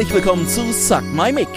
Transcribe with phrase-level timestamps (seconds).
[0.00, 1.50] Herzlich willkommen zu Suck My Mic,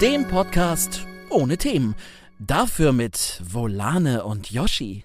[0.00, 1.94] dem Podcast ohne Themen.
[2.38, 5.04] Dafür mit Volane und Yoshi.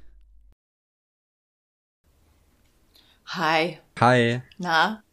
[3.25, 3.79] Hi.
[3.99, 4.41] Hi.
[4.57, 5.03] Na,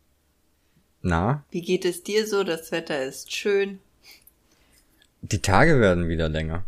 [1.00, 2.44] Na, wie geht es dir so?
[2.44, 3.80] Das Wetter ist schön.
[5.22, 6.64] die Tage werden wieder länger.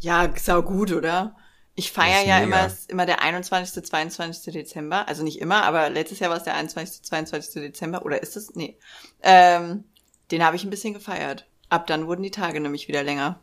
[0.00, 1.36] Ja, sau gut, oder?
[1.76, 2.64] Ich feiere ja mega.
[2.64, 4.52] immer, immer der 21., 22.
[4.52, 5.06] Dezember.
[5.06, 7.62] Also nicht immer, aber letztes Jahr war es der 21., 22.
[7.62, 8.04] Dezember.
[8.04, 8.56] Oder ist es?
[8.56, 8.76] Nee.
[9.22, 9.84] Ähm,
[10.30, 11.46] den habe ich ein bisschen gefeiert.
[11.68, 13.40] Ab dann wurden die Tage nämlich wieder länger.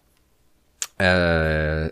[0.98, 1.92] Äh,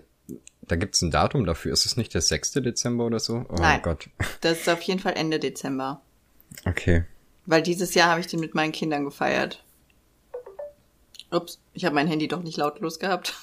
[0.61, 1.73] da gibt's ein Datum dafür.
[1.73, 2.53] Ist es nicht der 6.
[2.53, 3.45] Dezember oder so?
[3.49, 3.81] Oh Nein.
[3.81, 4.09] Gott.
[4.41, 6.01] Das ist auf jeden Fall Ende Dezember.
[6.65, 7.05] Okay.
[7.45, 9.63] Weil dieses Jahr habe ich den mit meinen Kindern gefeiert.
[11.31, 13.35] Ups, ich habe mein Handy doch nicht lautlos gehabt.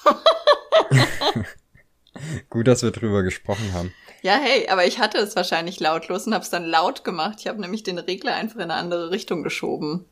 [2.49, 3.93] Gut, dass wir drüber gesprochen haben.
[4.21, 7.37] Ja, hey, aber ich hatte es wahrscheinlich lautlos und habe es dann laut gemacht.
[7.39, 10.05] Ich habe nämlich den Regler einfach in eine andere Richtung geschoben.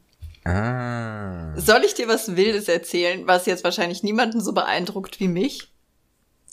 [0.48, 1.54] Ah.
[1.58, 5.74] Soll ich dir was Wildes erzählen, was jetzt wahrscheinlich niemanden so beeindruckt wie mich?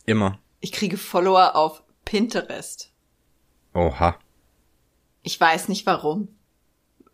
[0.04, 0.40] Immer.
[0.60, 2.90] Ich kriege Follower auf Pinterest.
[3.72, 4.18] Oha.
[5.22, 6.28] Ich weiß nicht warum.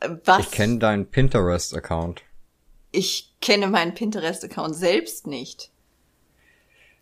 [0.00, 0.40] Äh, Was?
[0.46, 2.22] Ich kenne deinen Pinterest-Account.
[2.92, 5.70] Ich kenne meinen Pinterest-Account selbst nicht.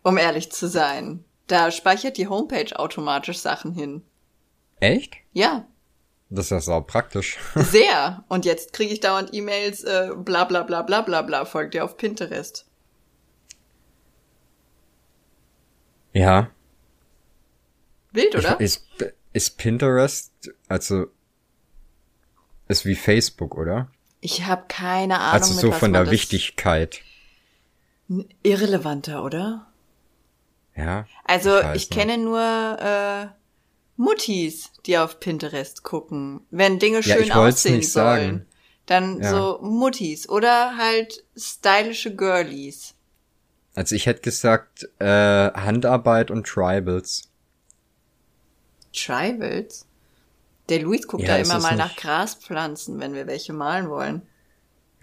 [0.03, 1.23] Um ehrlich zu sein.
[1.47, 4.03] Da speichert die Homepage automatisch Sachen hin.
[4.79, 5.15] Echt?
[5.33, 5.65] Ja,
[6.29, 7.37] Das ist ja sau praktisch.
[7.55, 8.23] sehr.
[8.27, 11.83] Und jetzt kriege ich dauernd E-Mails, äh, bla bla bla bla bla bla, folgt dir
[11.83, 12.65] auf Pinterest.
[16.13, 16.49] ja.
[18.11, 18.55] Wild, oder?
[18.59, 18.87] Ich, ist,
[19.33, 20.31] ist Pinterest,
[20.67, 21.07] also,
[22.67, 23.91] ist wie Facebook, oder?
[24.19, 27.01] Ich habe keine Ahnung, Also so von der Wichtigkeit.
[28.41, 29.67] Irrelevanter, oder?
[30.75, 31.05] Ja.
[31.23, 33.27] Also Ich ich kenne nur äh,
[33.99, 36.39] Muttis, die auf Pinterest gucken.
[36.51, 38.45] Wenn Dinge Ja, schön wollt's aussehen sollen, sagen.
[38.85, 39.29] dann Ja.
[39.29, 42.95] so Muttis oder halt stylische Girlies.
[43.75, 47.29] Also ich hätte gesagt, äh, Handarbeit und Tribals.
[48.93, 49.85] Tribals.
[50.69, 54.21] Der Luis guckt Ja, da immer mal nicht- nach Graspflanzen, wenn wir welche malen wollen.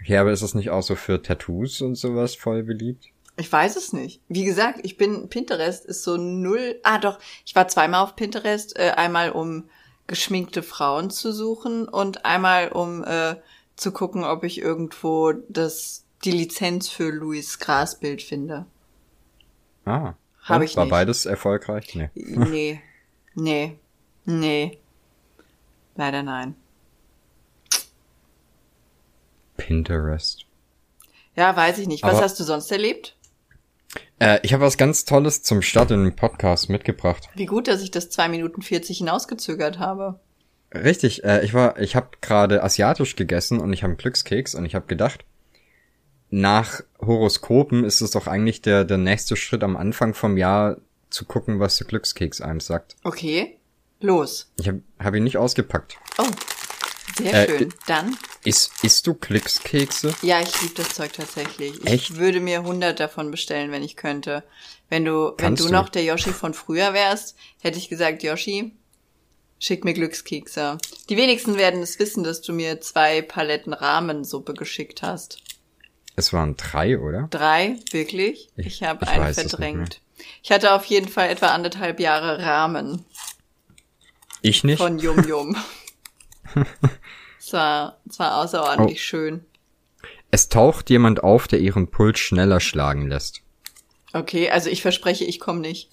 [0.05, 3.05] Ja, aber ist das nicht auch so für Tattoos und sowas voll beliebt?
[3.39, 4.21] Ich weiß es nicht.
[4.27, 6.79] Wie gesagt, ich bin Pinterest ist so null.
[6.83, 7.19] Ah, doch.
[7.45, 8.77] Ich war zweimal auf Pinterest.
[8.77, 9.69] Äh, einmal um
[10.07, 13.35] geschminkte Frauen zu suchen und einmal um äh,
[13.75, 18.65] zu gucken, ob ich irgendwo das die Lizenz für Louis Grasbild finde.
[19.85, 20.13] Ah.
[20.43, 20.91] Hab ich War nicht.
[20.91, 21.93] beides erfolgreich?
[21.95, 22.09] Nee.
[22.15, 22.81] Nee,
[23.35, 23.77] nee,
[24.25, 24.79] nee.
[25.95, 26.55] Leider nein.
[29.57, 30.45] Pinterest.
[31.35, 32.03] Ja, weiß ich nicht.
[32.03, 33.15] Was Aber- hast du sonst erlebt?
[34.19, 37.29] Äh, ich habe was ganz Tolles zum Start in den Podcast mitgebracht.
[37.35, 40.19] Wie gut, dass ich das 2 Minuten 40 hinausgezögert habe.
[40.73, 44.65] Richtig, äh, ich war, ich habe gerade asiatisch gegessen und ich habe einen Glückskeks und
[44.65, 45.23] ich habe gedacht,
[46.29, 50.77] nach Horoskopen ist es doch eigentlich der, der nächste Schritt am Anfang vom Jahr
[51.09, 52.97] zu gucken, was der Glückskeks einem sagt.
[53.03, 53.57] Okay,
[54.01, 54.51] los.
[54.59, 55.97] Ich habe hab ihn nicht ausgepackt.
[56.17, 56.25] Oh,
[57.17, 57.73] sehr Äh, schön.
[57.87, 60.13] Dann Ist, isst du Glückskekse?
[60.21, 61.75] Ja, ich liebe das Zeug tatsächlich.
[61.83, 62.15] Ich Echt?
[62.17, 64.43] würde mir 100 davon bestellen, wenn ich könnte.
[64.89, 65.71] Wenn du, wenn du du?
[65.71, 68.71] noch der Yoshi von früher wärst, hätte ich gesagt, Yoshi,
[69.59, 70.77] schick mir Glückskekse.
[71.09, 75.39] Die wenigsten werden es wissen, dass du mir zwei Paletten Rahmensuppe geschickt hast.
[76.15, 77.27] Es waren drei, oder?
[77.29, 78.49] Drei, wirklich?
[78.55, 80.01] Ich, Ich- habe ich eine weiß es nicht verdrängt.
[80.41, 83.05] Ich hatte auf jeden Fall etwa anderthalb Jahre Rahmen
[84.41, 84.79] Ich nicht.
[84.79, 85.55] von Yum Yum.
[87.47, 89.01] es war, es war außerordentlich Oh.
[89.01, 89.45] schön.
[90.31, 93.41] Es taucht jemand auf, der ihren Puls schneller schlagen lässt.
[94.11, 95.89] Okay, also ich verspreche, ich komme nicht.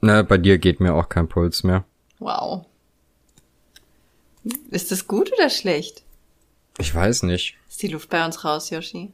[0.00, 1.84] Ne, bei dir geht mir auch kein Puls mehr.
[2.18, 2.64] Wow.
[4.70, 6.02] Ist das gut oder schlecht?
[6.78, 7.56] Ich weiß nicht.
[7.68, 9.12] Ist die Luft bei uns raus, Yoshi?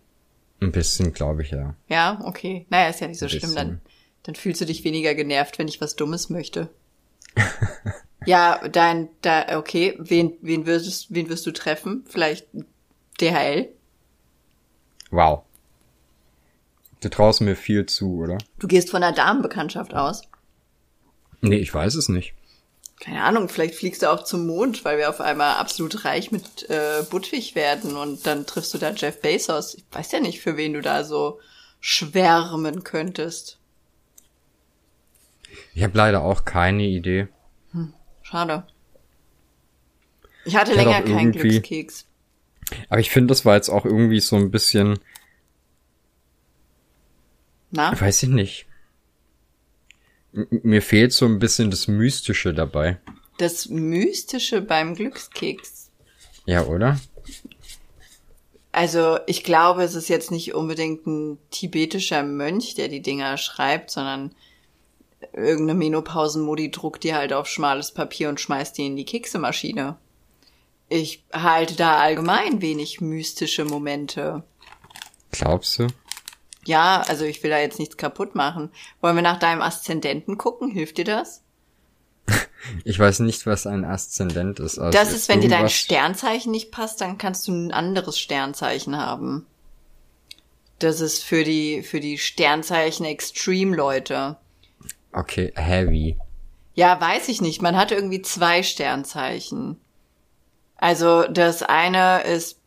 [0.61, 1.75] Ein bisschen, glaube ich, ja.
[1.89, 2.67] Ja, okay.
[2.71, 3.55] Naja, ist ja nicht so schlimm.
[3.55, 3.81] Dann,
[4.23, 6.69] dann fühlst du dich weniger genervt, wenn ich was Dummes möchte.
[8.27, 9.97] ja, dein, da, okay.
[9.99, 12.05] Wen, wen würdest, wen wirst du treffen?
[12.09, 12.47] Vielleicht
[13.21, 13.69] DHL?
[15.11, 15.43] Wow.
[17.01, 18.39] Du traust mir viel zu, oder?
[18.59, 20.23] Du gehst von einer Damenbekanntschaft aus.
[21.41, 22.35] Nee, ich weiß es nicht.
[23.01, 26.69] Keine Ahnung, vielleicht fliegst du auch zum Mond, weil wir auf einmal absolut reich mit
[26.69, 29.75] äh, Budwig werden und dann triffst du da Jeff Bezos.
[29.75, 31.41] Ich weiß ja nicht, für wen du da so
[31.81, 33.59] schwärmen könntest.
[35.75, 37.29] Ich habe leider auch keine Idee.
[38.31, 38.65] Schade.
[40.45, 42.07] Ich hatte Ich hatte länger auch keinen Glückskeks.
[42.89, 44.99] Aber ich finde, das war jetzt auch irgendwie so ein bisschen,
[47.71, 47.99] Na?
[48.01, 48.67] weiß ich nicht.
[50.33, 52.99] M mir fehlt so ein bisschen das Mystische dabei.
[53.39, 55.91] Das Mystische beim Glückskeks.
[56.47, 57.01] Ja, oder?
[58.71, 63.91] Also ich glaube, es ist jetzt nicht unbedingt ein tibetischer Mönch, der die Dinger schreibt,
[63.91, 64.33] sondern
[65.33, 69.97] irgendeine Menopausenmodi druckt die halt auf schmales Papier und schmeißt die in die Keksemaschine.
[70.89, 74.43] Ich halte da allgemein wenig mystische Momente.
[75.31, 75.87] Glaubst du?
[76.65, 78.71] Ja, also ich will da jetzt nichts kaputt machen.
[79.01, 80.71] Wollen wir nach deinem Aszendenten gucken?
[80.71, 81.43] Hilft dir das?
[82.85, 84.79] Ich weiß nicht, was ein Aszendent ist.
[84.79, 88.99] Also das ist, wenn dir dein Sternzeichen nicht passt, dann kannst du ein anderes Sternzeichen
[88.99, 89.47] haben.
[90.79, 94.37] Das ist für die, für die Sternzeichen Extreme-Leute.
[95.13, 96.17] Okay, heavy.
[96.75, 97.63] Ja, weiß ich nicht.
[97.63, 99.81] Man hat irgendwie zwei Sternzeichen.
[100.77, 102.59] Also das eine ist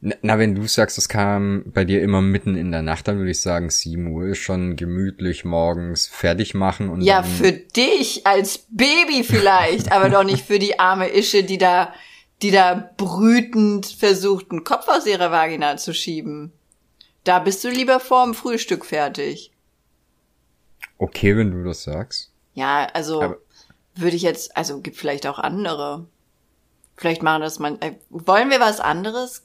[0.00, 3.18] Na, na, wenn du sagst, es kam bei dir immer mitten in der Nacht, dann
[3.18, 8.26] würde ich sagen, 7 Uhr ist schon gemütlich morgens fertig machen und Ja, für dich
[8.26, 11.92] als Baby vielleicht, aber doch nicht für die arme Ische, die da,
[12.40, 16.52] die da brütend versucht, einen Kopf aus ihrer Vagina zu schieben.
[17.24, 19.52] Da bist du lieber vorm Frühstück fertig.
[20.98, 22.32] Okay, wenn du das sagst.
[22.54, 23.38] Ja, also Aber-
[23.94, 26.06] würde ich jetzt, also gibt vielleicht auch andere.
[26.96, 27.80] Vielleicht machen das man.
[27.80, 29.42] Äh, wollen wir was anderes?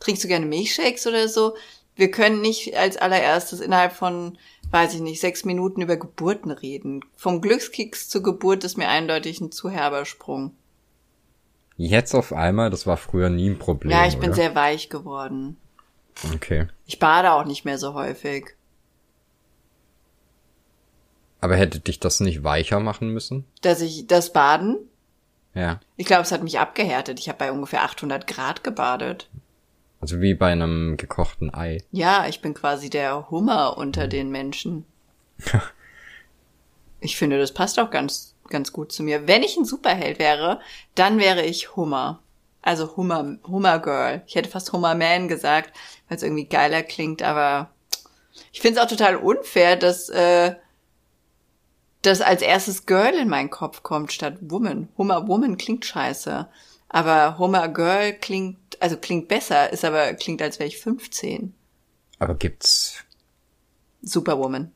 [0.00, 1.54] Trinkst du gerne Milchshakes oder so?
[1.94, 4.38] Wir können nicht als allererstes innerhalb von,
[4.70, 7.04] weiß ich nicht, sechs Minuten über Geburten reden.
[7.16, 10.54] Vom Glückskicks zur Geburt ist mir eindeutig ein zu herber Sprung.
[11.76, 13.90] Jetzt auf einmal, das war früher nie ein Problem.
[13.90, 14.36] ja, ich bin oder?
[14.36, 15.56] sehr weich geworden.
[16.34, 16.68] Okay.
[16.86, 18.50] Ich bade auch nicht mehr so häufig.
[21.40, 23.44] Aber hätte dich das nicht weicher machen müssen?
[23.62, 24.76] Dass ich das Baden,
[25.54, 25.80] Ja.
[25.96, 27.18] ich glaube, es hat mich abgehärtet.
[27.18, 29.28] Ich habe bei ungefähr 800 Grad gebadet.
[30.00, 31.78] Also wie bei einem gekochten Ei.
[31.90, 34.84] Ja, ich bin quasi der Hummer unter den Menschen.
[37.04, 39.26] Ich finde, das passt auch ganz, ganz gut zu mir.
[39.26, 40.60] Wenn ich ein Superheld wäre,
[40.94, 42.20] dann wäre ich Hummer.
[42.62, 44.22] Also Hummer, Hummer Girl.
[44.26, 45.76] Ich hätte fast Hummer Man gesagt,
[46.08, 47.70] weil es irgendwie geiler klingt, aber
[48.52, 50.54] ich finde es auch total unfair, dass äh,
[52.02, 54.88] das als erstes Girl in meinen Kopf kommt statt Woman.
[54.96, 56.48] Hummer Woman klingt scheiße.
[56.88, 61.54] Aber Hummer Girl klingt, also klingt besser, ist aber klingt, als wäre ich 15.
[62.18, 63.04] Aber gibt's.
[64.02, 64.72] Superwoman.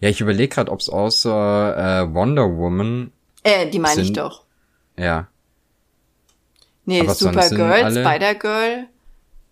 [0.00, 3.12] Ja, ich überlege gerade, ob es außer äh, Wonder Woman.
[3.42, 4.44] Äh, die meine ich doch.
[4.96, 5.28] Ja,
[6.86, 8.88] Nee, Aber Supergirl, Spider-Girl,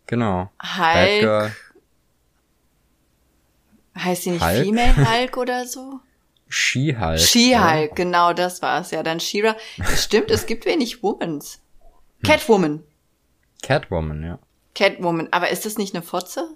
[0.06, 0.50] genau.
[0.60, 1.56] Hulk, Batgirl,
[3.98, 4.64] heißt sie nicht Hulk?
[4.64, 6.00] Female Hulk oder so?
[6.48, 7.18] She-Hulk.
[7.18, 9.02] She-Hulk, genau das war's ja.
[9.02, 9.56] Dann She-Ra.
[9.78, 11.60] Das stimmt, es gibt wenig Womans.
[12.22, 12.82] Catwoman.
[13.62, 13.78] Ja.
[13.80, 14.38] Catwoman, ja.
[14.74, 15.28] Catwoman.
[15.30, 16.48] Aber ist das nicht eine Fotze?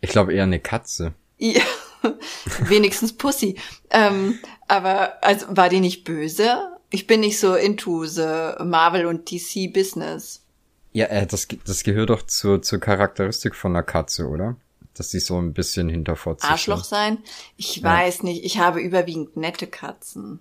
[0.00, 1.12] Ich glaube eher eine Katze.
[1.36, 1.62] Ja.
[2.60, 3.58] Wenigstens Pussy.
[3.90, 6.75] Ähm, aber also war die nicht böse?
[6.96, 10.46] Ich bin nicht so into the Marvel und DC Business.
[10.94, 14.56] Ja, äh, das, das gehört doch zur, zur Charakteristik von einer Katze, oder?
[14.94, 17.18] Dass die so ein bisschen hinterfotzig Arschloch sein?
[17.58, 18.46] Ich weiß nicht.
[18.46, 20.40] Ich habe überwiegend nette Katzen.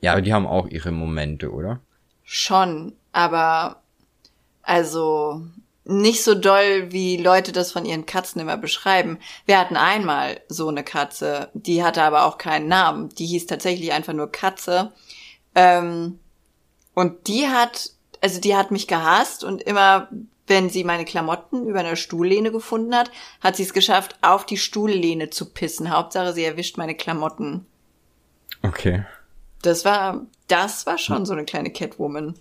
[0.00, 1.80] Ja, aber die haben auch ihre Momente, oder?
[2.22, 3.82] Schon, aber
[4.62, 5.42] also
[5.82, 9.18] nicht so doll, wie Leute das von ihren Katzen immer beschreiben.
[9.46, 13.08] Wir hatten einmal so eine Katze, die hatte aber auch keinen Namen.
[13.08, 14.92] Die hieß tatsächlich einfach nur Katze.
[15.56, 16.20] Ähm,
[16.94, 20.08] und die hat, also die hat mich gehasst und immer,
[20.46, 23.10] wenn sie meine Klamotten über einer Stuhllehne gefunden hat,
[23.40, 25.90] hat sie es geschafft, auf die Stuhllehne zu pissen.
[25.90, 27.66] Hauptsache, sie erwischt meine Klamotten.
[28.62, 29.04] Okay.
[29.62, 32.34] Das war, das war schon so eine kleine Catwoman.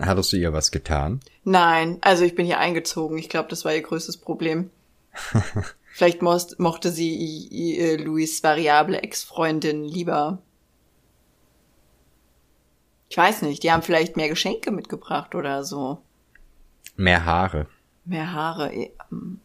[0.00, 1.20] Hattest du ihr was getan?
[1.44, 3.18] Nein, also ich bin hier eingezogen.
[3.18, 4.70] Ich glaube, das war ihr größtes Problem.
[5.92, 10.38] Vielleicht mochte sie äh, Louis variable Ex-Freundin lieber.
[13.08, 16.02] Ich weiß nicht, die haben vielleicht mehr Geschenke mitgebracht oder so.
[16.96, 17.66] Mehr Haare.
[18.04, 18.72] Mehr Haare.
[18.72, 19.40] eh, ähm.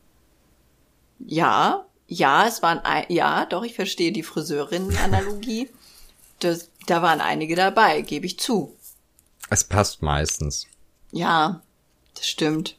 [1.20, 5.70] Ja, ja, es waren, ein, ja, doch, ich verstehe die Friseurin-Analogie.
[6.40, 8.76] Das, da waren einige dabei, gebe ich zu.
[9.52, 10.66] Es passt meistens.
[11.12, 11.62] Ja,
[12.16, 12.78] das stimmt.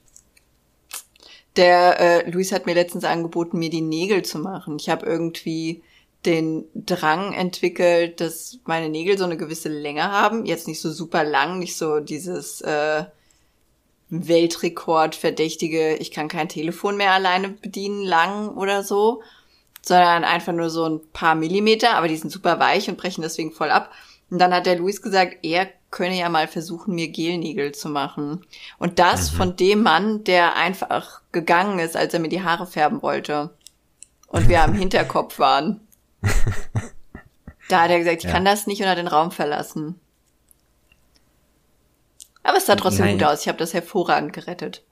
[1.54, 4.78] Der äh, Luis hat mir letztens angeboten, mir die Nägel zu machen.
[4.80, 5.84] Ich habe irgendwie
[6.24, 10.46] den Drang entwickelt, dass meine Nägel so eine gewisse Länge haben.
[10.46, 13.04] Jetzt nicht so super lang, nicht so dieses äh,
[14.08, 19.22] Weltrekord verdächtige, ich kann kein Telefon mehr alleine bedienen, lang oder so,
[19.80, 23.52] sondern einfach nur so ein paar Millimeter, aber die sind super weich und brechen deswegen
[23.52, 23.90] voll ab.
[24.30, 28.46] Und dann hat der Luis gesagt, er könne ja mal versuchen, mir Gelnägel zu machen.
[28.78, 29.36] Und das mhm.
[29.36, 33.50] von dem Mann, der einfach gegangen ist, als er mir die Haare färben wollte.
[34.26, 35.86] Und wir am Hinterkopf waren.
[37.68, 38.30] da hat er gesagt, ich ja.
[38.30, 40.00] kann das nicht und hat den Raum verlassen.
[42.42, 43.18] Aber es sah trotzdem Nein.
[43.18, 43.42] gut aus.
[43.42, 44.82] Ich habe das hervorragend gerettet.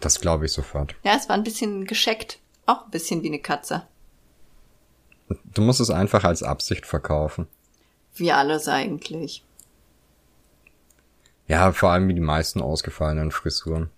[0.00, 0.94] Das glaube ich sofort.
[1.02, 2.38] Ja, es war ein bisschen gescheckt.
[2.66, 3.86] Auch ein bisschen wie eine Katze.
[5.44, 7.46] Du musst es einfach als Absicht verkaufen.
[8.14, 9.44] Wie alles eigentlich.
[11.46, 13.90] Ja, vor allem wie die meisten ausgefallenen Frisuren.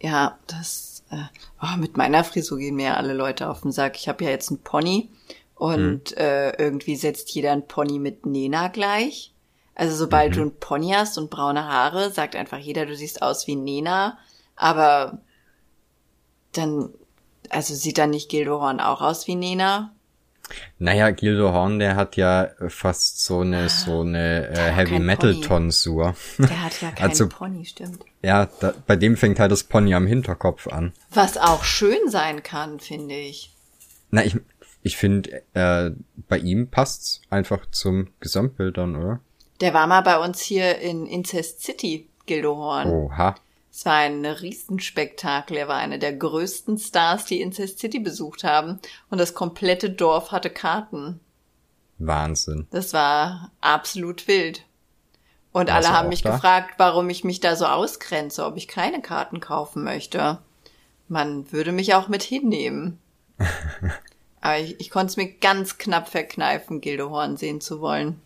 [0.00, 1.24] Ja, das äh,
[1.62, 3.96] oh, mit meiner Frisur gehen mir ja alle Leute auf den Sack.
[3.96, 5.08] Ich habe ja jetzt einen Pony
[5.56, 6.18] und hm.
[6.18, 9.32] äh, irgendwie setzt jeder ein Pony mit Nena gleich.
[9.74, 10.36] Also sobald mhm.
[10.36, 14.18] du ein Pony hast und braune Haare, sagt einfach jeder, du siehst aus wie Nena.
[14.56, 15.18] Aber
[16.52, 16.88] dann,
[17.50, 19.92] also sieht dann nicht Gildo Horn auch aus wie Nena?
[20.78, 25.40] Naja, Gildo Horn, der hat ja fast so eine ah, so eine äh, Heavy Metal
[25.40, 26.14] Tonsur.
[26.38, 27.98] Der hat ja keinen also, Pony, stimmt.
[28.22, 30.92] Ja, da, bei dem fängt halt das Pony am Hinterkopf an.
[31.10, 33.52] Was auch schön sein kann, finde ich.
[34.10, 34.36] Na, ich
[34.86, 35.90] ich finde, äh,
[36.28, 39.20] bei ihm passt's einfach zum Gesamtbild dann, oder?
[39.60, 42.88] Der war mal bei uns hier in Incest City, Gildo Horn.
[42.88, 43.34] Oha.
[43.72, 45.56] Es war ein Riesenspektakel.
[45.56, 48.78] Er war einer der größten Stars, die Incest City besucht haben.
[49.10, 51.18] Und das komplette Dorf hatte Karten.
[51.98, 52.68] Wahnsinn.
[52.70, 54.64] Das war absolut wild.
[55.50, 56.30] Und Warst alle haben mich da?
[56.30, 60.38] gefragt, warum ich mich da so ausgrenze, ob ich keine Karten kaufen möchte.
[61.08, 63.00] Man würde mich auch mit hinnehmen.
[64.46, 68.20] Aber ich, ich konnte es mir ganz knapp verkneifen, Gildehorn sehen zu wollen.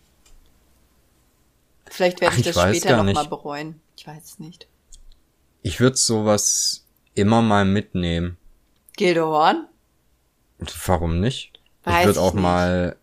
[1.87, 3.81] Vielleicht werde Ach, ich, ich das später noch mal bereuen.
[3.97, 4.67] Ich weiß es nicht.
[5.63, 6.85] Ich würde sowas
[7.15, 8.37] immer mal mitnehmen.
[8.97, 9.65] Gildehorn?
[10.85, 11.59] Warum nicht?
[11.85, 12.43] Weiß ich würde auch nicht.
[12.43, 12.97] mal,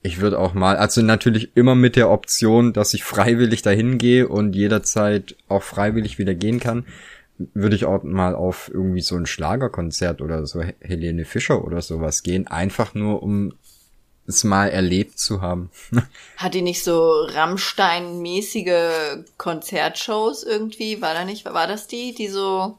[0.00, 4.26] ich würde auch mal, also natürlich immer mit der Option, dass ich freiwillig dahin gehe
[4.26, 6.86] und jederzeit auch freiwillig wieder gehen kann,
[7.38, 12.22] würde ich auch mal auf irgendwie so ein Schlagerkonzert oder so Helene Fischer oder sowas
[12.22, 13.54] gehen, einfach nur um
[14.26, 15.70] es mal erlebt zu haben.
[16.36, 21.02] Hat die nicht so Rammstein-mäßige Konzertshows irgendwie?
[21.02, 22.78] War da nicht, war das die, die so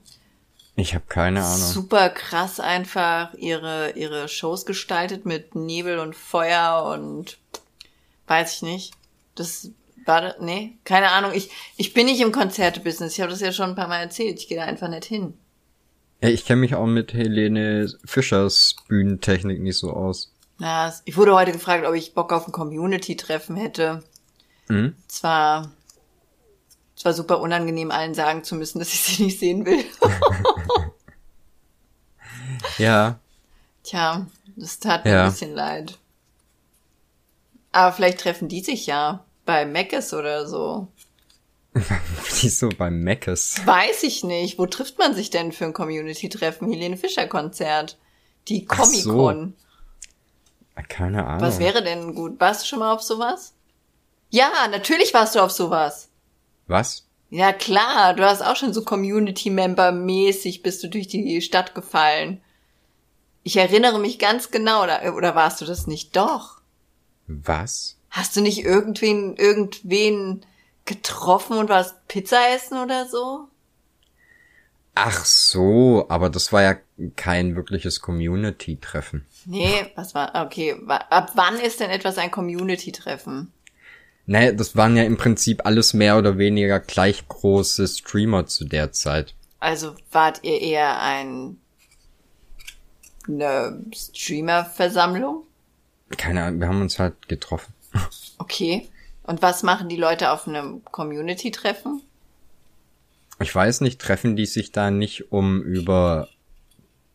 [0.77, 1.67] ich habe keine Ahnung.
[1.67, 7.37] Super krass einfach ihre ihre Shows gestaltet mit Nebel und Feuer und
[8.27, 8.93] weiß ich nicht.
[9.35, 9.69] Das
[10.05, 11.31] war das, nee, keine Ahnung.
[11.33, 13.13] Ich ich bin nicht im Konzertebusiness.
[13.13, 14.39] Ich habe das ja schon ein paar Mal erzählt.
[14.39, 15.33] Ich gehe da einfach nicht hin.
[16.21, 20.31] Ja, ich kenne mich auch mit Helene Fischers Bühnentechnik nicht so aus.
[20.59, 24.03] Ja, ich wurde heute gefragt, ob ich Bock auf ein Community-Treffen hätte.
[24.69, 24.95] Mhm.
[25.07, 25.71] Zwar,
[26.95, 29.83] zwar super unangenehm, allen sagen zu müssen, dass ich sie nicht sehen will.
[32.77, 33.19] ja.
[33.83, 35.25] Tja, das tat mir ja.
[35.25, 35.99] ein bisschen leid.
[37.71, 40.87] Aber vielleicht treffen die sich ja bei Meckes oder so.
[42.41, 43.61] Wieso bei Meckes?
[43.65, 44.57] Weiß ich nicht.
[44.57, 46.71] Wo trifft man sich denn für ein Community-Treffen?
[46.71, 47.97] Helene Fischer-Konzert.
[48.47, 49.53] Die Comic-Con.
[49.57, 50.81] So.
[50.87, 51.41] Keine Ahnung.
[51.41, 52.39] Was wäre denn gut?
[52.39, 53.53] Warst du schon mal auf sowas?
[54.29, 56.09] Ja, natürlich warst du auf sowas.
[56.67, 57.05] Was?
[57.29, 58.13] Ja, klar.
[58.13, 62.41] Du hast auch schon so Community-Member-mäßig bist du durch die Stadt gefallen.
[63.43, 66.15] Ich erinnere mich ganz genau, oder, oder warst du das nicht?
[66.15, 66.61] Doch.
[67.27, 67.94] Was?
[68.15, 70.45] Hast du nicht irgendwen, irgendwen
[70.85, 73.49] getroffen und warst Pizza essen oder so?
[74.95, 76.77] Ach so, aber das war ja
[77.17, 79.25] kein wirkliches Community-Treffen.
[79.43, 83.51] Nee, was war, okay, ab wann ist denn etwas ein Community-Treffen?
[84.27, 88.93] Naja, das waren ja im Prinzip alles mehr oder weniger gleich große Streamer zu der
[88.93, 89.35] Zeit.
[89.59, 91.57] Also wart ihr eher ein
[93.27, 95.43] eine Streamer-Versammlung?
[96.15, 97.74] Keine Ahnung, wir haben uns halt getroffen.
[98.37, 98.89] Okay.
[99.23, 102.01] Und was machen die Leute auf einem Community-Treffen?
[103.39, 106.29] Ich weiß nicht, treffen die sich da nicht, um über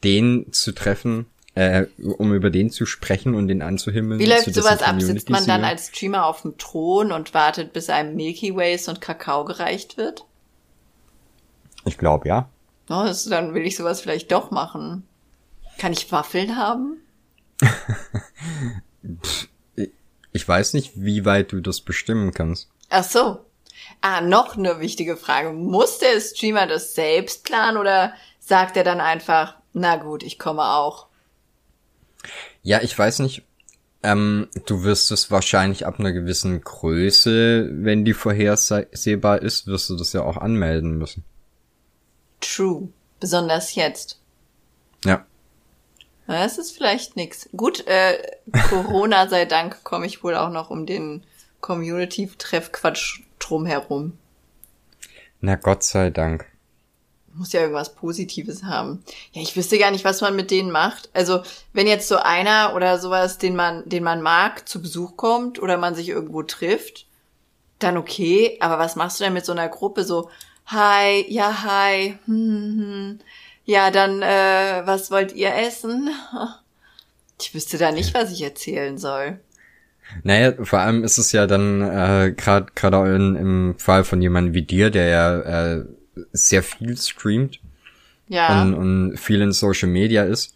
[0.02, 4.20] den zu treffen, äh, um über den zu sprechen und den anzuhimmeln.
[4.20, 5.00] Wie läuft sowas ab?
[5.00, 9.00] Sitzt man dann als Streamer auf dem Thron und wartet, bis einem Milky Ways und
[9.00, 10.24] Kakao gereicht wird?
[11.84, 12.48] Ich glaube, ja.
[12.88, 15.06] Oh, das, dann will ich sowas vielleicht doch machen.
[15.78, 16.96] Kann ich Waffeln haben?
[20.32, 22.68] ich weiß nicht, wie weit du das bestimmen kannst.
[22.88, 23.38] Ach so.
[24.00, 25.52] Ah, noch eine wichtige Frage.
[25.52, 30.62] Muss der Streamer das selbst planen oder sagt er dann einfach, na gut, ich komme
[30.62, 31.06] auch?
[32.62, 33.42] Ja, ich weiß nicht,
[34.02, 39.96] Ähm, du wirst es wahrscheinlich ab einer gewissen Größe, wenn die vorhersehbar ist, wirst du
[39.96, 41.22] das ja auch anmelden müssen.
[42.40, 42.88] True.
[43.20, 44.18] Besonders jetzt.
[45.04, 45.26] Ja.
[46.30, 47.48] Das ist vielleicht nix.
[47.56, 48.22] Gut, äh,
[48.68, 51.24] Corona sei Dank komme ich wohl auch noch um den
[51.60, 54.16] Community-Treff-Quatsch drumherum.
[55.40, 56.46] Na Gott sei Dank.
[57.34, 59.02] Muss ja irgendwas Positives haben.
[59.32, 61.10] Ja, ich wüsste gar nicht, was man mit denen macht.
[61.14, 65.60] Also, wenn jetzt so einer oder sowas, den man, den man mag, zu Besuch kommt
[65.60, 67.06] oder man sich irgendwo trifft,
[67.80, 68.56] dann okay.
[68.60, 70.04] Aber was machst du denn mit so einer Gruppe?
[70.04, 70.30] So,
[70.66, 73.18] hi, ja, hi, hm, hm, hm.
[73.64, 76.10] Ja, dann, äh, was wollt ihr essen?
[77.42, 79.40] Ich wüsste da nicht, was ich erzählen soll.
[80.22, 84.60] Naja, vor allem ist es ja dann äh, gerade gerade im Fall von jemandem wie
[84.60, 85.84] dir, der ja äh,
[86.32, 87.60] sehr viel streamt
[88.28, 88.60] Ja.
[88.62, 90.54] und, und viel in Social Media ist.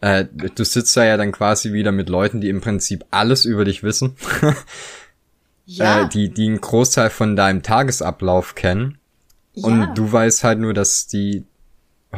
[0.00, 3.64] Äh, du sitzt da ja dann quasi wieder mit Leuten, die im Prinzip alles über
[3.64, 4.16] dich wissen,
[5.66, 6.02] ja.
[6.02, 8.98] äh, die die einen Großteil von deinem Tagesablauf kennen
[9.54, 9.66] ja.
[9.66, 11.44] und du weißt halt nur, dass die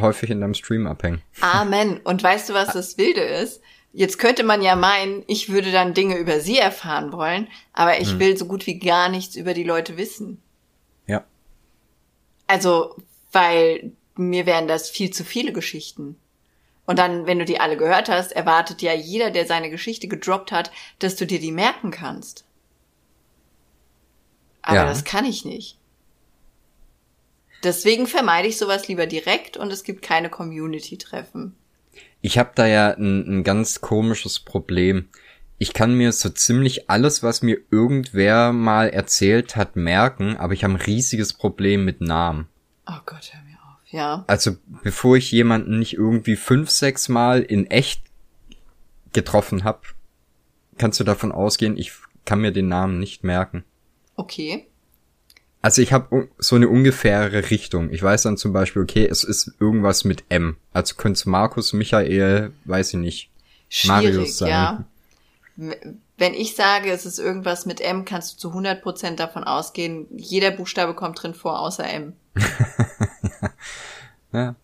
[0.00, 1.22] häufig in deinem Stream abhängen.
[1.40, 1.98] Amen.
[2.00, 3.60] Und weißt du, was das Wilde ist?
[3.92, 8.18] Jetzt könnte man ja meinen, ich würde dann Dinge über sie erfahren wollen, aber ich
[8.18, 10.42] will so gut wie gar nichts über die Leute wissen.
[11.06, 11.24] Ja.
[12.46, 12.94] Also,
[13.32, 16.16] weil mir wären das viel zu viele Geschichten.
[16.84, 20.52] Und dann, wenn du die alle gehört hast, erwartet ja jeder, der seine Geschichte gedroppt
[20.52, 22.44] hat, dass du dir die merken kannst.
[24.62, 24.84] Aber Ja.
[24.84, 25.78] das kann ich nicht.
[27.66, 31.56] Deswegen vermeide ich sowas lieber direkt und es gibt keine Community-Treffen.
[32.20, 35.08] Ich habe da ja ein, ein ganz komisches Problem.
[35.58, 40.62] Ich kann mir so ziemlich alles, was mir irgendwer mal erzählt hat, merken, aber ich
[40.62, 42.46] habe ein riesiges Problem mit Namen.
[42.86, 43.80] Oh Gott, hör mir auf.
[43.90, 44.24] Ja.
[44.28, 44.52] Also
[44.84, 48.00] bevor ich jemanden nicht irgendwie fünf, sechs Mal in echt
[49.12, 49.80] getroffen habe,
[50.78, 51.90] kannst du davon ausgehen, ich
[52.24, 53.64] kann mir den Namen nicht merken.
[54.14, 54.68] Okay.
[55.66, 57.90] Also ich habe so eine ungefähre Richtung.
[57.90, 60.58] Ich weiß dann zum Beispiel, okay, es ist irgendwas mit M.
[60.72, 63.30] Also könnte es Markus, Michael, weiß ich nicht.
[63.68, 64.48] Schwierig, Marius sein.
[64.48, 64.84] ja.
[66.16, 70.52] Wenn ich sage, es ist irgendwas mit M, kannst du zu 100% davon ausgehen, jeder
[70.52, 72.12] Buchstabe kommt drin vor, außer M.
[74.32, 74.54] Ja.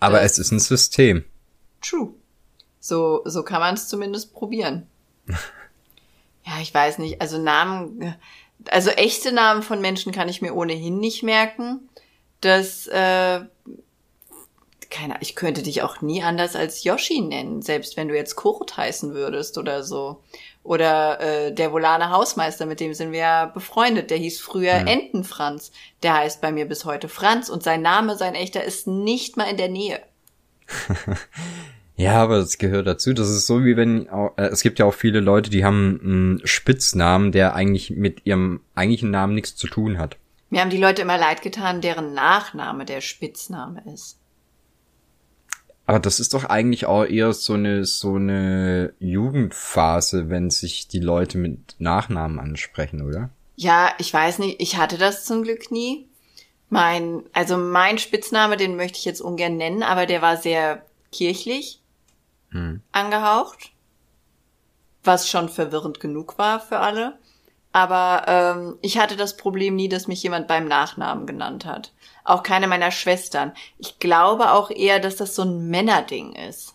[0.00, 1.24] Aber Das- es ist ein System.
[1.80, 2.12] True.
[2.80, 4.88] So, so kann man es zumindest probieren.
[5.28, 7.20] ja, ich weiß nicht.
[7.20, 8.16] Also Namen,
[8.70, 11.88] also echte Namen von Menschen kann ich mir ohnehin nicht merken.
[12.40, 13.40] Das, äh,
[14.90, 18.76] keine, ich könnte dich auch nie anders als Yoshi nennen, selbst wenn du jetzt Kurt
[18.76, 20.22] heißen würdest oder so.
[20.62, 24.10] Oder äh, der Volane Hausmeister, mit dem sind wir ja befreundet.
[24.10, 25.72] Der hieß früher Entenfranz.
[26.02, 29.44] Der heißt bei mir bis heute Franz und sein Name, sein echter, ist nicht mal
[29.44, 30.00] in der Nähe.
[31.96, 33.12] Ja, aber das gehört dazu.
[33.12, 36.46] Das ist so wie wenn äh, es gibt ja auch viele Leute, die haben einen
[36.46, 40.16] Spitznamen, der eigentlich mit ihrem eigentlichen Namen nichts zu tun hat.
[40.50, 44.18] Mir haben die Leute immer leid getan, deren Nachname der Spitzname ist.
[45.86, 51.00] Aber das ist doch eigentlich auch eher so eine so eine Jugendphase, wenn sich die
[51.00, 53.30] Leute mit Nachnamen ansprechen, oder?
[53.56, 56.08] Ja, ich weiß nicht, ich hatte das zum Glück nie.
[56.70, 61.82] Mein, also mein Spitzname, den möchte ich jetzt ungern nennen, aber der war sehr kirchlich
[62.92, 63.72] angehaucht,
[65.02, 67.18] was schon verwirrend genug war für alle.
[67.72, 71.92] Aber ähm, ich hatte das Problem nie, dass mich jemand beim Nachnamen genannt hat.
[72.22, 73.52] Auch keine meiner Schwestern.
[73.78, 76.74] Ich glaube auch eher, dass das so ein Männerding ist.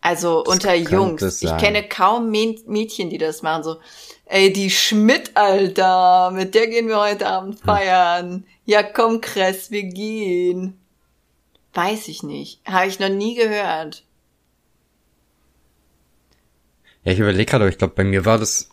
[0.00, 1.42] Also Das unter Jungs.
[1.42, 3.62] Ich kenne kaum Mä- Mädchen, die das machen.
[3.62, 3.76] So,
[4.24, 8.46] ey, die Schmidt, Alter, mit der gehen wir heute Abend feiern.
[8.64, 10.76] Ja, komm, Kress, wir gehen.
[11.74, 12.60] Weiß ich nicht.
[12.66, 14.04] Habe ich noch nie gehört.
[17.04, 18.68] Ja, ich überlege gerade, ich glaube, bei mir war das,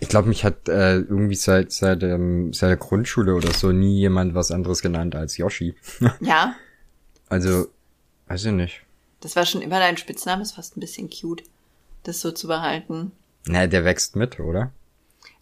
[0.00, 3.98] ich glaube, mich hat äh, irgendwie seit seit, ähm, seit der Grundschule oder so nie
[3.98, 5.74] jemand was anderes genannt als Yoshi.
[6.20, 6.56] Ja,
[7.28, 7.68] also,
[8.26, 8.82] weiß ich nicht.
[9.20, 10.42] das war schon immer dein Spitzname.
[10.42, 11.44] Ist fast ein bisschen cute,
[12.02, 13.12] das so zu behalten.
[13.46, 14.72] Na, der wächst mit, oder?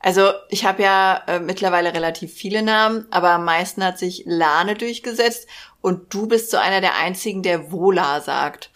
[0.01, 4.75] Also ich habe ja äh, mittlerweile relativ viele Namen, aber am meisten hat sich Lane
[4.75, 5.47] durchgesetzt
[5.83, 8.71] und du bist so einer der einzigen, der Vola sagt.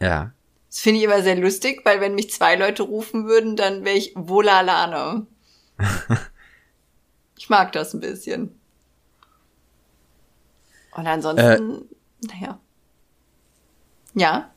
[0.00, 0.32] Ja.
[0.68, 3.96] Das finde ich immer sehr lustig, weil wenn mich zwei Leute rufen würden, dann wäre
[3.96, 5.26] ich Vola Lane.
[7.38, 8.60] ich mag das ein bisschen.
[10.96, 11.88] Und ansonsten,
[12.26, 12.58] naja.
[14.14, 14.50] Ja,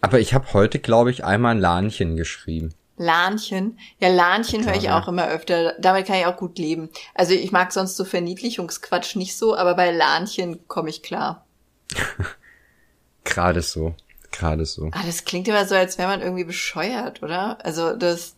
[0.00, 2.74] Aber ich habe heute, glaube ich, einmal ein Lahnchen geschrieben.
[2.96, 3.78] Lahnchen.
[3.98, 5.74] Ja, Lahnchen höre ich auch immer öfter.
[5.78, 6.88] Damit kann ich auch gut leben.
[7.14, 11.44] Also ich mag sonst so Verniedlichungsquatsch nicht so, aber bei Lahnchen komme ich klar.
[13.24, 13.94] Gerade so.
[14.32, 14.90] gerade so.
[14.92, 17.64] Ah, das klingt immer so, als wäre man irgendwie bescheuert, oder?
[17.64, 18.36] Also das,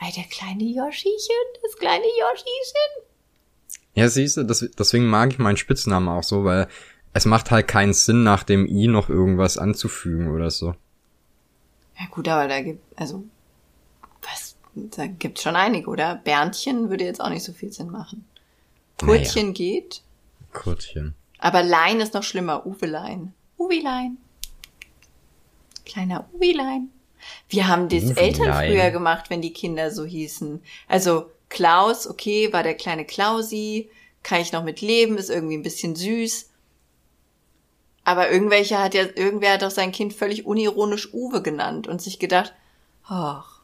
[0.00, 3.06] ey, der kleine Yoshichen, das kleine Yoshichen.
[3.94, 6.68] Ja, siehst du, das, deswegen mag ich meinen Spitznamen auch so, weil
[7.14, 10.74] es macht halt keinen Sinn, nach dem I noch irgendwas anzufügen oder so.
[11.98, 13.24] Ja gut, aber da gibt, also,
[14.76, 16.16] da gibt's schon einige, oder?
[16.16, 18.24] Berndchen würde jetzt auch nicht so viel Sinn machen.
[18.98, 19.52] Kurtchen Naja.
[19.54, 20.02] geht,
[20.52, 21.14] Kurtchen.
[21.38, 22.66] aber Lein ist noch schlimmer.
[22.66, 23.32] Uwelein.
[23.58, 24.18] Uwilein.
[25.84, 26.90] Kleiner Uwilein.
[27.48, 28.16] Wir haben das Uwilein.
[28.24, 30.62] Eltern früher gemacht, wenn die Kinder so hießen.
[30.88, 33.88] Also Klaus, okay, war der kleine Klausi,
[34.22, 36.50] kann ich noch mit leben, ist irgendwie ein bisschen süß.
[38.04, 42.18] Aber irgendwelcher hat ja, irgendwer hat doch sein Kind völlig unironisch Uwe genannt und sich
[42.18, 42.52] gedacht,
[43.04, 43.55] ach,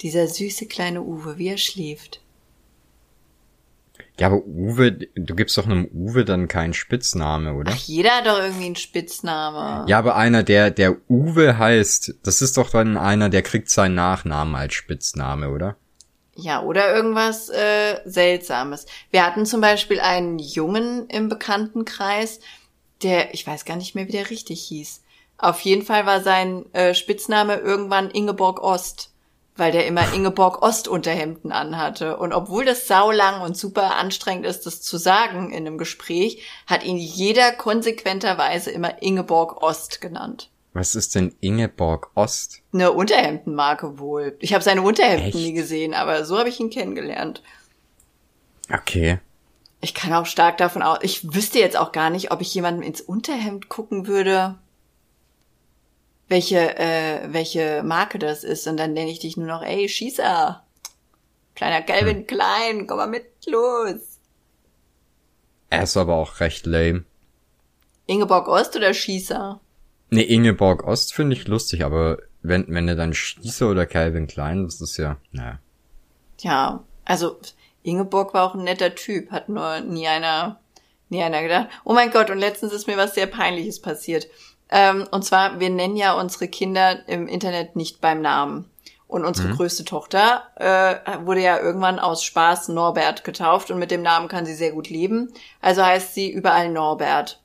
[0.00, 2.20] dieser süße kleine Uwe, wie er schläft.
[4.18, 7.72] Ja, aber Uwe, du gibst doch einem Uwe dann keinen Spitzname, oder?
[7.74, 9.84] Ach, jeder hat doch irgendwie einen Spitzname.
[9.88, 13.94] Ja, aber einer, der, der Uwe heißt, das ist doch dann einer, der kriegt seinen
[13.94, 15.76] Nachnamen als Spitzname, oder?
[16.34, 18.86] Ja, oder irgendwas äh, Seltsames.
[19.10, 22.40] Wir hatten zum Beispiel einen Jungen im Bekanntenkreis,
[23.02, 25.02] der, ich weiß gar nicht mehr, wie der richtig hieß.
[25.38, 29.10] Auf jeden Fall war sein äh, Spitzname irgendwann Ingeborg Ost,
[29.56, 32.16] weil der immer Ingeborg Ost Unterhemden anhatte.
[32.16, 36.84] Und obwohl das saulang und super anstrengend ist, das zu sagen in einem Gespräch, hat
[36.84, 40.50] ihn jeder konsequenterweise immer Ingeborg Ost genannt.
[40.72, 42.60] Was ist denn Ingeborg Ost?
[42.74, 44.36] Eine Unterhemdenmarke wohl.
[44.40, 45.36] Ich habe seine Unterhemden Echt?
[45.36, 47.42] nie gesehen, aber so habe ich ihn kennengelernt.
[48.70, 49.18] Okay.
[49.80, 50.98] Ich kann auch stark davon aus.
[51.00, 54.56] Ich wüsste jetzt auch gar nicht, ob ich jemandem ins Unterhemd gucken würde,
[56.28, 58.66] welche, äh, welche Marke das ist.
[58.66, 60.62] Und dann nenne ich dich nur noch, ey, Schießer.
[61.54, 62.26] Kleiner Calvin Hm.
[62.26, 64.20] Klein, komm mal mit, los.
[65.70, 67.04] Er ist aber auch recht lame.
[68.06, 69.60] Ingeborg Ost oder Schießer?
[70.10, 74.64] Ne, Ingeborg Ost finde ich lustig, aber wenn, wenn er dann Schießer oder Calvin Klein,
[74.64, 75.58] das ist ja, naja.
[76.38, 77.38] Ja, also
[77.82, 80.60] Ingeborg war auch ein netter Typ, hat nur nie einer,
[81.08, 81.68] nie einer gedacht.
[81.84, 84.28] Oh mein Gott, und letztens ist mir was sehr Peinliches passiert.
[84.70, 88.70] Ähm, und zwar, wir nennen ja unsere Kinder im Internet nicht beim Namen.
[89.08, 94.02] Und unsere größte Tochter äh, wurde ja irgendwann aus Spaß Norbert getauft und mit dem
[94.02, 95.32] Namen kann sie sehr gut leben.
[95.60, 97.40] Also heißt sie überall Norbert.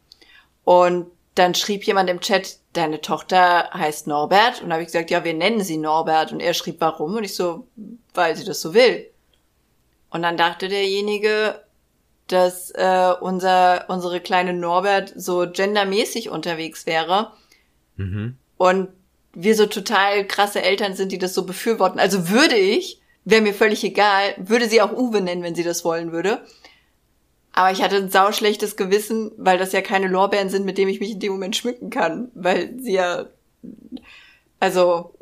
[0.63, 1.05] Und
[1.36, 4.62] dann schrieb jemand im Chat, deine Tochter heißt Norbert.
[4.62, 6.31] Und da habe ich gesagt, ja, wir nennen sie Norbert.
[6.31, 7.15] Und er schrieb, warum?
[7.15, 7.67] Und ich so,
[8.15, 9.07] weil sie das so will.
[10.10, 11.62] Und dann dachte derjenige,
[12.31, 17.31] dass äh, unser, unsere kleine Norbert so gendermäßig unterwegs wäre.
[17.97, 18.37] Mhm.
[18.57, 18.89] Und
[19.33, 21.99] wir so total krasse Eltern sind, die das so befürworten.
[21.99, 25.85] Also würde ich, wäre mir völlig egal, würde sie auch Uwe nennen, wenn sie das
[25.85, 26.41] wollen würde.
[27.53, 30.99] Aber ich hatte ein sauschlechtes Gewissen, weil das ja keine Lorbeeren sind, mit denen ich
[30.99, 32.31] mich in dem Moment schmücken kann.
[32.33, 33.25] Weil sie ja,
[34.59, 35.13] also,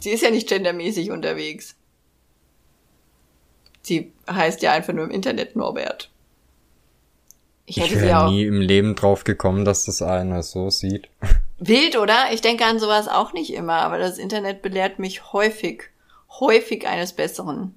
[0.00, 1.76] sie ist ja nicht gendermäßig unterwegs.
[3.82, 6.10] Sie heißt ja einfach nur im Internet Norbert.
[7.66, 8.30] Ich Ich hätte sie wäre auch.
[8.30, 11.08] nie im Leben drauf gekommen, dass das einer so sieht.
[11.58, 12.32] Wild, oder?
[12.32, 15.84] Ich denke an sowas auch nicht immer, aber das Internet belehrt mich häufig,
[16.40, 17.74] häufig eines Besseren.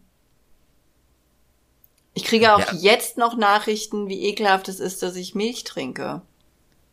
[2.13, 2.73] Ich kriege auch Ja.
[2.73, 6.21] jetzt noch Nachrichten, wie ekelhaft es ist, dass ich Milch trinke.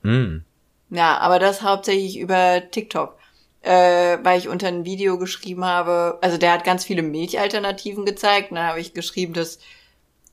[0.03, 0.44] Hm.
[0.90, 3.16] Ja, aber das hauptsächlich über TikTok.
[3.62, 8.51] Äh, weil ich unter ein Video geschrieben habe, also der hat ganz viele Milchalternativen gezeigt
[8.51, 9.59] und dann habe ich geschrieben, dass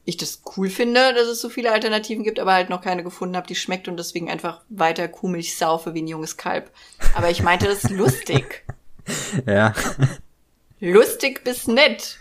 [0.05, 3.35] ich das cool finde, dass es so viele Alternativen gibt, aber halt noch keine gefunden
[3.35, 6.71] habe, die schmeckt und deswegen einfach weiter Kuhmilch saufe wie ein junges Kalb.
[7.13, 8.63] Aber ich meinte das lustig.
[9.45, 9.73] Ja.
[10.81, 12.19] Lustig bis nett.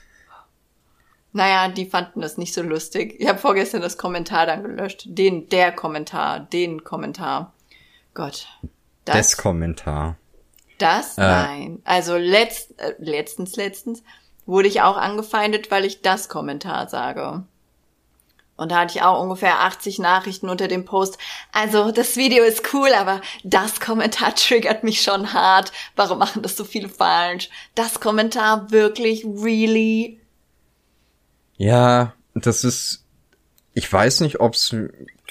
[1.32, 3.16] Naja, die fanden das nicht so lustig.
[3.18, 5.02] Ich habe vorgestern das Kommentar dann gelöscht.
[5.06, 7.52] Den, der Kommentar, den Kommentar.
[8.14, 8.46] Gott.
[9.04, 10.16] Das Kommentar.
[10.78, 11.18] Das?
[11.18, 11.22] Äh.
[11.22, 11.82] Nein.
[11.84, 14.02] Also letzt, äh, letztens, letztens
[14.46, 17.44] wurde ich auch angefeindet, weil ich das Kommentar sage.
[18.56, 21.18] Und da hatte ich auch ungefähr 80 Nachrichten unter dem Post.
[21.52, 25.72] Also, das Video ist cool, aber das Kommentar triggert mich schon hart.
[25.94, 27.50] Warum machen das so viele falsch?
[27.74, 30.20] Das Kommentar wirklich, really?
[31.58, 33.04] Ja, das ist.
[33.74, 34.74] Ich weiß nicht, ob's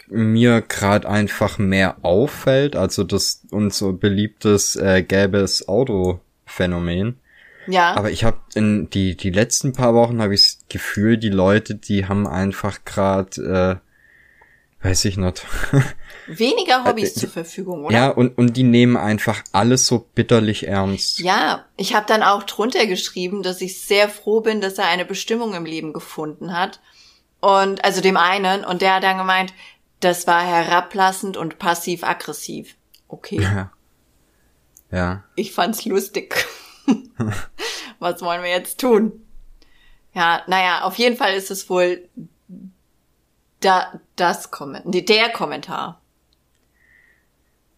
[0.08, 7.20] mir gerade einfach mehr auffällt, also das unser beliebtes äh, gelbes Auto-Phänomen.
[7.68, 7.96] Ja.
[7.96, 11.76] Aber ich habe in die die letzten paar Wochen habe ich das Gefühl, die Leute,
[11.76, 13.82] die haben einfach gerade,
[14.84, 15.44] äh, weiß ich nicht.
[16.28, 17.96] Weniger Hobbys äh, zur Verfügung, oder?
[17.96, 21.20] ja, und und die nehmen einfach alles so bitterlich ernst.
[21.20, 25.06] Ja, ich habe dann auch drunter geschrieben, dass ich sehr froh bin, dass er eine
[25.06, 26.80] Bestimmung im Leben gefunden hat.
[27.42, 29.54] Und also dem einen, und der hat dann gemeint,
[30.00, 32.76] das war herablassend und passiv-aggressiv.
[33.08, 33.42] Okay.
[33.42, 33.72] Ja.
[34.92, 35.24] Ja.
[35.36, 36.46] Ich fand's lustig.
[38.00, 39.26] Was wollen wir jetzt tun?
[40.14, 42.08] Ja, naja, auf jeden Fall ist es wohl
[43.60, 46.02] da, das Kommentar, der Kommentar.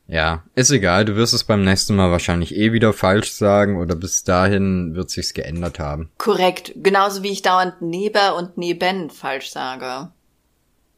[0.10, 3.96] Ja, ist egal, du wirst es beim nächsten Mal wahrscheinlich eh wieder falsch sagen oder
[3.96, 6.12] bis dahin wird sich's geändert haben.
[6.18, 10.12] Korrekt, genauso wie ich dauernd Neber und Neben falsch sage.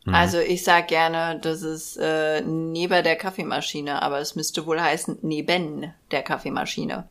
[0.05, 0.15] Mhm.
[0.15, 5.19] Also ich sag gerne, das ist äh, neben der Kaffeemaschine, aber es müsste wohl heißen
[5.21, 7.07] neben der Kaffeemaschine.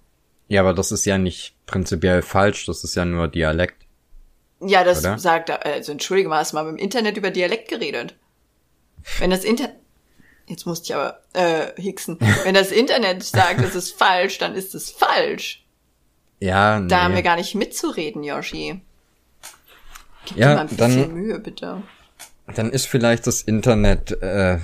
[0.48, 3.84] Ja, aber das ist ja nicht prinzipiell falsch, das ist ja nur Dialekt.
[4.60, 5.18] Ja, das oder?
[5.18, 8.16] sagt, also entschuldige mal, hast du mal mit dem Internet über Dialekt geredet?
[9.18, 9.76] Wenn das Internet
[10.48, 12.18] Jetzt musste ich aber äh, hicksen.
[12.44, 15.66] Wenn das Internet sagt, es ist falsch, dann ist es falsch.
[16.40, 16.88] Ja, nee.
[16.88, 18.80] Da haben wir gar nicht mitzureden, Yoshi.
[20.24, 21.82] Gib ja, dir mal ein bisschen dann, Mühe, bitte.
[22.54, 24.58] Dann ist vielleicht das Internet äh,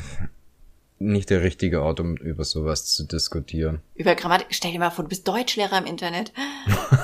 [0.98, 3.80] nicht der richtige Ort, um über sowas zu diskutieren.
[3.94, 4.48] Über Grammatik.
[4.50, 6.32] Stell dir mal vor, du bist Deutschlehrer im Internet.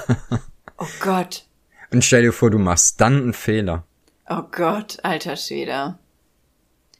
[0.78, 1.44] oh Gott.
[1.92, 3.84] Und stell dir vor, du machst dann einen Fehler.
[4.28, 5.98] Oh Gott, alter Schwede.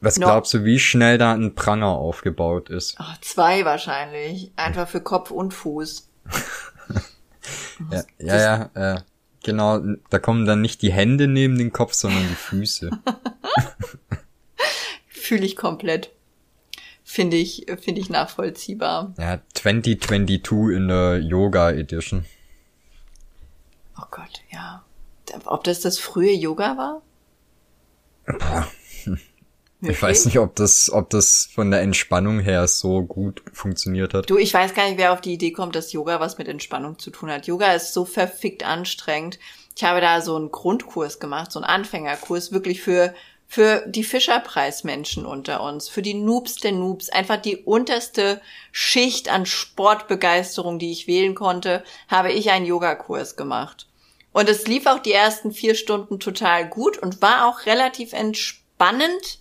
[0.01, 0.25] Was no.
[0.25, 2.97] glaubst du, wie schnell da ein Pranger aufgebaut ist?
[2.99, 4.51] Oh, zwei wahrscheinlich.
[4.55, 6.09] Einfach für Kopf und Fuß.
[7.91, 9.01] ja, ja, ja, äh,
[9.43, 9.79] genau.
[10.09, 12.91] Da kommen dann nicht die Hände neben den Kopf, sondern die Füße.
[15.07, 16.11] Fühle ich komplett.
[17.03, 19.13] Finde ich, finde ich nachvollziehbar.
[19.17, 22.25] Ja, 2022 in der Yoga Edition.
[23.97, 24.83] Oh Gott, ja.
[25.45, 27.01] Ob das das frühe Yoga war?
[28.25, 28.67] Boah,
[29.83, 29.93] Okay.
[29.93, 34.29] Ich weiß nicht, ob das, ob das von der Entspannung her so gut funktioniert hat.
[34.29, 36.99] Du, ich weiß gar nicht, wer auf die Idee kommt, dass Yoga was mit Entspannung
[36.99, 37.47] zu tun hat.
[37.47, 39.39] Yoga ist so verfickt anstrengend.
[39.75, 43.15] Ich habe da so einen Grundkurs gemacht, so einen Anfängerkurs, wirklich für,
[43.47, 48.39] für die Fischerpreismenschen unter uns, für die Noobs der Noobs, einfach die unterste
[48.71, 53.87] Schicht an Sportbegeisterung, die ich wählen konnte, habe ich einen Yogakurs gemacht.
[54.31, 59.40] Und es lief auch die ersten vier Stunden total gut und war auch relativ entspannend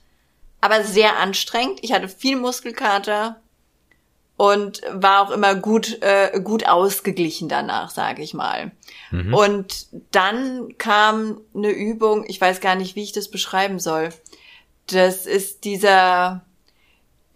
[0.60, 1.80] aber sehr anstrengend.
[1.82, 3.40] Ich hatte viel Muskelkater
[4.36, 8.72] und war auch immer gut äh, gut ausgeglichen danach, sage ich mal.
[9.10, 9.34] Mhm.
[9.34, 14.10] Und dann kam eine Übung, ich weiß gar nicht, wie ich das beschreiben soll.
[14.86, 16.42] Das ist dieser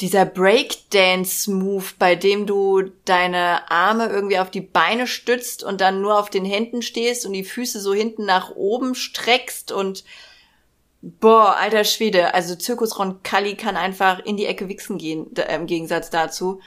[0.00, 6.18] dieser Breakdance-Move, bei dem du deine Arme irgendwie auf die Beine stützt und dann nur
[6.18, 10.04] auf den Händen stehst und die Füße so hinten nach oben streckst und
[11.06, 12.32] Boah, alter Schwede.
[12.32, 16.62] Also Zirkus Roncalli kann einfach in die Ecke wichsen gehen, im Gegensatz dazu.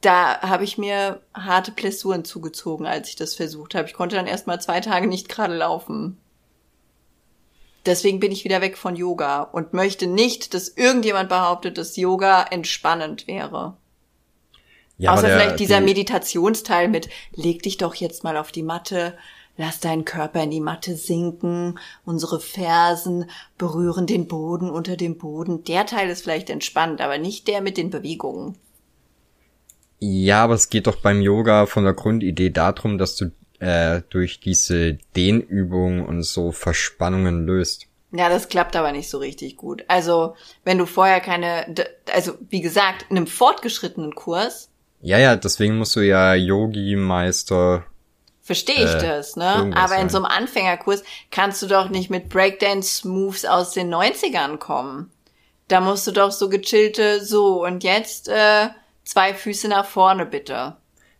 [0.00, 3.86] Da habe ich mir harte Blessuren zugezogen, als ich das versucht habe.
[3.86, 6.16] Ich konnte dann erst mal zwei Tage nicht gerade laufen.
[7.84, 12.44] Deswegen bin ich wieder weg von Yoga und möchte nicht, dass irgendjemand behauptet, dass Yoga
[12.44, 13.76] entspannend wäre.
[14.96, 15.84] Ja, Außer der, vielleicht dieser die...
[15.84, 19.18] Meditationsteil mit, leg dich doch jetzt mal auf die Matte,
[19.60, 23.26] Lass deinen Körper in die Matte sinken, unsere Fersen
[23.58, 25.64] berühren den Boden unter dem Boden.
[25.64, 28.56] Der Teil ist vielleicht entspannt, aber nicht der mit den Bewegungen.
[29.98, 34.40] Ja, aber es geht doch beim Yoga von der Grundidee darum, dass du äh, durch
[34.40, 37.86] diese Dehnübung und so Verspannungen löst.
[38.12, 39.84] Ja, das klappt aber nicht so richtig gut.
[39.88, 41.66] Also, wenn du vorher keine,
[42.10, 44.70] also wie gesagt, in einem fortgeschrittenen Kurs.
[45.02, 47.84] Ja, ja, deswegen musst du ja Yogi-Meister
[48.50, 49.70] verstehe ich äh, das, ne?
[49.76, 55.12] Aber in so einem Anfängerkurs kannst du doch nicht mit Breakdance-Moves aus den 90ern kommen.
[55.68, 58.70] Da musst du doch so gechillte, so, und jetzt äh,
[59.04, 60.74] zwei Füße nach vorne, bitte.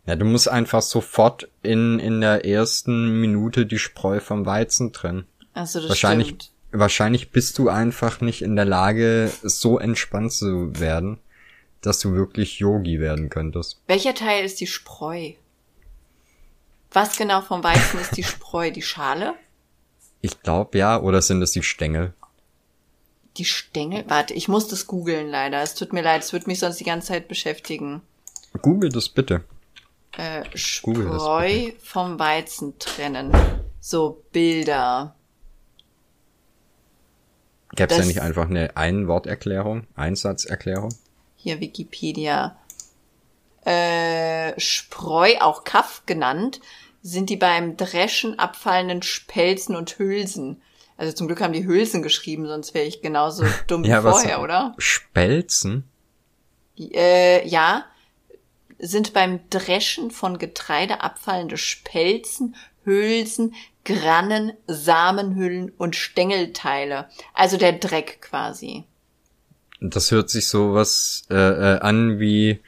[0.05, 5.25] Ja, du musst einfach sofort in, in der ersten Minute die Spreu vom Weizen trennen.
[5.53, 6.51] Also das wahrscheinlich, stimmt.
[6.73, 11.17] Wahrscheinlich bist du einfach nicht in der Lage, so entspannt zu werden,
[11.79, 13.79] dass du wirklich Yogi werden könntest.
[13.87, 15.31] Welcher Teil ist die Spreu?
[16.91, 18.71] Was genau vom Weizen ist die Spreu?
[18.71, 19.33] Die Schale?
[20.19, 22.13] Ich glaube ja, oder sind es die Stängel?
[23.37, 24.03] Die Stängel?
[24.07, 25.61] Warte, ich muss das googeln leider.
[25.61, 28.01] Es tut mir leid, es wird mich sonst die ganze Zeit beschäftigen.
[28.61, 29.43] Google das bitte.
[30.17, 31.79] Äh, Spreu bitte.
[31.81, 33.31] vom Weizen trennen.
[33.79, 35.15] So, Bilder.
[37.73, 40.93] Gäbe es ja nicht einfach eine Einworterklärung, Einsatzerklärung?
[41.37, 42.57] Hier Wikipedia.
[43.65, 46.61] Äh, Spreu, auch Kaff genannt,
[47.01, 50.61] sind die beim Dreschen abfallenden Spelzen und Hülsen.
[50.97, 54.37] Also zum Glück haben die Hülsen geschrieben, sonst wäre ich genauso dumm ja, wie vorher,
[54.37, 54.75] was, oder?
[54.77, 55.83] Spelzen?
[56.77, 57.85] Äh, ja,
[58.79, 67.09] sind beim Dreschen von Getreide abfallende Spelzen, Hülsen, Grannen, Samenhüllen und Stängelteile.
[67.33, 68.85] Also der Dreck quasi.
[69.79, 72.59] Das hört sich so was äh, äh, an wie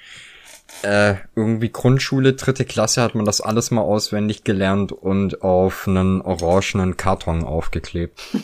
[0.84, 6.22] äh, irgendwie Grundschule, dritte Klasse hat man das alles mal auswendig gelernt und auf einen
[6.22, 8.22] orangenen Karton aufgeklebt.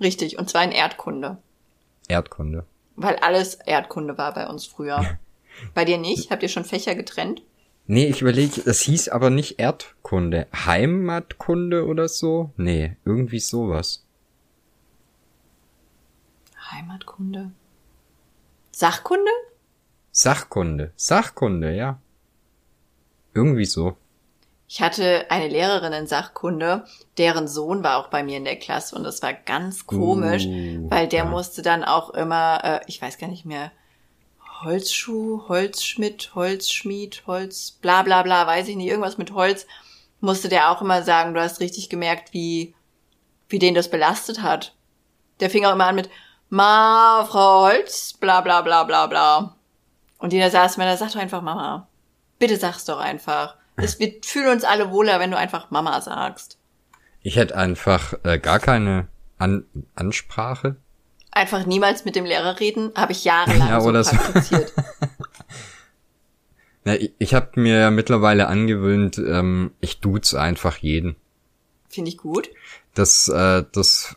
[0.00, 1.38] Richtig, und zwar in Erdkunde.
[2.08, 2.64] Erdkunde.
[2.96, 5.18] Weil alles Erdkunde war bei uns früher.
[5.74, 6.30] bei dir nicht?
[6.30, 7.42] Habt ihr schon Fächer getrennt?
[7.86, 10.46] Nee, ich überlege, das hieß aber nicht Erdkunde.
[10.54, 12.50] Heimatkunde oder so?
[12.56, 14.04] Nee, irgendwie sowas.
[16.70, 17.50] Heimatkunde?
[18.70, 19.30] Sachkunde?
[20.12, 20.92] Sachkunde.
[20.94, 21.98] Sachkunde, ja.
[23.34, 23.96] Irgendwie so.
[24.68, 26.84] Ich hatte eine Lehrerin in Sachkunde,
[27.18, 30.90] deren Sohn war auch bei mir in der Klasse und das war ganz komisch, Uh,
[30.90, 31.30] weil der ja.
[31.30, 33.70] musste dann auch immer, äh, ich weiß gar nicht mehr,
[34.62, 39.66] Holzschuh, Holzschmidt, Holzschmied, Holz, bla bla bla, weiß ich nicht, irgendwas mit Holz,
[40.20, 42.74] musste der auch immer sagen, du hast richtig gemerkt, wie,
[43.48, 44.74] wie den das belastet hat.
[45.40, 46.08] Der fing auch immer an mit
[46.48, 49.56] Ma, Frau Holz, bla bla bla bla bla.
[50.22, 51.88] Und jeder saß mir da, sag doch einfach Mama.
[52.38, 53.56] Bitte sag's doch einfach.
[53.74, 56.58] Es, wir fühlen uns alle wohler, wenn du einfach Mama sagst.
[57.22, 59.08] Ich hätte einfach äh, gar keine
[59.38, 59.64] An
[59.96, 60.76] Ansprache.
[61.32, 64.14] Einfach niemals mit dem Lehrer reden, habe ich jahrelang Ja, oder so.
[64.16, 64.72] praktiziert.
[66.84, 71.16] Na, ich ich habe mir ja mittlerweile angewöhnt, ähm, ich duze einfach jeden.
[71.88, 72.48] Finde ich gut.
[72.94, 74.14] Das, äh, das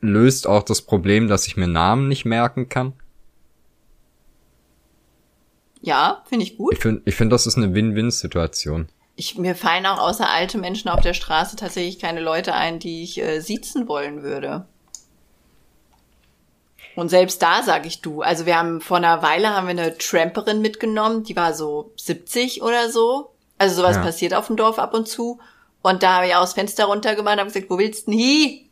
[0.00, 2.92] löst auch das Problem, dass ich mir Namen nicht merken kann.
[5.80, 6.74] Ja, finde ich gut.
[6.74, 8.88] Ich finde, ich find, das ist eine Win-Win-Situation.
[9.16, 13.02] Ich, mir fallen auch außer alte Menschen auf der Straße tatsächlich keine Leute ein, die
[13.02, 14.66] ich äh, siezen wollen würde.
[16.94, 18.22] Und selbst da sage ich du.
[18.22, 22.62] Also wir haben vor einer Weile haben wir eine Tramperin mitgenommen, die war so 70
[22.62, 23.30] oder so.
[23.56, 24.02] Also sowas Ja.
[24.02, 25.40] passiert auf dem Dorf ab und zu.
[25.82, 28.20] Und da habe ich auch das Fenster runtergemacht und habe gesagt, wo willst du denn
[28.20, 28.70] hi?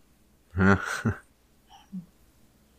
[0.59, 0.79] Ja.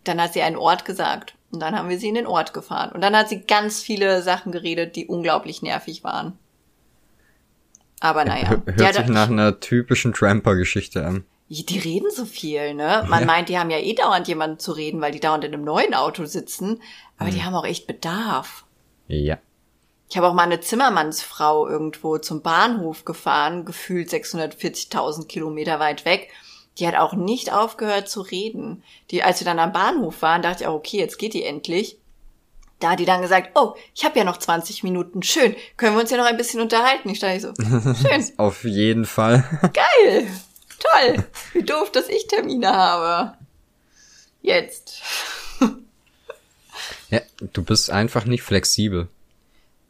[0.03, 1.33] Dann hat sie einen Ort gesagt.
[1.51, 2.91] Und dann haben wir sie in den Ort gefahren.
[2.91, 6.37] Und dann hat sie ganz viele Sachen geredet, die unglaublich nervig waren.
[7.99, 8.49] Aber naja.
[8.49, 11.25] Hör- Hört Ja, sich nach einer typischen Tramper-Geschichte an.
[11.49, 13.05] Die reden so viel, ne?
[13.07, 13.25] Man Ja.
[13.25, 15.93] meint, die haben ja eh dauernd jemanden zu reden, weil die dauernd in einem neuen
[15.93, 16.81] Auto sitzen.
[17.17, 17.33] Aber Mhm.
[17.35, 18.65] die haben auch echt Bedarf.
[19.07, 19.37] Ja.
[20.09, 26.29] Ich habe auch mal eine Zimmermannsfrau irgendwo zum Bahnhof gefahren, gefühlt 640.000 Kilometer weit weg.
[26.77, 28.83] Die hat auch nicht aufgehört zu reden.
[29.09, 31.97] Die, als wir dann am Bahnhof waren, dachte ich auch, okay, jetzt geht die endlich.
[32.79, 36.01] Da hat die dann gesagt, oh, ich habe ja noch 20 Minuten, schön, können wir
[36.01, 37.09] uns ja noch ein bisschen unterhalten.
[37.09, 37.53] Ich dachte so,
[38.07, 39.43] schön, Auf jeden Fall.
[39.73, 40.27] geil,
[40.79, 43.35] toll, wie doof, dass ich Termine habe.
[44.43, 45.01] Jetzt.
[47.09, 49.07] ja, du bist einfach nicht flexibel.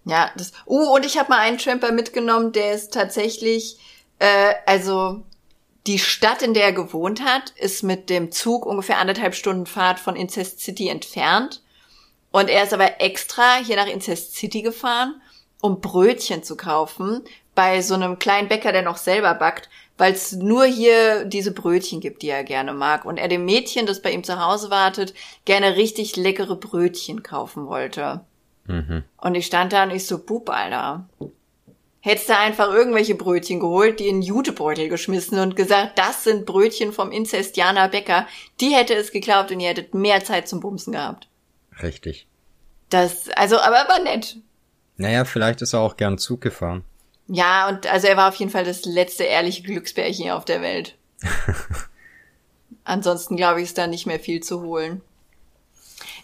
[0.06, 0.54] Ja, das.
[0.66, 3.78] Uh, und ich habe mal einen Tramper mitgenommen, der ist tatsächlich,
[4.20, 5.26] äh, also
[5.88, 10.00] die Stadt, in der er gewohnt hat, ist mit dem Zug ungefähr anderthalb Stunden Fahrt
[10.00, 11.62] von Incest City entfernt.
[12.32, 15.22] Und er ist aber extra hier nach Incest City gefahren,
[15.62, 17.24] um Brötchen zu kaufen
[17.56, 22.02] bei so einem kleinen Bäcker, der noch selber backt, weil es nur hier diese Brötchen
[22.02, 23.06] gibt, die er gerne mag.
[23.06, 25.14] Und er dem Mädchen, das bei ihm zu Hause wartet,
[25.46, 28.22] gerne richtig leckere Brötchen kaufen wollte.
[28.66, 29.04] Mhm.
[29.18, 31.08] Und ich stand da und ich so, Bub, Alter.
[32.00, 36.94] Hättest du einfach irgendwelche Brötchen geholt, die in Jutebeutel geschmissen und gesagt, das sind Brötchen
[36.94, 38.28] vom Inzestianer Bäcker,
[38.62, 41.28] die hätte es geglaubt und ihr hättet mehr Zeit zum Bumsen gehabt.
[41.82, 42.28] Richtig.
[42.90, 44.38] Das, also, aber war nett.
[44.96, 46.84] Naja, vielleicht ist er auch gern Zug gefahren.
[47.28, 50.96] Ja, und also er war auf jeden Fall das letzte ehrliche Glücksbärchen auf der Welt.
[52.84, 55.02] Ansonsten glaube ich, ist da nicht mehr viel zu holen.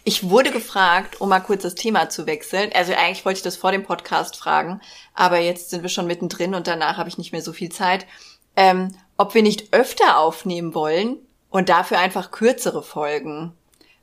[0.06, 2.70] Ich wurde gefragt, um mal kurz das Thema zu wechseln.
[2.74, 4.82] Also eigentlich wollte ich das vor dem Podcast fragen,
[5.14, 8.06] aber jetzt sind wir schon mittendrin und danach habe ich nicht mehr so viel Zeit.
[8.54, 11.16] Ähm, ob wir nicht öfter aufnehmen wollen
[11.48, 13.52] und dafür einfach kürzere Folgen,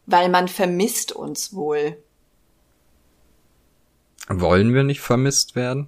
[0.08, 1.98] weil man vermisst uns wohl.
[4.28, 5.88] Wollen wir nicht vermisst werden?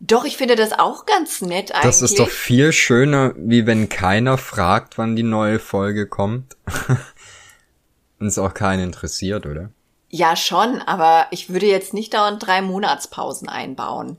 [0.00, 1.84] Doch, ich finde das auch ganz nett eigentlich.
[1.84, 6.56] Das ist doch viel schöner, wie wenn keiner fragt, wann die neue Folge kommt.
[8.20, 9.70] Und es auch keinen interessiert, oder?
[10.08, 14.16] Ja, schon, aber ich würde jetzt nicht dauernd drei Monatspausen einbauen.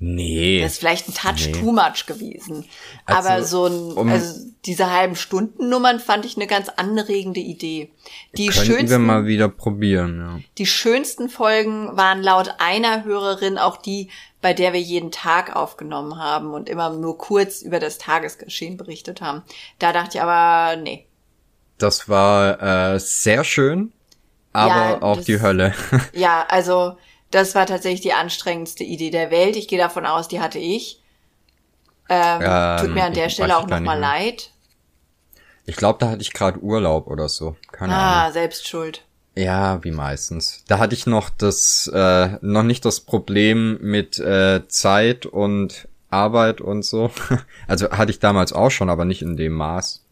[0.00, 0.60] Nee.
[0.62, 1.52] Das ist vielleicht ein Touch Nee.
[1.52, 2.64] too much gewesen.
[3.04, 7.40] Also, aber so ein, um- also diese halben Stunden Nummern fand ich eine ganz anregende
[7.40, 7.90] Idee.
[8.36, 10.38] Die Könnten wir schönsten, mal wieder probieren, ja.
[10.58, 14.08] die schönsten Folgen waren laut einer Hörerin auch die,
[14.40, 19.20] bei der wir jeden Tag aufgenommen haben und immer nur kurz über das Tagesgeschehen berichtet
[19.20, 19.42] haben.
[19.80, 21.06] Da dachte ich aber, nee.
[21.78, 23.92] Das war äh, sehr schön,
[24.52, 25.74] aber Ja, auch das- die Hölle.
[26.12, 26.96] Ja, also
[27.30, 29.56] das war tatsächlich die anstrengendste Idee der Welt.
[29.56, 31.00] Ich gehe davon aus, die hatte ich.
[32.08, 34.50] Ähm, Ähm, tut mir an der Stelle auch nochmal leid.
[35.66, 37.56] Ich glaube, da hatte ich gerade Urlaub oder so.
[37.70, 38.32] Keine Ah, Ahnung.
[38.32, 39.04] selbst schuld.
[39.36, 40.64] Ja, wie meistens.
[40.66, 46.60] Da hatte ich noch das, äh, noch nicht das Problem mit äh, Zeit und Arbeit
[46.62, 47.10] und so.
[47.68, 50.02] Also hatte ich damals auch schon, aber nicht in dem Maß.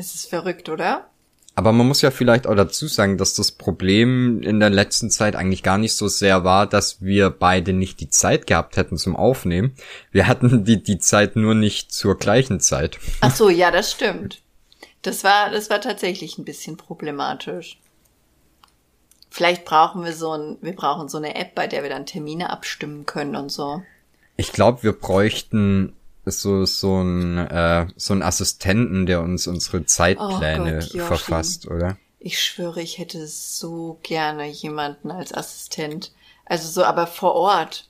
[0.00, 1.10] Es ist verrückt, oder?
[1.56, 5.36] Aber man muss ja vielleicht auch dazu sagen, dass das Problem in der letzten Zeit
[5.36, 9.14] eigentlich gar nicht so sehr war, dass wir beide nicht die Zeit gehabt hätten zum
[9.14, 9.74] Aufnehmen.
[10.10, 12.98] Wir hatten die, die Zeit nur nicht zur gleichen Zeit.
[13.20, 14.40] Ach so, ja, das stimmt.
[15.02, 17.78] Das war, das war tatsächlich ein bisschen problematisch.
[19.28, 22.48] Vielleicht brauchen wir so ein, wir brauchen so eine App, bei der wir dann Termine
[22.48, 23.82] abstimmen können und so.
[24.38, 25.92] Ich glaube, wir bräuchten
[26.30, 31.96] so so ein äh, so ein Assistenten, der uns unsere Zeitpläne Oh Gott, verfasst, oder?
[32.18, 36.12] Ich schwöre, ich hätte so gerne jemanden als Assistent.
[36.44, 37.88] Also so, aber vor Ort.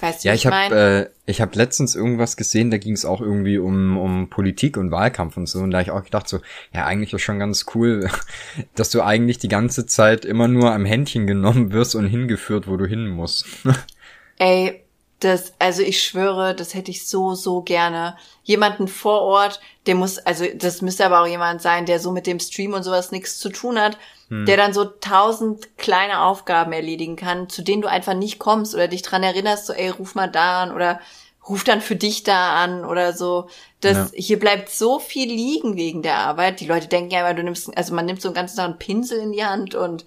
[0.00, 3.04] Weißt du, Ja, wie ich habe äh, ich habe letztens irgendwas gesehen, da ging es
[3.04, 6.28] auch irgendwie um um Politik und Wahlkampf und so und da hab ich auch gedacht
[6.28, 6.40] so,
[6.72, 8.10] ja, eigentlich ist schon ganz cool,
[8.74, 12.76] dass du eigentlich die ganze Zeit immer nur am Händchen genommen wirst und hingeführt, wo
[12.76, 13.46] du hin musst.
[14.38, 14.83] Ey,
[15.24, 18.16] das, also ich schwöre, das hätte ich so, so gerne.
[18.42, 22.26] Jemanden vor Ort, der muss, also das müsste aber auch jemand sein, der so mit
[22.26, 23.96] dem Stream und sowas nichts zu tun hat,
[24.46, 28.88] der dann so tausend kleine Aufgaben erledigen kann, zu denen du einfach nicht kommst oder
[28.88, 31.00] dich dran erinnerst, so, ey, ruf mal da an oder
[31.48, 33.48] ruf dann für dich da an oder so.
[33.80, 34.08] Das, Ja.
[34.14, 36.60] hier bleibt so viel liegen wegen der Arbeit.
[36.60, 38.78] Die Leute denken ja immer, du nimmst, also man nimmt so einen ganzen Tag einen
[38.78, 40.04] Pinsel in die Hand und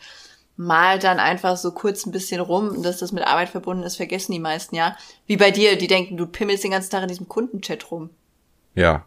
[0.57, 4.31] malt dann einfach so kurz ein bisschen rum, dass das mit Arbeit verbunden ist, vergessen
[4.31, 4.97] die meisten ja.
[5.27, 8.09] Wie bei dir, die denken, du pimmelst den ganzen Tag in diesem Kundenchat rum.
[8.75, 9.05] ja.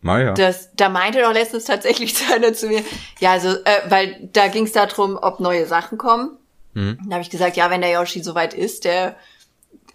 [0.00, 0.34] Mal ja.
[0.34, 2.84] Das, da meinte doch letztens tatsächlich einer zu mir,
[3.18, 6.36] ja, also, äh, weil da ging es darum, ob neue Sachen kommen.
[6.74, 6.98] Mhm.
[7.08, 9.16] Da habe ich gesagt, ja, wenn der Yoshi soweit ist, der,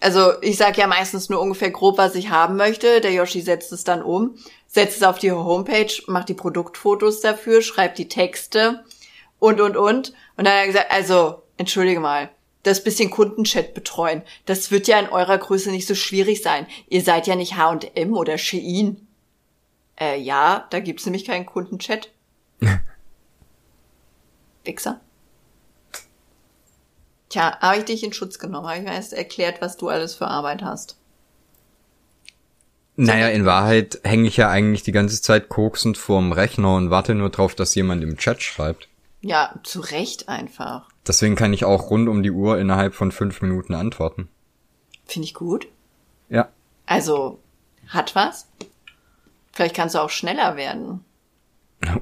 [0.00, 3.00] also ich sag ja meistens nur ungefähr grob, was ich haben möchte.
[3.00, 7.62] Der Yoshi setzt es dann um, setzt es auf die Homepage, macht die Produktfotos dafür,
[7.62, 8.84] schreibt die Texte
[9.44, 10.14] und, und, und.
[10.36, 12.30] Und dann hat er gesagt, also, entschuldige mal,
[12.62, 16.66] das bisschen Kundenchat betreuen, das wird ja in eurer Größe nicht so schwierig sein.
[16.88, 19.06] Ihr seid ja nicht H&M oder Shein.
[20.00, 22.10] Äh, ja, da gibt's nämlich keinen Kundenchat.
[24.64, 25.00] Wichser.
[27.28, 30.14] Tja, habe ich dich in Schutz genommen, habe ich mir erst erklärt, was du alles
[30.14, 30.96] für Arbeit hast.
[32.96, 37.14] Naja, in Wahrheit hänge ich ja eigentlich die ganze Zeit koksend vorm Rechner und warte
[37.14, 38.88] nur drauf, dass jemand im Chat schreibt.
[39.24, 40.86] Ja, zu Recht einfach.
[41.06, 44.28] Deswegen kann ich auch rund um die Uhr innerhalb von fünf Minuten antworten.
[45.06, 45.66] Finde ich gut.
[46.28, 46.50] Ja.
[46.84, 47.38] Also,
[47.88, 48.46] hat was.
[49.50, 51.06] Vielleicht kannst du auch schneller werden.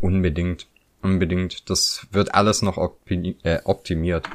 [0.01, 0.67] Unbedingt.
[1.01, 1.71] Unbedingt.
[1.71, 4.29] Das wird alles noch optimi äh, optimiert.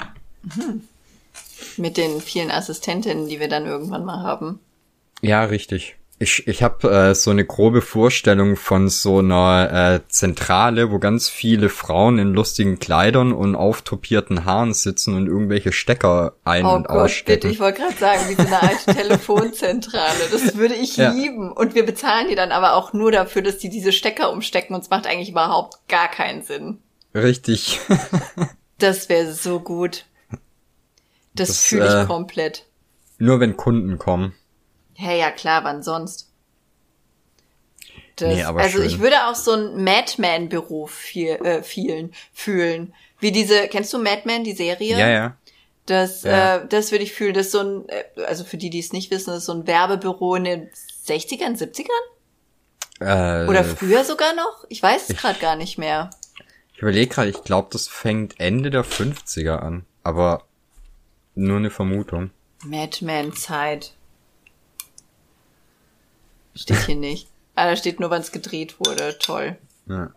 [1.76, 4.62] Mit den vielen Assistentinnen, die wir dann irgendwann mal haben.
[5.22, 5.98] Ja, richtig.
[6.20, 11.30] Ich, ich habe äh, so eine grobe Vorstellung von so einer äh, Zentrale, wo ganz
[11.30, 16.88] viele Frauen in lustigen Kleidern und auftopierten Haaren sitzen und irgendwelche Stecker ein- Oh und
[16.88, 17.52] Gott, bitte, ausstecken.
[17.52, 20.20] ich wollte gerade sagen, wie so eine alte Telefonzentrale.
[20.32, 21.12] Das würde ich Ja.
[21.12, 21.52] lieben.
[21.52, 24.74] Und wir bezahlen die dann aber auch nur dafür, dass die diese Stecker umstecken.
[24.76, 26.80] Und es macht eigentlich überhaupt gar keinen Sinn.
[27.14, 27.80] Richtig.
[28.80, 30.06] Das wäre so gut.
[31.34, 32.66] Das, Das, fühle ich äh, komplett.
[33.18, 34.36] Nur wenn Kunden kommen.
[35.00, 36.32] Hey, ja klar, wann sonst?
[38.16, 38.88] Das, Nee, also schön.
[38.88, 42.94] ich würde auch so ein Madman-Büro viel, äh, vielen fühlen.
[43.20, 44.98] Wie diese, kennst du Madman, die Serie?
[44.98, 45.38] Ja, ja.
[45.86, 46.58] Das, Ja.
[46.58, 47.36] äh, das würde ich fühlen.
[47.36, 49.54] Das ist so ein, äh, also für die, die es nicht wissen, das ist so
[49.54, 50.70] ein Werbebüro in den
[51.06, 51.92] 60ern, 70ern?
[53.00, 54.66] Äh, Oder früher sogar noch?
[54.70, 56.10] Ich weiß es gerade gar nicht mehr.
[56.74, 59.86] Ich überlege gerade, ich glaube, das fängt Ende der 50er an.
[60.02, 60.44] Aber
[61.36, 62.32] nur eine Vermutung.
[62.66, 63.94] Madman-Zeit.
[66.58, 67.28] Steht hier nicht.
[67.56, 69.18] Ah, da steht nur, wann es gedreht wurde.
[69.20, 69.58] Toll.
[69.88, 70.12] Ja.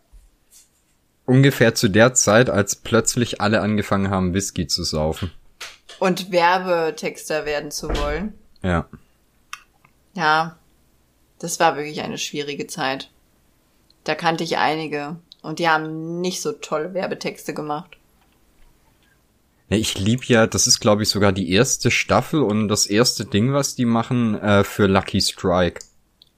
[1.26, 5.30] Ungefähr zu der Zeit, als plötzlich alle angefangen haben, Whisky zu saufen.
[5.98, 8.34] Und Werbetexter werden zu wollen.
[8.62, 8.88] Ja.
[10.14, 10.58] Ja,
[11.38, 13.10] das war wirklich eine schwierige Zeit.
[14.04, 15.16] Da kannte ich einige.
[15.42, 17.96] Und die haben nicht so tolle Werbetexte gemacht.
[19.68, 23.24] Ja, ich lieb ja, das ist glaube ich sogar die erste Staffel und das erste
[23.24, 25.80] Ding, was die machen äh, für Lucky Strike.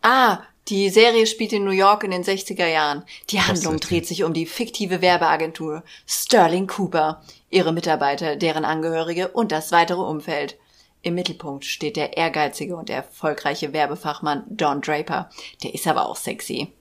[0.03, 3.05] Ah, die Serie spielt in New York in den 60er Jahren.
[3.31, 9.51] Die Handlung dreht sich um die fiktive Werbeagentur Sterling Cooper, ihre Mitarbeiter, deren Angehörige und
[9.51, 10.59] das weitere Umfeld.
[11.03, 15.31] Im Mittelpunkt steht der ehrgeizige und erfolgreiche Werbefachmann Don Draper.
[15.63, 16.73] Der ist aber auch sexy.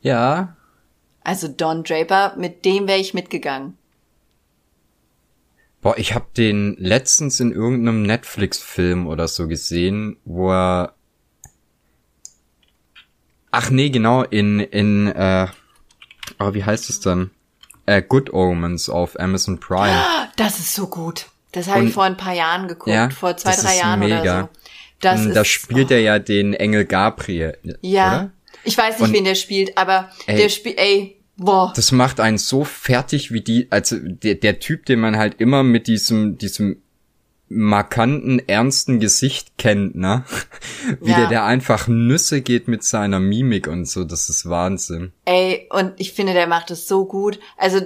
[0.00, 0.56] Ja.
[1.24, 3.76] Also Don Draper, mit dem wäre ich mitgegangen.
[5.80, 10.94] Boah, ich hab den letztens in irgendeinem Netflix-Film oder so gesehen, wo er.
[13.50, 15.46] Ach nee, genau, in, in, äh,
[16.38, 17.30] oh, wie heißt es dann?
[17.86, 19.98] äh, Good Omens auf Amazon Prime.
[20.36, 21.26] Das ist so gut.
[21.52, 24.40] Das habe ich vor ein paar Jahren geguckt, Ja, vor zwei, drei Jahren oder mega.
[24.42, 24.48] so.
[25.00, 27.56] Das ist, da spielt er ja den Engel Gabriel.
[27.80, 28.08] ja.
[28.08, 28.30] Oder?
[28.64, 30.36] Ich weiß nicht, Und- wen der spielt, aber Ey.
[30.36, 31.72] der spielt, ey, boah.
[31.74, 35.62] Das macht einen so fertig wie die, also der, der Typ, den man halt immer
[35.62, 36.82] mit diesem, diesem
[37.48, 40.24] markanten, ernsten Gesicht kennt, ne?
[41.00, 41.16] Wie Ja.
[41.18, 45.12] der, der einfach Nüsse geht mit seiner Mimik und so, das ist Wahnsinn.
[45.24, 47.38] Ey, und ich finde, der macht es so gut.
[47.56, 47.80] Also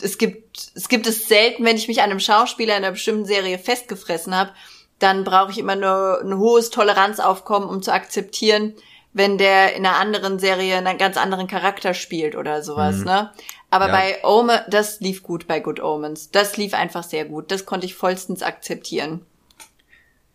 [0.00, 3.24] es gibt es gibt es selten, wenn ich mich an einem Schauspieler in einer bestimmten
[3.26, 4.50] Serie festgefressen habe,
[4.98, 8.74] dann brauche ich immer nur ein hohes Toleranzaufkommen, um zu akzeptieren,
[9.12, 13.30] wenn der in einer anderen Serie einen ganz anderen Charakter spielt oder sowas, ne?
[13.74, 13.92] Aber Ja.
[13.92, 16.30] bei Omen, das lief gut bei Good Omens.
[16.30, 17.50] Das lief einfach sehr gut.
[17.50, 19.26] Das konnte ich vollstens akzeptieren.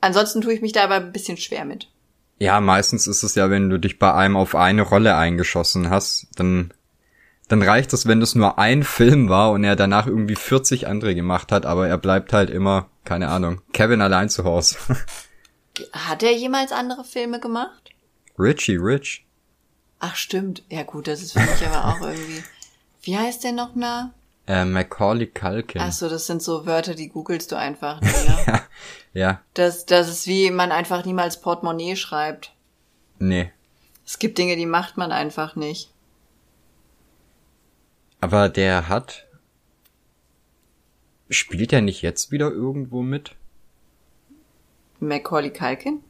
[0.02, 1.88] Ansonsten tue ich mich da aber ein bisschen schwer mit.
[2.38, 6.28] Ja, meistens ist es ja, wenn du dich bei einem auf eine Rolle eingeschossen hast,
[6.36, 6.74] dann,
[7.48, 11.16] dann reicht es, wenn das nur ein Film war und er danach irgendwie 40 andere
[11.16, 14.76] gemacht hat, aber er bleibt halt immer, keine Ahnung, Kevin allein zu Hause.
[15.94, 17.92] Hat er jemals andere Filme gemacht?
[18.38, 19.26] Richie Rich.
[20.00, 20.64] Ach stimmt.
[20.70, 22.44] Ja gut, das ist für mich aber auch irgendwie.
[23.10, 24.12] Wie heißt der noch mal?
[24.46, 25.82] Äh, Macaulay Culkin.
[25.82, 28.00] Ach so, das sind so Wörter, die googelst du einfach.
[28.04, 28.44] Ne?
[28.46, 28.62] Ja,
[29.14, 32.54] ja, Das, das ist wie man einfach niemals Portemonnaie schreibt.
[33.18, 33.52] nee.
[34.06, 35.90] Es gibt Dinge, die macht man einfach nicht.
[38.22, 39.26] Aber der hat.
[41.32, 43.36] Spielt er nicht jetzt wieder irgendwo mit?
[45.00, 46.04] Macaulay Culkin?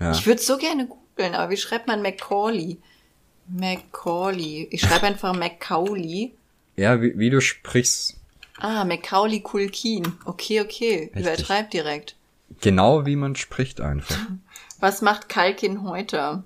[0.00, 0.10] Ja.
[0.12, 2.78] Ich würde so gerne googeln, aber wie schreibt man Macaulay?
[3.48, 4.68] Macaulay.
[4.70, 6.32] Ich schreibe einfach Macaulay.
[6.80, 8.16] Ja, wie, wie du sprichst.
[8.58, 10.14] Ah, Macaulay Culkin.
[10.24, 11.10] Okay, okay.
[11.14, 11.20] Richtig.
[11.20, 12.16] Übertreib direkt.
[12.62, 14.16] Genau wie man spricht einfach.
[14.80, 16.42] Was macht Culkin heute?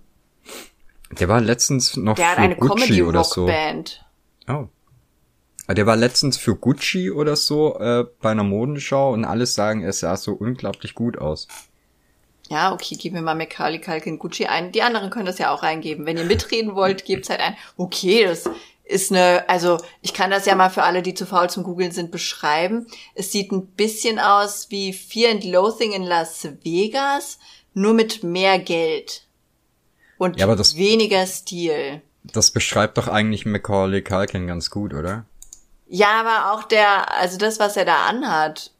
[1.20, 3.48] Der war letztens noch Der hat für eine Gucci oder so.
[4.48, 4.66] Oh.
[5.68, 9.82] Ah, Der war letztens für Gucci oder so äh, bei einer Modenschau und alles sagen,
[9.84, 11.46] er sah so unglaublich gut aus.
[12.50, 14.70] Ja, okay, gib mir mal Macaulay Culkin Gucci ein.
[14.72, 16.04] Die anderen können das ja auch eingeben.
[16.06, 17.56] Wenn ihr mitreden wollt, gebt's halt ein.
[17.76, 18.44] Okay, das
[18.84, 21.90] ist eine, also ich kann das ja mal für alle, die zu faul zum Googeln
[21.90, 22.86] sind, beschreiben.
[23.14, 27.38] Es sieht ein bisschen aus wie Fear and Loathing in Las Vegas,
[27.72, 29.22] nur mit mehr Geld.
[30.18, 32.02] Und Ja, aber das- weniger Stil.
[32.24, 35.24] Das beschreibt doch eigentlich Macaulay Culkin ganz gut, oder?
[35.88, 38.70] Ja, aber auch der, also das, was er da anhat.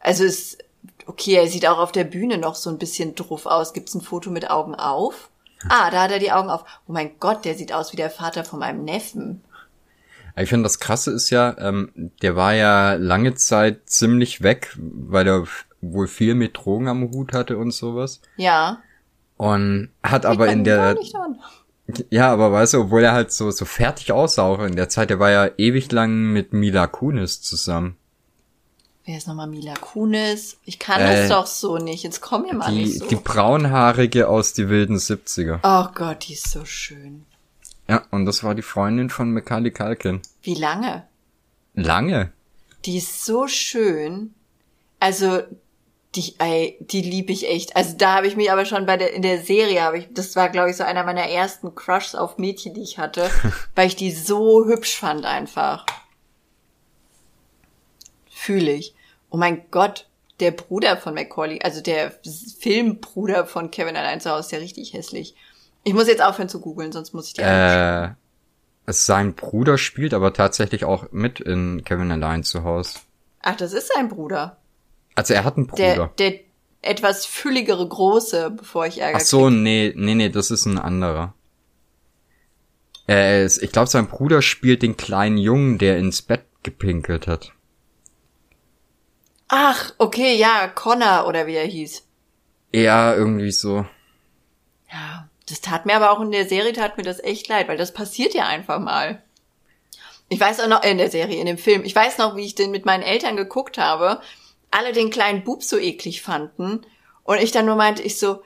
[0.00, 0.58] Also ist,
[1.06, 3.72] okay, er sieht auch auf der Bühne noch so ein bisschen druff aus.
[3.72, 5.30] Gibt's ein Foto mit Augen auf?
[5.68, 6.64] Ah, da hat er die Augen auf.
[6.86, 9.42] Oh mein Gott, der sieht aus wie der Vater von meinem Neffen.
[10.36, 15.26] Ich finde, das Krasse ist ja, ähm, der war ja lange Zeit ziemlich weg, weil
[15.26, 15.46] er
[15.80, 18.20] wohl viel mit Drogen am Hut hatte und sowas.
[18.36, 18.82] Ja.
[19.38, 20.96] Und hat aber Liegt in der,
[22.10, 25.10] ja, aber weißt du, obwohl er halt so, so fertig aussah auch in der Zeit,
[25.10, 27.96] der war ja ewig lang mit Mila Kunis zusammen.
[29.06, 30.58] Wer ist nochmal Mila Kunis?
[30.64, 32.02] Ich kann Äh, das doch so nicht.
[32.02, 33.06] Jetzt komm mir mal Die, nicht so.
[33.06, 35.60] die braunhaarige aus die wilden 70er.
[35.62, 37.24] oh Gott, die ist so schön.
[37.88, 40.20] Ja, und das war die Freundin von Macaulay Culkin.
[40.42, 41.06] Wie lange?
[41.74, 42.32] Lange.
[42.84, 44.34] Die ist so schön.
[44.98, 45.40] Also
[46.16, 47.76] die, ey, die lieb ich echt.
[47.76, 50.34] Also da habe ich mich aber schon bei der in der Serie habe ich, das
[50.34, 53.30] war glaube ich so einer meiner ersten Crushs auf Mädchen, die ich hatte,
[53.76, 55.86] weil ich die so hübsch fand einfach.
[58.30, 58.95] Fühle ich.
[59.30, 60.08] Oh mein Gott,
[60.40, 62.12] der Bruder von Macaulay, also der
[62.60, 65.34] Filmbruder von Kevin allein zu Hause, ist ja richtig hässlich.
[65.84, 68.10] Ich muss jetzt aufhören zu googeln, sonst muss ich die Äh,
[68.88, 72.98] sein Bruder spielt aber tatsächlich auch mit in Kevin Allein zu Hause.
[73.42, 74.58] Ach, das ist sein Bruder.
[75.14, 76.12] Also er hat einen Der, Bruder.
[76.18, 76.40] der
[76.82, 81.34] etwas fülligere Große, bevor ich Ärger Ach so, nee, nee, nee, das ist ein anderer.
[83.08, 87.52] Äh, es- ich glaube, sein Bruder spielt den kleinen Jungen, der ins Bett gepinkelt hat.
[89.48, 92.06] Ach, okay, ja, Connor oder wie er hieß.
[92.72, 93.86] Ja, irgendwie so.
[94.92, 97.76] Ja, das tat mir aber auch in der Serie tat mir das echt leid, weil
[97.76, 99.22] das passiert ja einfach mal.
[100.28, 102.44] Ich weiß auch noch, äh, in der Serie, in dem Film, ich weiß noch, wie
[102.44, 104.20] ich den mit meinen Eltern geguckt habe,
[104.70, 106.84] alle den kleinen Bub so eklig fanden
[107.22, 108.42] und ich dann nur meinte, ich so,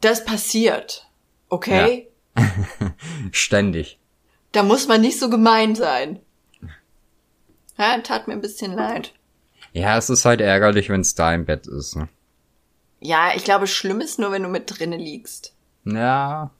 [0.00, 1.08] das passiert,
[1.48, 2.08] okay?
[3.30, 3.98] Ständig.
[4.50, 6.20] Da muss man nicht so gemein sein.
[7.78, 9.14] Ja, tat mir ein bisschen leid.
[9.74, 11.96] Ja, es ist halt ärgerlich, wenn es da im Bett ist.
[11.96, 12.08] Ne?
[13.00, 15.52] Ja, ich glaube, schlimm ist nur, wenn du mit drinnen liegst.
[15.84, 16.50] Ja.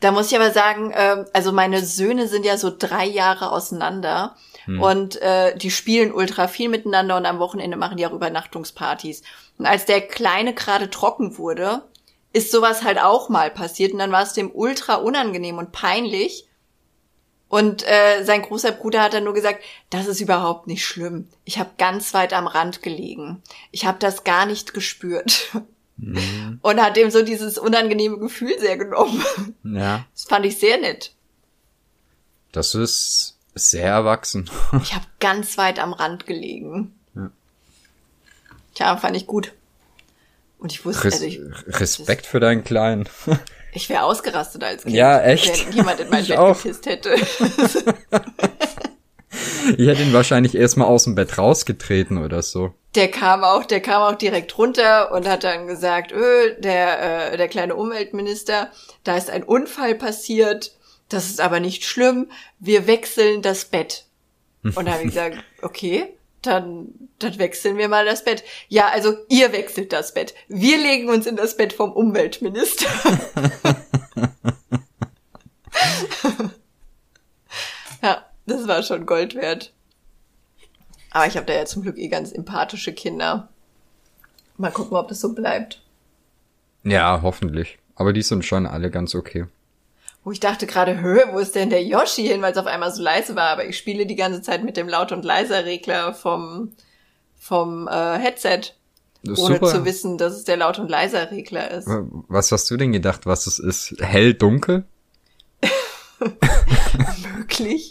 [0.00, 4.36] Da muss ich aber sagen, ähm, also meine Söhne sind ja so drei Jahre auseinander
[4.80, 9.22] und äh, die spielen ultra viel miteinander und am Wochenende machen die auch Übernachtungspartys.
[9.56, 11.82] Und als der Kleine gerade trocken wurde,
[12.34, 16.47] ist sowas halt auch mal passiert und dann war es dem ultra unangenehm und peinlich.
[17.48, 21.28] Und äh, sein großer Bruder hat dann nur gesagt, das ist überhaupt nicht schlimm.
[21.44, 23.42] Ich habe ganz weit am Rand gelegen.
[23.70, 25.50] Ich habe das gar nicht gespürt.
[25.96, 26.60] Mhm.
[26.62, 29.24] Und hat ihm so dieses unangenehme Gefühl sehr genommen.
[29.64, 30.04] Ja.
[30.14, 31.12] Das fand ich sehr nett.
[32.52, 34.48] Das ist sehr erwachsen.
[34.82, 36.94] Ich habe ganz weit am Rand gelegen.
[37.14, 37.30] Ja.
[38.74, 39.52] Tja, fand ich gut.
[40.58, 43.08] Und ich wusste, Res also ich, Respekt für deinen Kleinen.
[43.78, 44.96] Ich wäre ausgerastet als Kind.
[44.96, 45.66] Ja, echt.
[45.68, 46.60] Wenn jemand in mein Ich Bett auch.
[46.60, 47.14] gepisst hätte.
[49.76, 52.72] Ich hätte ihn wahrscheinlich erstmal aus dem Bett rausgetreten oder so.
[52.94, 57.36] Der kam auch, der kam auch direkt runter und hat dann gesagt, öh, der, äh,
[57.36, 58.70] der kleine Umweltminister,
[59.04, 60.72] da ist ein Unfall passiert,
[61.10, 64.06] das ist aber nicht schlimm, wir wechseln das Bett.
[64.64, 66.06] Und da habe ich gesagt, okay,
[66.42, 68.44] dann, dann wechseln wir mal das Bett.
[68.68, 70.34] Ja, also ihr wechselt das Bett.
[70.48, 72.86] Wir legen uns in das Bett vom Umweltminister.
[78.02, 79.72] ja, das war schon Gold wert.
[81.10, 83.48] Aber ich habe da ja zum Glück eh ganz empathische Kinder.
[84.56, 85.82] Mal gucken, ob das so bleibt.
[86.84, 87.78] Ja, hoffentlich.
[87.94, 89.46] Aber die sind schon alle ganz okay.
[90.24, 92.92] Wo ich dachte gerade, hö, wo ist denn der Yoshi hin, weil es auf einmal
[92.92, 93.48] so leise war.
[93.48, 96.72] Aber ich spiele die ganze Zeit mit dem Laut- und Leiser-Regler vom,
[97.36, 98.74] vom äh, Headset.
[99.26, 99.66] Ohne super.
[99.66, 101.88] zu wissen, dass es der Laut- und Leiser-Regler ist.
[102.28, 103.94] Was hast du denn gedacht, was es ist?
[104.00, 104.84] Hell, dunkel?
[107.36, 107.90] Möglich.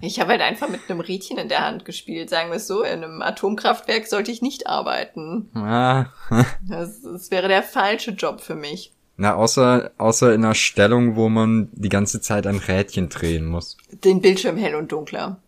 [0.00, 2.82] Ich habe halt einfach mit einem Rädchen in der Hand gespielt, sagen wir es so.
[2.82, 5.50] In einem Atomkraftwerk sollte ich nicht arbeiten.
[5.54, 6.06] Ah.
[6.68, 8.92] Das, das wäre der falsche Job für mich.
[9.16, 13.76] Na, außer, außer in einer Stellung, wo man die ganze Zeit ein Rädchen drehen muss.
[13.90, 15.40] Den Bildschirm hell und dunkler.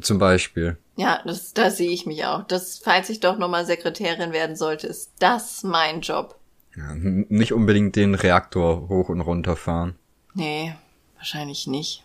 [0.00, 0.78] Zum Beispiel.
[0.96, 2.44] Ja, das, da sehe ich mich auch.
[2.44, 6.38] Das, falls ich doch nochmal Sekretärin werden sollte, ist das mein Job.
[6.76, 9.96] Ja, nicht unbedingt den Reaktor hoch und runter fahren.
[10.34, 10.74] Nee,
[11.16, 12.04] wahrscheinlich nicht.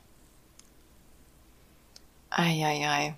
[2.29, 3.15] Eieiei.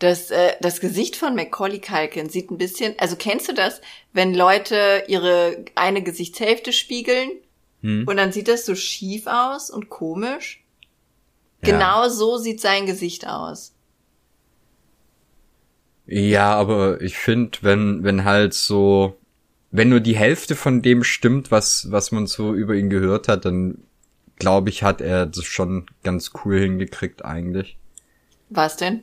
[0.00, 3.80] Das, äh, das Gesicht von Macaulay Culkin sieht ein bisschen, also kennst du das,
[4.12, 7.30] wenn Leute ihre eine Gesichtshälfte spiegeln
[7.82, 8.06] Hm?
[8.06, 10.62] und dann sieht das so schief aus und komisch?
[11.64, 11.72] Ja.
[11.72, 13.74] Genau so sieht sein Gesicht aus.
[16.06, 19.16] Ja, aber ich finde, wenn, wenn halt so,
[19.70, 23.44] wenn nur die Hälfte von dem stimmt, was, was man so über ihn gehört hat,
[23.44, 23.84] dann
[24.36, 27.78] glaube ich, hat er das schon ganz cool hingekriegt eigentlich.
[28.48, 29.02] Was denn?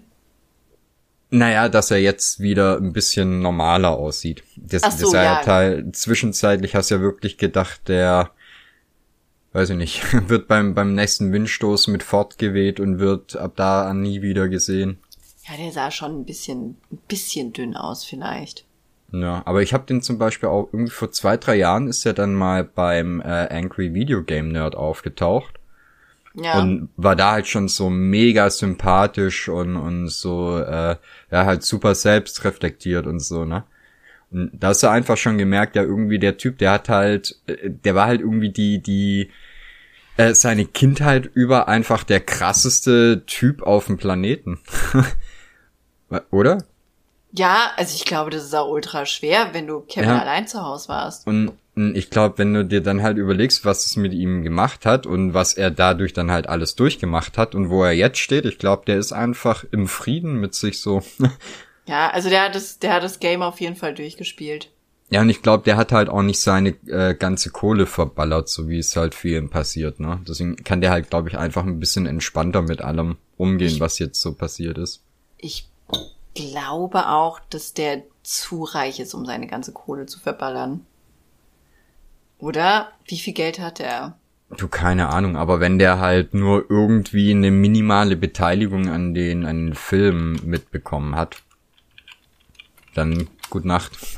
[1.29, 4.43] Naja, dass er jetzt wieder ein bisschen normaler aussieht.
[4.55, 5.41] Das, Ach so, ja.
[5.41, 8.31] Teil, zwischenzeitlich hast du ja wirklich gedacht, der,
[9.51, 14.01] weiß ich nicht, wird beim, beim nächsten Windstoß mit fortgeweht und wird ab da an
[14.01, 14.99] nie wieder gesehen.
[15.49, 18.65] Ja, der sah schon ein bisschen, ein bisschen dünn aus vielleicht.
[19.11, 22.13] Ja, aber ich habe den zum Beispiel auch irgendwie vor zwei, drei Jahren ist er
[22.13, 25.59] dann mal beim äh, Angry Video Game Nerd aufgetaucht
[26.39, 26.59] Ja.
[26.59, 30.95] und war da halt schon so mega sympathisch und und so äh,
[31.31, 33.63] ja halt super selbstreflektiert und so ne
[34.29, 37.69] und da hast du einfach schon gemerkt ja irgendwie der Typ der hat halt äh,
[37.69, 39.31] der war halt irgendwie die die
[40.17, 44.59] äh, seine Kindheit über einfach der krasseste Typ auf dem Planeten
[46.31, 46.59] oder
[47.33, 50.19] Ja, also ich glaube, das ist auch ultra schwer, wenn du Kevin Ja.
[50.19, 51.27] allein zu Hause warst.
[51.27, 51.57] Und und
[51.95, 55.33] ich glaube, wenn du dir dann halt überlegst, was es mit ihm gemacht hat und
[55.33, 58.83] was er dadurch dann halt alles durchgemacht hat und wo er jetzt steht, ich glaube,
[58.85, 61.03] der ist einfach im Frieden mit sich so.
[61.89, 64.69] Ja, also der hat das, der hat das Game auf jeden Fall durchgespielt.
[65.09, 68.67] ja, und ich glaube, der hat halt auch nicht seine äh, ganze Kohle verballert, so
[68.67, 70.19] wie es halt vielen passiert, ne?
[70.27, 74.19] Deswegen kann der halt, glaube ich, einfach ein bisschen entspannter mit allem umgehen, was jetzt
[74.19, 75.01] so passiert ist.
[75.37, 75.69] Ich
[76.35, 80.85] glaube auch, dass der zu reich ist, um seine ganze Kohle zu verballern.
[82.39, 82.91] Oder?
[83.05, 84.17] Wie viel Geld hat er?
[84.49, 89.67] Du, keine Ahnung, aber wenn der halt nur irgendwie eine minimale Beteiligung an den, an
[89.67, 91.43] den Filmen mitbekommen hat,
[92.95, 93.97] dann gut Nacht.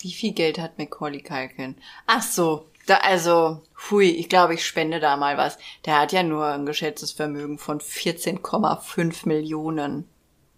[0.00, 1.76] Wie viel Geld hat Macaulay Culkin?
[2.06, 5.58] Ach so, da, also, hui, ich glaube, ich spende da mal was.
[5.84, 10.08] Der hat ja nur ein geschätztes Vermögen von 14,5 Millionen.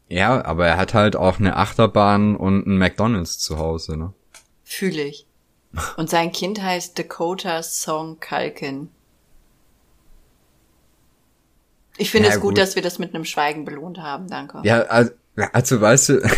[0.09, 4.15] ja, aber er hat halt auch eine Achterbahn und ein McDonalds zu Hause, ne?
[4.63, 5.27] Fühle ich.
[5.97, 8.91] Und sein Kind heißt Dakota Song Culkin.
[11.97, 12.59] Ich finde Ja, es gut, gut.
[12.59, 14.61] dass wir das mit einem Schweigen belohnt haben, danke.
[14.65, 15.13] Ja, also,
[15.53, 16.31] also weißt du,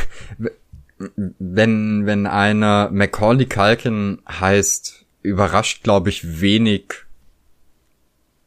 [1.38, 6.92] wenn, wenn einer Macaulay Culkin heißt, überrascht, glaube ich, wenig.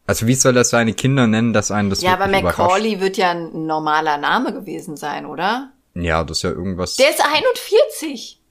[0.05, 2.59] Also wie soll er seine Kinder nennen, dass einen das Ja, aber wirklich überrascht?
[2.59, 5.71] Macaulay wird ja ein normaler Name gewesen sein, oder?
[5.95, 6.95] Ja, das ist ja irgendwas.
[6.95, 8.41] Der ist 41.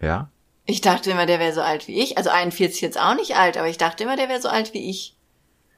[0.00, 0.30] ja?
[0.70, 2.16] Ich dachte immer, der wäre so alt wie ich.
[2.16, 4.88] Also 41 jetzt auch nicht alt, aber ich dachte immer, der wäre so alt wie
[4.88, 5.16] ich.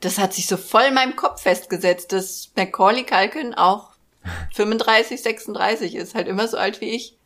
[0.00, 3.92] das hat sich so voll in meinem Kopf festgesetzt, dass Macaulay Culkin auch
[4.54, 7.16] 35, 36 ist, halt immer so alt wie ich.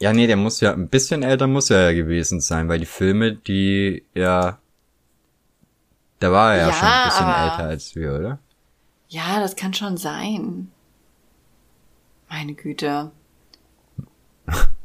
[0.00, 2.86] Ja, nee, der muss ja, ein bisschen älter muss er ja gewesen sein, weil die
[2.86, 4.58] Filme, die ja,
[6.20, 8.38] da war er ja, Ja, schon ein bisschen aber- älter als wir, oder?
[9.08, 10.70] Ja, das kann schon sein.
[12.30, 13.10] Meine Güte.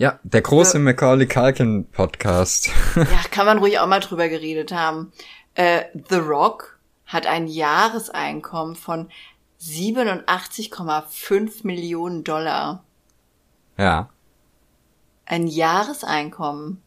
[0.00, 2.70] Ja, der große Macaulay Culkin Podcast.
[2.96, 5.12] Ja, kann man ruhig auch mal drüber geredet haben.
[5.52, 9.10] Äh, The Rock hat ein Jahreseinkommen von
[9.60, 12.82] 87,5 Millionen Dollar.
[13.76, 14.08] ja.
[15.26, 16.80] Ein Jahreseinkommen.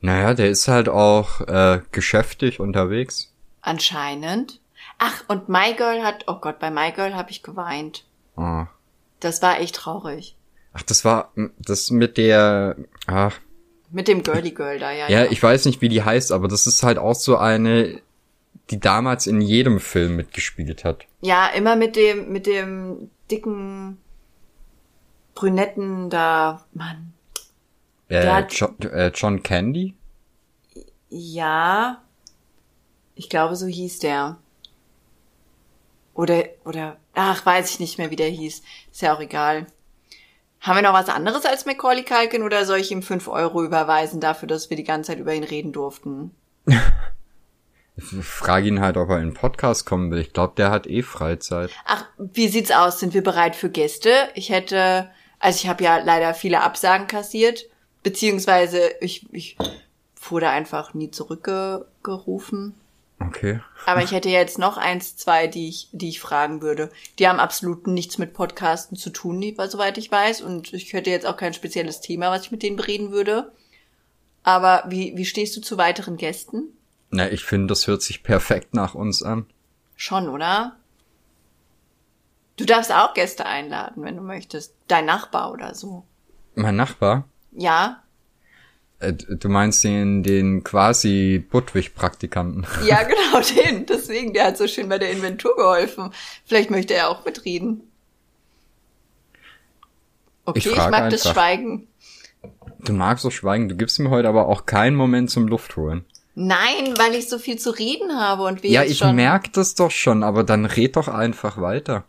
[0.00, 3.34] Naja, der ist halt auch äh, geschäftig unterwegs.
[3.62, 4.60] Anscheinend.
[4.98, 8.04] Ach, und My Girl hat, oh Gott, bei My Girl habe ich geweint.
[8.36, 8.66] Oh.
[9.18, 10.36] Das war echt traurig.
[10.74, 12.76] Ach, das war das mit der.
[13.06, 13.38] Ach,
[13.90, 15.08] Mit dem Girly Girl da, ja.
[15.08, 18.00] ja, ich weiß nicht, wie die heißt, aber das ist halt auch so eine,
[18.70, 21.06] die damals in jedem Film mitgespielt hat.
[21.22, 23.98] Ja, immer mit dem, mit dem dicken
[25.34, 27.12] Brünetten da, Mann.
[28.08, 29.94] Äh, hat- John, äh, John Candy?
[31.10, 32.02] Ja,
[33.14, 34.38] ich glaube, so hieß der.
[36.14, 38.62] Oder, oder, ach, weiß ich nicht mehr, wie der hieß.
[38.92, 39.66] Ist ja auch egal.
[40.64, 44.18] Haben wir noch was anderes als Macaulay Culkin oder soll ich ihm fünf Euro überweisen
[44.18, 46.30] dafür, dass wir die ganze Zeit über ihn reden durften?
[47.96, 50.18] Ich frage ihn halt, ob er in den Podcast kommen will.
[50.18, 51.70] Ich glaube, der hat eh Freizeit.
[51.84, 52.98] Ach, wie sieht's aus?
[52.98, 54.10] Sind wir bereit für Gäste?
[54.34, 57.66] Ich hätte, also ich habe ja leider viele Absagen kassiert,
[58.02, 59.58] beziehungsweise ich, ich
[60.30, 62.74] wurde einfach nie zurückgerufen.
[63.20, 63.60] Okay.
[63.86, 66.90] Aber ich hätte jetzt noch eins, zwei, die ich, die ich fragen würde.
[67.18, 70.42] Die haben absolut nichts mit Podcasten zu tun, soweit ich weiß.
[70.42, 73.52] Und ich hätte jetzt auch kein spezielles Thema, was ich mit denen bereden würde.
[74.42, 76.68] Aber wie, wie stehst du zu weiteren Gästen?
[77.10, 79.46] Na, ich finde, das hört sich perfekt nach uns an.
[79.96, 80.76] Schon, oder?
[82.56, 84.74] Du darfst auch Gäste einladen, wenn du möchtest.
[84.86, 86.04] Dein Nachbar oder so.
[86.54, 88.03] Mein Nachbar, Ja?
[89.08, 92.66] Äh, du meinst den, den quasi Budwig-Praktikanten.
[92.86, 93.86] Ja, genau, den.
[93.86, 96.10] Deswegen, der hat so schön bei der Inventur geholfen.
[96.44, 97.82] Vielleicht möchte er auch mitreden.
[100.44, 101.32] Okay, Ich ich, mag das einfach.
[101.32, 101.88] Schweigen.
[102.80, 106.04] Du magst so schweigen, du gibst mir heute aber auch keinen Moment zum Luft holen.
[106.34, 109.14] Nein, weil ich so viel zu reden habe und wir Ja, ich schon.
[109.16, 112.04] merk das doch schon, aber dann red doch einfach weiter.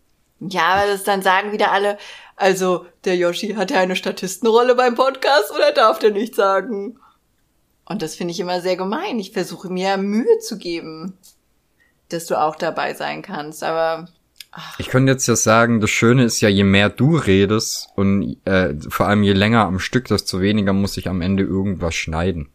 [0.49, 1.97] Ja, aber das dann sagen wieder alle,
[2.35, 6.99] also der Yoshi hat ja eine Statistenrolle beim Podcast oder darf der nicht sagen?
[7.85, 9.19] Und das finde ich immer sehr gemein.
[9.19, 11.17] Ich versuche mir Mühe zu geben,
[12.09, 13.63] dass du auch dabei sein kannst.
[13.63, 14.07] Aber
[14.79, 18.73] Ich könnte jetzt ja sagen, das Schöne ist ja, je mehr du redest und äh,
[18.89, 22.49] vor allem je länger am Stück, desto weniger muss ich am Ende irgendwas schneiden.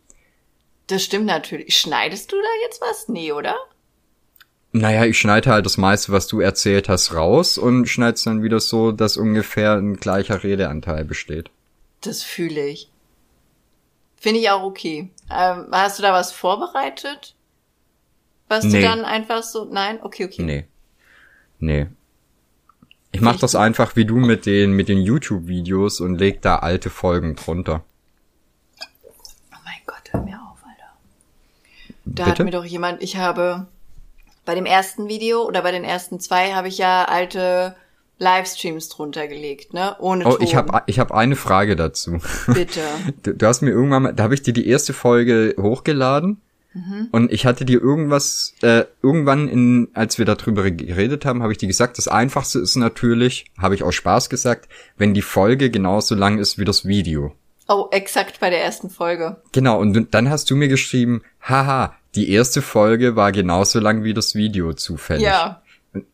[0.89, 1.79] das stimmt natürlich.
[1.79, 3.09] Schneidest du da jetzt was?
[3.09, 3.55] Nee, oder?
[4.73, 8.61] Naja, ich schneide halt das meiste, was du erzählt hast, raus und schneid's dann wieder
[8.61, 11.51] so, dass ungefähr ein gleicher Redeanteil besteht.
[12.03, 12.89] Das fühle ich.
[14.17, 15.11] Finde ich auch okay.
[15.31, 17.35] Ähm, hast du da was vorbereitet?
[18.49, 18.81] Was Nee.
[18.81, 19.65] du dann einfach so.
[19.65, 19.99] Nein?
[20.03, 20.43] Okay, okay.
[20.43, 20.67] Nee.
[21.59, 21.87] Nee.
[23.13, 26.91] Ich mach das einfach wie du mit den, mit den YouTube-Videos und leg da alte
[26.91, 27.83] Folgen drunter.
[29.03, 30.93] Oh mein Gott, hör mir auf, Alter.
[32.05, 32.45] Da hat Bitte?
[32.45, 33.67] mir doch jemand, ich habe
[34.51, 37.77] bei dem ersten Video oder bei den ersten zwei habe ich ja alte
[38.19, 39.95] Livestreams drunter gelegt, ne?
[40.01, 40.43] Ohne Oh, Ton.
[40.43, 42.19] ich habe ich hab eine Frage dazu.
[42.53, 42.81] Bitte.
[43.23, 46.41] Du, du hast mir irgendwann mal, da habe ich dir die erste Folge hochgeladen
[46.73, 47.09] Mhm.
[47.13, 51.59] und ich hatte dir irgendwas, äh, irgendwann in, als wir darüber geredet haben, habe ich
[51.59, 56.15] dir gesagt, das Einfachste ist natürlich, habe ich aus Spaß gesagt, wenn die Folge genauso
[56.17, 57.35] lang ist wie das Video.
[57.73, 59.37] Oh, exakt bei der ersten Folge.
[59.53, 64.13] Genau, und dann hast du mir geschrieben, haha, die erste Folge war genauso lang wie
[64.13, 65.23] das Video zufällig.
[65.23, 65.63] Ja.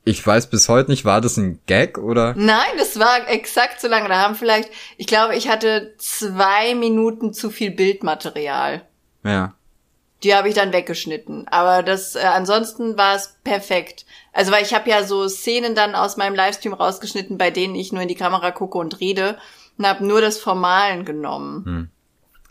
[0.05, 2.35] Ich weiß bis heute nicht, war das ein Gag oder?
[2.37, 4.11] Nein, das war exakt so lange.
[4.11, 8.83] Da haben vielleicht, ich glaube, ich hatte zwei Minuten zu viel Bildmaterial.
[9.25, 9.55] Ja.
[10.25, 11.49] Die habe ich dann weggeschnitten.
[11.49, 14.05] Aber das äh, ansonsten war es perfekt.
[14.35, 17.93] Also weil ich habe ja so Szenen dann aus meinem Livestream rausgeschnitten, bei denen ich
[17.93, 19.39] nur in die Kamera gucke und rede
[19.79, 21.65] und habe nur das Formalen genommen.
[21.65, 21.91] Hm.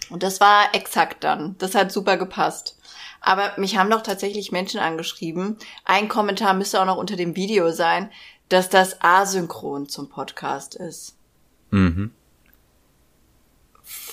[0.09, 1.55] Und das war exakt dann.
[1.57, 2.77] Das hat super gepasst.
[3.21, 5.57] Aber mich haben doch tatsächlich Menschen angeschrieben.
[5.83, 8.11] Ein Kommentar müsste auch noch unter dem Video sein,
[8.49, 11.15] dass das asynchron zum Podcast ist.
[11.71, 12.11] Mhm.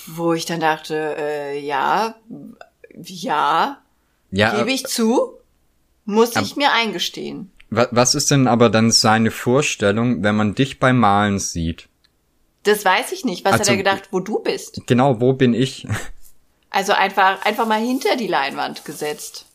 [0.06, 2.14] Wo ich dann dachte, äh, ja,
[3.04, 3.78] ja,
[4.30, 5.34] Ja, Gebe ich zu,
[6.06, 7.52] muss ich mir eingestehen.
[7.70, 11.88] wa- was ist denn aber dann seine Vorstellung, wenn man dich beim Malen sieht?
[12.64, 13.44] Das weiß ich nicht.
[13.44, 14.82] Was Also- hat er gedacht, wo du bist?
[14.86, 15.86] Genau, wo bin ich?
[16.70, 19.46] Also einfach, einfach mal hinter die Leinwand gesetzt.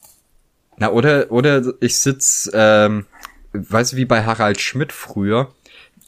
[0.77, 3.05] Na, oder, oder ich sitz, ähm,
[3.53, 5.51] weißt du, wie bei Harald Schmidt früher,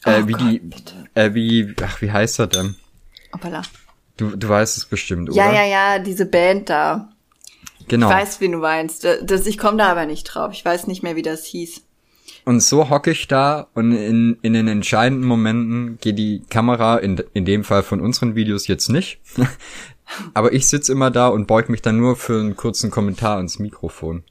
[0.04, 0.94] äh, Oh wie Gott, die, bitte.
[1.14, 2.76] äh, wie, ach, wie heißt er denn?
[3.32, 3.62] Hoppala.
[4.16, 5.36] Du, du weißt es bestimmt, oder?
[5.38, 7.08] Ja, ja, ja, diese Band da.
[7.88, 8.08] Genau.
[8.08, 9.04] Ich weiß, wen du meinst.
[9.22, 10.52] Das, ich komme da aber nicht drauf.
[10.52, 11.80] Ich weiß nicht mehr, wie das hieß.
[12.44, 17.22] Und so hocke ich da und in, in den entscheidenden Momenten geht die Kamera, in,
[17.34, 19.20] in dem Fall von unseren Videos jetzt nicht,
[20.34, 23.58] aber ich sitz immer da und beug mich dann nur für einen kurzen Kommentar ans
[23.58, 24.24] Mikrofon.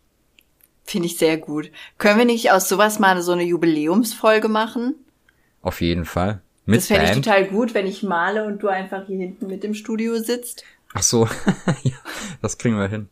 [0.83, 1.71] Finde ich sehr gut.
[1.99, 4.95] Können wir nicht aus sowas mal so eine Jubiläumsfolge machen?
[5.61, 6.41] Auf jeden Fall.
[6.65, 9.63] Mit das fände ich total gut, wenn ich male und du einfach hier hinten mit
[9.63, 10.63] im Studio sitzt.
[10.93, 11.27] Ach so,
[11.83, 11.97] ja,
[12.41, 13.09] das kriegen wir hin.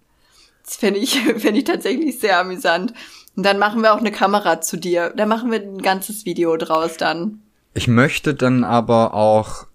[0.64, 2.93] Das fände ich, fände ich tatsächlich sehr amüsant.
[3.38, 5.14] Und dann machen wir auch eine Kamera zu dir.
[5.16, 7.44] Da machen wir ein ganzes Video draus dann.
[7.76, 9.68] Ich möchte dann aber auch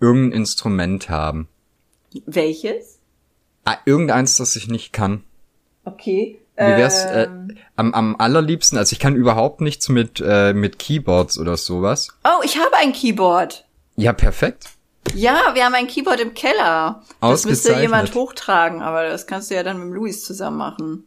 [0.00, 1.46] irgendein Instrument haben.
[2.24, 2.98] Welches?
[3.66, 5.22] Ah, irgendeins, das ich nicht kann.
[5.84, 6.40] Okay.
[6.56, 10.78] Wie wär's äh, Ähm, am, am allerliebsten, also ich kann überhaupt nichts mit, äh, mit
[10.78, 12.08] Keyboards oder sowas.
[12.24, 13.66] oh, ich habe ein Keyboard.
[13.96, 14.70] Ja, perfekt.
[15.14, 17.02] Ja, wir haben ein Keyboard im Keller.
[17.20, 21.04] Das müsste jemand hochtragen, aber das kannst du ja dann mit Luis zusammen machen.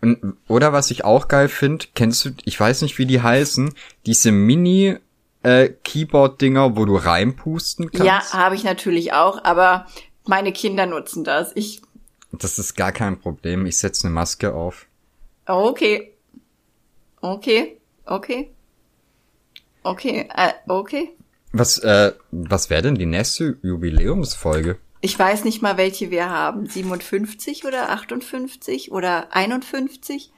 [0.00, 3.74] Und, oder was ich auch geil finde, kennst du, ich weiß nicht, wie die heißen,
[4.06, 4.96] diese Mini
[5.42, 8.06] äh, Keyboard-Dinger, wo du reinpusten kannst.
[8.06, 9.86] Ja, habe ich natürlich auch, aber
[10.26, 11.52] meine Kinder nutzen das.
[11.54, 11.80] Ich,
[12.32, 13.66] Das ist gar kein Problem.
[13.66, 14.86] Ich setze eine Maske auf.
[15.46, 16.14] okay.
[17.20, 18.50] Okay, okay.
[19.82, 21.10] Okay, äh, okay.
[21.52, 24.78] Was, äh, was wäre denn die nächste Jubiläumsfolge?
[25.00, 26.66] Ich weiß nicht mal, welche wir haben.
[26.66, 30.32] 57 oder 58 oder 51?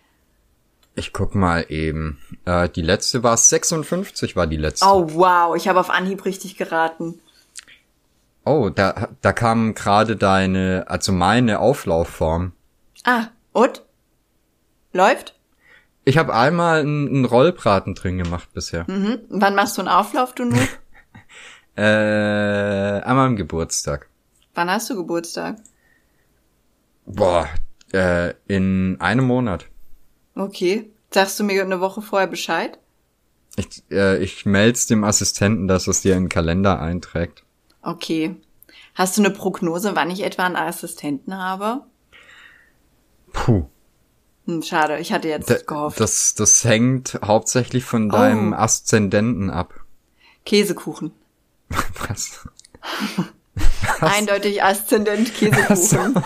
[0.95, 2.19] Ich guck mal eben.
[2.45, 4.87] Äh, die letzte war 56, war die letzte.
[4.87, 5.57] Oh, wow.
[5.57, 7.21] Ich habe auf Anhieb richtig geraten.
[8.45, 12.53] Oh, da, da kam gerade deine, also meine Auflaufform.
[13.05, 13.83] Ah, und?
[14.93, 15.39] Läuft?
[16.05, 18.85] Ich habe einmal einen, Rollbraten drin gemacht bisher.
[18.89, 19.21] Mhm.
[19.29, 20.61] Wann machst du einen Auflauf, du nur?
[21.77, 24.10] Äh, einmal am Geburtstag.
[24.55, 25.57] Wann hast du Geburtstag?
[27.07, 27.49] Boah,
[27.93, 29.67] äh, in einem Monat.
[30.35, 30.91] Okay.
[31.13, 32.79] Sagst du mir eine Woche vorher Bescheid?
[33.57, 37.43] Ich, äh, ich meld's dem Assistenten, dass es dir in den Kalender einträgt.
[37.83, 38.37] Okay.
[38.95, 41.83] Hast du eine Prognose, wann ich etwa einen Assistenten habe?
[43.33, 43.67] Puh.
[44.47, 45.99] Hm, schade, ich hatte jetzt Da, gehofft.
[46.01, 48.57] das, das hängt hauptsächlich von deinem Oh.
[48.57, 49.75] Aszendenten ab.
[50.47, 51.13] Käsekuchen.
[52.09, 52.49] Was?
[54.03, 56.23] Eindeutig Aszendent Käsekuchen.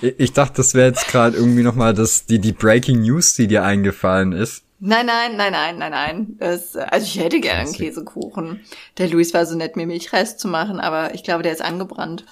[0.00, 3.46] Ich ich dachte, das wäre jetzt gerade irgendwie nochmal das, die, die Breaking News, die
[3.46, 4.62] dir eingefallen ist.
[4.78, 6.36] Nein, nein, nein, nein, nein, nein.
[6.38, 7.72] Das, also ich hätte gerne einen.
[7.72, 8.60] Käsekuchen.
[8.98, 12.26] Der Luis war so nett, mir Milchreis zu machen, aber ich glaube, der ist angebrannt.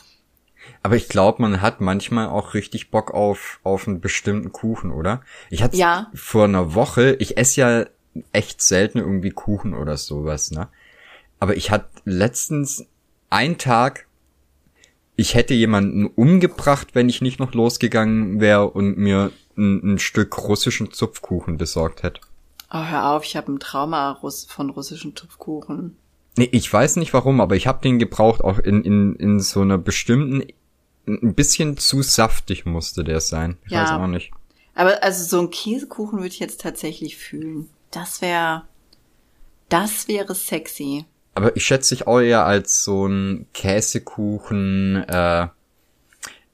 [0.82, 5.22] Aber ich glaube, man hat manchmal auch richtig Bock auf, auf einen bestimmten Kuchen, oder?
[5.48, 6.10] Ich hatte Ja.
[6.14, 7.86] vor einer Woche, ich esse ja
[8.32, 10.68] echt selten irgendwie Kuchen oder sowas, ne?
[11.40, 12.86] Aber ich hatte letztens
[13.34, 14.06] einen Tag,
[15.16, 20.36] ich hätte jemanden umgebracht, wenn ich nicht noch losgegangen wäre und mir ein, ein Stück
[20.48, 22.20] russischen Zupfkuchen besorgt hätte.
[22.72, 24.18] Oh, hör auf, ich habe ein Trauma
[24.48, 25.96] von russischen Tupfkuchen.
[26.36, 29.60] Nee, ich weiß nicht warum, aber ich habe den gebraucht, auch in, in, in so
[29.60, 30.44] einer bestimmten,
[31.06, 33.56] ein bisschen zu saftig musste der sein.
[33.66, 33.82] Ich Ja.
[33.82, 34.32] weiß auch nicht.
[34.74, 37.68] Aber also so ein Käsekuchen würde ich jetzt tatsächlich fühlen.
[37.92, 38.62] Das wäre,
[39.68, 41.04] das wäre sexy.
[41.34, 45.48] Aber ich schätze dich auch eher als so ein Käsekuchen, äh,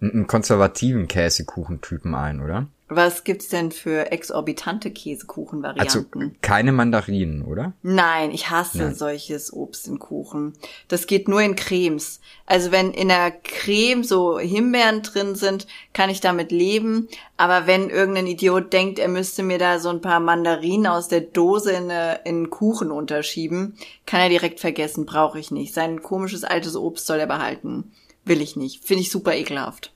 [0.00, 2.66] einen konservativen Käsekuchentypen ein, oder?
[2.92, 6.34] Was gibt's denn für exorbitante Also Käsekuchenvarianten?
[6.42, 7.72] keine Mandarinen, oder?
[7.82, 8.94] Nein, ich hasse Nein.
[8.96, 10.54] solches Obst in Kuchen.
[10.88, 12.20] Das geht nur in Cremes.
[12.46, 17.06] Also wenn in der Creme so Himbeeren drin sind, kann ich damit leben.
[17.36, 21.20] Aber wenn irgendein Idiot denkt, er müsste mir da so ein paar Mandarinen aus der
[21.20, 25.72] Dose in, eine, in einen Kuchen unterschieben, kann er direkt vergessen, brauche ich nicht.
[25.74, 27.92] Sein komisches altes Obst soll er behalten.
[28.24, 28.84] Will ich nicht.
[28.84, 29.92] Finde ich super ekelhaft.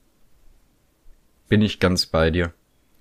[1.48, 2.54] Bin ich ganz bei dir.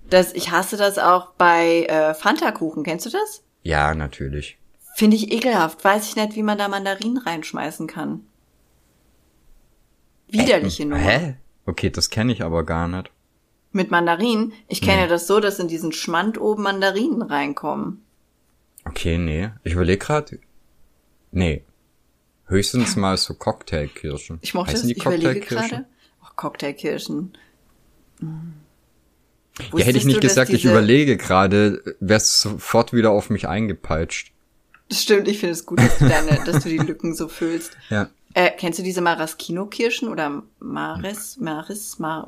[0.09, 2.83] Das, ich hasse das auch bei äh, Fanta-Kuchen.
[2.83, 3.43] Kennst du das?
[3.63, 4.57] Ja, natürlich.
[4.95, 5.83] Finde ich ekelhaft.
[5.83, 8.21] Weiß ich nicht, wie man da Mandarinen reinschmeißen kann.
[10.27, 11.01] Widerliche Äh, Nummer.
[11.01, 11.35] Hä?
[11.65, 13.09] Okay, das kenne ich aber gar nicht.
[13.71, 14.53] Mit Mandarinen?
[14.67, 18.03] Ich kenne das so, dass in diesen Schmand oben Mandarinen reinkommen.
[18.85, 19.49] Okay, nee.
[19.63, 20.39] Ich überlege gerade.
[21.31, 21.63] Nee.
[22.45, 24.37] Höchstens mal so Cocktailkirschen.
[24.41, 24.93] Ich mochte Heißen das.
[24.93, 25.69] die Ich überlege Cocktailkirschen?
[25.69, 25.85] gerade.
[26.21, 27.33] Oh, Cocktailkirschen.
[29.57, 29.65] Hm.
[29.79, 33.47] Ja, hätte ich Wusstest nicht du, gesagt, ich überlege gerade, wär's sofort wieder auf mich
[33.47, 34.31] eingepeitscht.
[34.91, 37.77] Stimmt, ich finde es gut, dass du, deine, dass du die Lücken so füllst.
[37.89, 38.09] Ja.
[38.33, 42.27] Äh, kennst du diese Maraschino-Kirschen oder Maris, Maris, Mar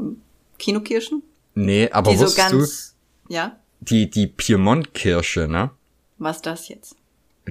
[0.60, 1.24] Kinokirschen?
[1.56, 2.96] Nee, aber Die so wusstest ganz,
[3.28, 3.60] ja?
[3.80, 5.72] du, die, die Piemont-Kirsche, ne?
[6.18, 6.96] Was das jetzt?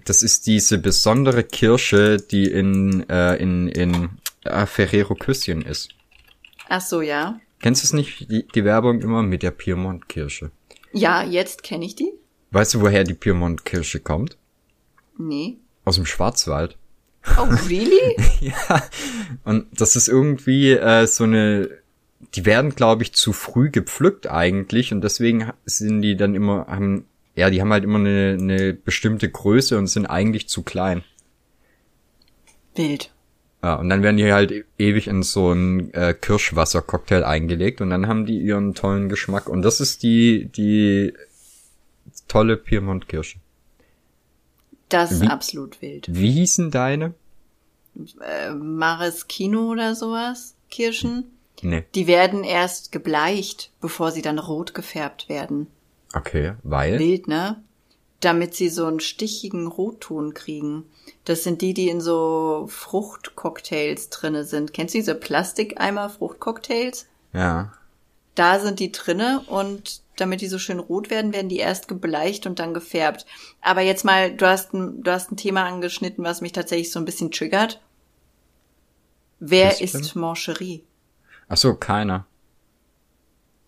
[0.05, 4.11] Das ist diese besondere Kirsche, die in, äh, in, in
[4.45, 5.91] äh, Ferrero Küsschen ist.
[6.69, 7.41] Ach so, ja.
[7.65, 10.51] Kennst du es nicht, die, die Werbung immer mit der Piemont-Kirsche?
[10.93, 12.13] Ja, jetzt kenne ich die.
[12.51, 14.37] Weißt du, woher die Piemont-Kirsche kommt?
[15.17, 15.57] Nee.
[15.87, 16.77] Aus dem Schwarzwald.
[17.39, 18.17] Oh, really?
[18.41, 18.83] ja.
[19.45, 21.71] Und das ist irgendwie äh, so eine,
[22.35, 27.07] die werden, glaube ich, zu früh gepflückt eigentlich und deswegen sind die dann immer, haben,
[27.35, 31.03] ja, die haben halt immer eine, eine bestimmte Größe und sind eigentlich zu klein.
[32.75, 33.14] Wild.
[33.65, 37.89] Ja, und dann werden die halt e- ewig in so einen äh, Kirschwasser-Cocktail eingelegt und
[37.89, 39.49] dann haben die ihren tollen Geschmack.
[39.49, 41.15] Und das ist die, die
[42.29, 43.39] tolle Piemont-Kirsche.
[44.91, 46.07] Das ist Wie- absolut wild.
[46.11, 47.15] Wie hießen deine?
[48.21, 51.25] Äh, Maraschino oder sowas, Kirschen.
[51.63, 51.85] Nee.
[51.95, 55.69] Die werden erst gebleicht, bevor sie dann rot gefärbt werden.
[56.13, 56.99] Okay, weil?
[56.99, 57.63] Wild, ne?
[58.21, 60.85] Damit sie so einen stichigen Rotton kriegen.
[61.25, 64.73] Das sind die, die in so Fruchtcocktails drinne sind.
[64.73, 67.07] Kennst du diese Plastikeimer Fruchtcocktails?
[67.33, 67.73] Ja.
[68.35, 72.47] Da sind die drinne und damit die so schön rot werden, werden die erst gebleicht
[72.47, 73.27] und dann gefärbt.
[73.61, 76.99] Aber jetzt mal, du hast ein, du hast ein Thema angeschnitten, was mich tatsächlich so
[76.99, 77.81] ein bisschen triggert.
[79.41, 80.85] Wer ist Mancherie?
[81.49, 82.27] Ach so, keiner.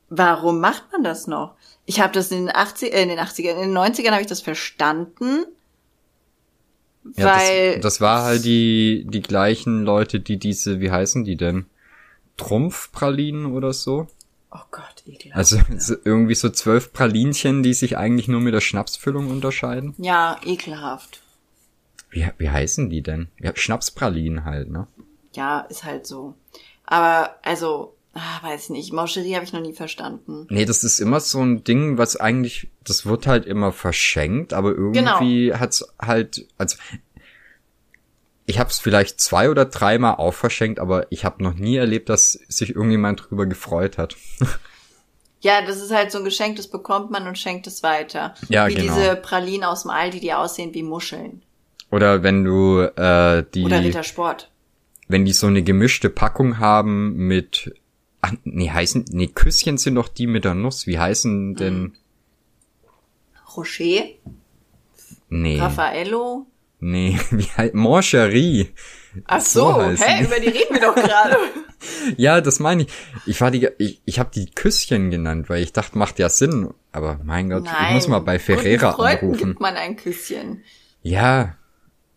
[0.08, 1.54] Warum macht man das noch?
[1.84, 4.28] Ich habe das in den 80 äh, in den 80ern, in den 90ern habe ich
[4.28, 5.44] das verstanden.
[7.16, 11.36] Ja, weil das, das war halt die, die gleichen Leute, die diese, wie heißen die
[11.36, 11.66] denn?
[12.36, 14.08] Trumpfpralinen oder so?
[14.50, 15.36] Oh Gott, ekelhaft.
[15.36, 19.94] Also so irgendwie so zwölf Pralinchen, die sich eigentlich nur mit der Schnapsfüllung unterscheiden.
[19.98, 21.20] ja, ekelhaft.
[22.10, 23.28] Wie, wie heißen die denn?
[23.40, 24.86] Ja, Schnapspralinen halt, ne?
[25.34, 26.34] Ja, ist halt so.
[26.86, 30.46] Aber also, ah, weiß ich nicht, Mancherie habe ich noch nie verstanden.
[30.50, 34.74] Nee, das ist immer so ein Ding, was eigentlich, das wird halt immer verschenkt, aber
[34.74, 35.14] Genau.
[35.20, 36.76] irgendwie hat's halt, also
[38.46, 42.08] ich habe es vielleicht zwei oder dreimal auch verschenkt, aber ich habe noch nie erlebt,
[42.08, 44.16] dass sich irgendjemand drüber gefreut hat.
[45.42, 48.34] Ja, das ist halt so ein Geschenk, das bekommt man und schenkt es weiter.
[48.48, 48.94] Ja, wie genau.
[48.94, 51.42] diese Pralinen aus dem Aldi, die aussehen wie Muscheln.
[51.92, 54.50] Oder wenn du äh, die, Oder Rittersport.
[55.06, 57.72] wenn die so eine gemischte Packung haben mit,
[58.26, 60.86] ach, nee, heißen, nee, Küsschen sind doch die mit der Nuss.
[60.86, 61.78] Wie heißen denn?
[61.80, 61.92] Mhm.
[63.56, 64.04] Rocher,
[65.28, 66.46] Nee, Raffaello.
[66.80, 68.70] nee, wie heißt Mancherie.
[69.26, 71.36] Ach So so, hä, über die reden wir doch gerade.
[72.16, 72.88] Ja, das meine ich.
[73.26, 76.72] Ich war die, ich, ich habe die Küsschen genannt, weil ich dachte, macht ja Sinn.
[76.90, 79.48] Aber mein Gott, ich muss mal bei Ferrera guten Freunden anrufen.
[79.48, 80.64] gibt man ein Küsschen.
[81.02, 81.54] Ja,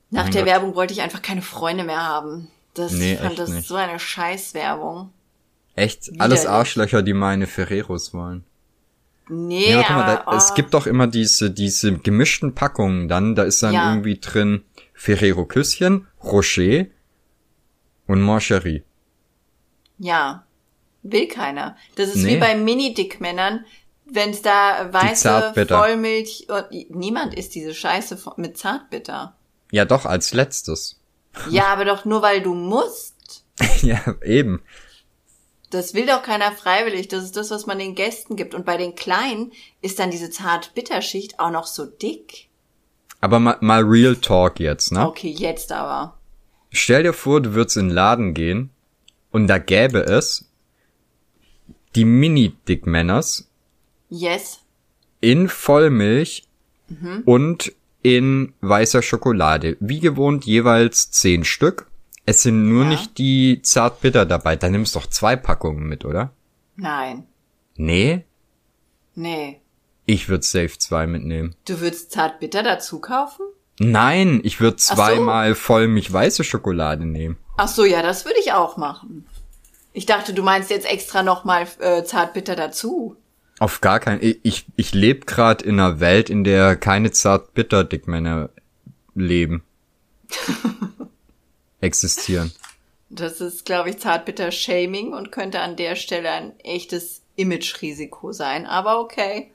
[0.09, 0.49] Nach der Gott.
[0.51, 2.47] Werbung wollte ich einfach keine Freunde mehr haben.
[2.73, 3.67] Das Nee, ich fand das nicht.
[3.67, 5.11] so eine Scheißwerbung.
[5.79, 6.09] Echt.
[6.19, 6.49] Alles Widerlich.
[6.49, 8.43] Arschlöcher, die meine Ferreros wollen.
[9.31, 13.07] Nee, Ja, warte mal, aber da, es oh, gibt doch immer diese, diese gemischten Packungen
[13.07, 13.35] dann.
[13.35, 13.89] Da ist dann Ja.
[13.89, 14.63] irgendwie drin
[14.93, 16.85] Ferrero Küsschen, Rocher
[18.07, 18.83] und Mancherie.
[19.97, 20.45] ja,
[21.03, 21.77] will keiner.
[21.95, 22.35] Das ist Nee.
[22.35, 23.65] wie bei Mini-Dickmännern,
[24.05, 25.53] wenn es da weiße.
[25.67, 29.35] Vollmilch und niemand isst diese Scheiße mit Zartbitter.
[29.71, 30.99] Ja, doch, als letztes.
[31.49, 33.45] Ja, aber doch nur weil du musst.
[33.81, 34.61] ja, eben.
[35.69, 37.07] Das will doch keiner freiwillig.
[37.09, 38.55] Das ist das, was man den Gästen gibt.
[38.55, 39.51] Und bei den Kleinen
[39.81, 42.47] ist dann diese Zart-Bitterschicht auch noch so dick.
[43.21, 45.07] Aber mal, mal Real Talk jetzt, ne?
[45.07, 46.17] Okay, jetzt aber.
[46.71, 48.69] Stell dir vor, du würdest in den Laden gehen
[49.31, 50.49] und da gäbe es
[51.95, 53.47] die Mini-Dickmänners
[54.09, 54.59] Yes.
[55.21, 56.43] in Vollmilch
[56.87, 57.23] Mhm.
[57.25, 59.77] und in weißer Schokolade.
[59.79, 61.87] Wie gewohnt jeweils zehn Stück.
[62.29, 62.89] Es sind nur Ja.
[62.91, 64.55] nicht die Zartbitter dabei.
[64.55, 66.31] Da nimmst du doch zwei Packungen mit, oder?
[66.75, 67.25] Nein.
[67.75, 68.23] Nee,
[69.15, 69.59] Nee.
[70.05, 71.55] ich würde safe zwei mitnehmen.
[71.65, 73.47] Du würdest Zartbitter dazu kaufen?
[73.79, 74.93] Nein, ich würde so.
[74.93, 77.37] zweimal Vollmilch weiße Schokolade nehmen.
[77.57, 79.25] Ach so, ja, das würde ich auch machen.
[79.93, 83.15] Ich dachte, du meinst jetzt extra nochmal äh, Zartbitter dazu.
[83.57, 84.21] Auf gar keinen.
[84.21, 88.51] Ich, ich, ich lebe gerade in einer Welt, in der keine Zart-Bitter-Dickmänner
[89.15, 89.63] leben.
[91.81, 92.51] Existieren.
[93.09, 98.65] Das ist, glaube ich, Zartbitter-Shaming und könnte an der Stelle ein echtes Image-Risiko sein.
[98.67, 99.51] Aber okay.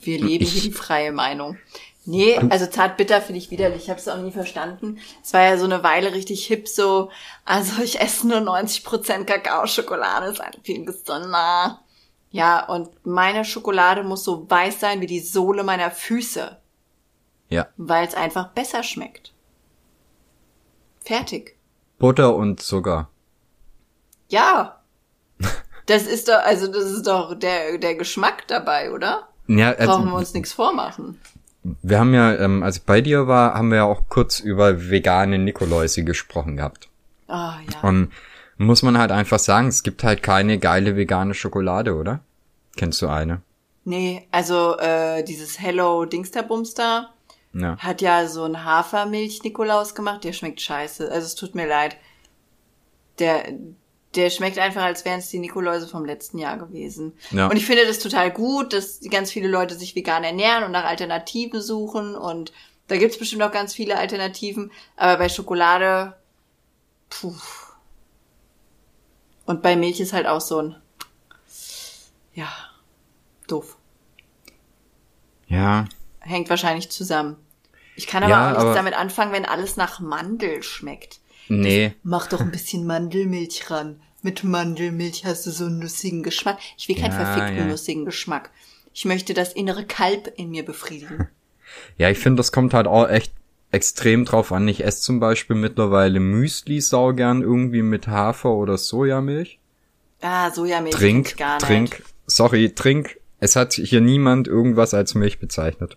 [0.00, 1.58] Wir leben hier Ich- die freie Meinung.
[2.04, 3.84] Nee, also Zartbitter finde ich widerlich.
[3.84, 4.98] Ich habe es auch nie verstanden.
[5.22, 7.10] Es war ja so eine Weile richtig hip so,
[7.44, 11.80] also ich esse nur 90% Kakaoschokolade, ist ein viel gesünder.
[12.32, 16.56] Ja, und meine Schokolade muss so weiß sein wie die Sohle meiner Füße.
[17.50, 17.68] Ja.
[17.76, 19.31] Weil es einfach besser schmeckt.
[21.02, 21.56] Fertig.
[21.98, 23.08] Butter und Zucker.
[24.28, 24.78] Ja.
[25.86, 29.26] Das ist doch, also das ist doch der, der Geschmack dabei, oder?
[29.48, 31.18] Ja, also, Brauchen wir uns nichts vormachen.
[31.64, 34.90] wir haben ja, ähm, als ich bei dir war, haben wir ja auch kurz über
[34.90, 36.88] vegane Nikoläuse gesprochen gehabt.
[37.26, 37.88] Ah, ja.
[37.88, 38.12] Und
[38.58, 42.20] muss man halt einfach sagen, es gibt halt keine geile vegane Schokolade, oder?
[42.76, 43.42] Kennst du eine?
[43.84, 47.10] Nee, also äh, dieses Hello Dingsterbumster
[47.54, 47.76] Ja.
[47.78, 51.10] hat ja so ein Hafermilch-Nikolaus gemacht, der schmeckt scheiße.
[51.10, 51.96] Also es tut mir leid.
[53.18, 53.52] Der,
[54.14, 57.12] der schmeckt einfach, als wären es die Nikoläuse vom letzten Jahr gewesen.
[57.30, 57.48] Ja.
[57.48, 60.84] Und ich finde das total gut, dass ganz viele Leute sich vegan ernähren und nach
[60.84, 62.14] Alternativen suchen.
[62.14, 62.52] Und
[62.88, 64.72] da gibt's bestimmt auch ganz viele Alternativen.
[64.96, 66.16] Aber bei Schokolade,
[67.10, 67.34] puh.
[69.44, 70.76] Und bei Milch ist halt auch so ein,
[72.34, 72.48] ja,
[73.46, 73.76] doof.
[75.48, 75.86] Ja.
[76.22, 77.36] Hängt wahrscheinlich zusammen.
[77.96, 81.20] Ich kann aber Ja, auch nichts aber- damit anfangen, wenn alles nach Mandel schmeckt.
[81.48, 81.94] Nee.
[82.02, 84.00] Mach doch ein bisschen Mandelmilch ran.
[84.22, 86.58] Mit Mandelmilch hast du so einen nussigen Geschmack.
[86.78, 87.64] Ich will keinen Ja, verfickten ja.
[87.66, 88.50] nussigen Geschmack.
[88.94, 91.28] Ich möchte das innere Kalb in mir befriedigen.
[91.96, 93.32] Ja, ich finde, das kommt halt auch echt
[93.70, 94.68] extrem drauf an.
[94.68, 99.58] Ich esse zum Beispiel mittlerweile Müsli sau gern irgendwie mit Hafer oder Sojamilch.
[100.20, 100.94] Ah, Sojamilch.
[100.94, 102.02] Trink, gar trink, Nicht.
[102.26, 103.18] sorry, trink.
[103.40, 105.96] Es hat hier niemand irgendwas als Milch bezeichnet.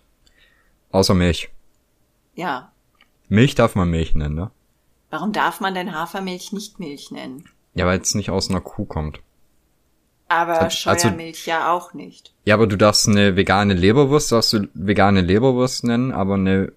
[0.92, 1.50] Außer Milch.
[2.34, 2.72] Ja.
[3.28, 4.50] Milch darf man Milch nennen, ne?
[5.10, 7.48] Warum darf man denn Hafermilch nicht Milch nennen?
[7.74, 9.20] Ja, weil es nicht aus einer Kuh kommt.
[10.28, 12.34] Aber Also- also- Scheuermilch ja auch nicht.
[12.44, 16.72] Ja, aber du darfst eine vegane Leberwurst, darfst du vegane Leberwurst nennen, aber eine,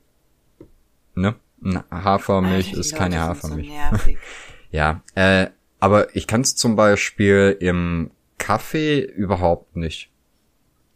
[1.15, 1.35] ne?
[1.63, 3.71] Eine Hafermilch Alter, die ist keine Leute sind Hafermilch.
[4.05, 4.11] So.
[4.71, 5.47] Ja, äh,
[5.79, 10.11] aber ich kann es zum Beispiel im Kaffee überhaupt nicht.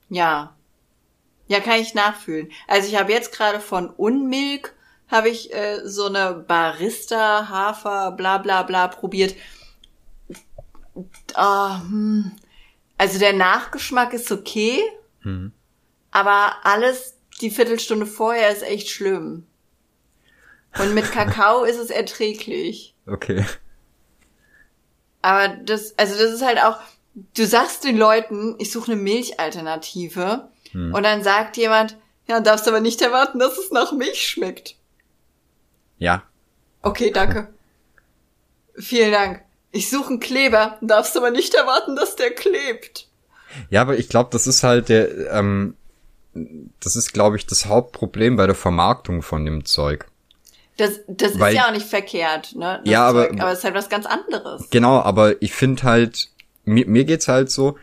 [0.09, 0.55] Ja.
[1.47, 2.51] Ja, kann ich nachfühlen.
[2.67, 4.73] Also ich habe jetzt gerade von Unmilk
[5.09, 9.35] habe ich äh, so eine Barista Hafer bla bla bla probiert.
[11.33, 12.31] Ah, hm.
[12.97, 14.79] Also der Nachgeschmack ist okay,
[16.11, 19.45] aber alles die Viertelstunde vorher ist echt schlimm.
[20.79, 22.95] Und mit Kakao ist es erträglich.
[23.05, 23.45] Okay.
[25.21, 26.79] Aber das, also das ist halt auch,
[27.13, 31.97] du sagst den Leuten, ich suche eine Milchalternative und dann sagt jemand,
[32.28, 34.76] ja, darfst aber nicht erwarten, dass es nach Milch schmeckt.
[35.97, 36.24] Ja.
[36.82, 37.53] Okay, danke.
[38.76, 39.41] Vielen Dank.
[39.71, 43.07] Ich suche einen Kleber, darfst aber nicht erwarten, dass der klebt.
[43.69, 45.76] Ja, aber ich glaube, das ist halt der, ähm,
[46.80, 50.05] das ist, glaube ich, das Hauptproblem bei der Vermarktung von dem Zeug.
[50.78, 52.82] Das, das Weil- ist ja auch nicht verkehrt, ne?
[52.84, 54.69] Das Ja, aber- Zeug, aber es ist halt was ganz anderes.
[54.71, 56.30] Genau, aber ich finde halt,
[56.65, 57.78] mir, mir geht's halt so,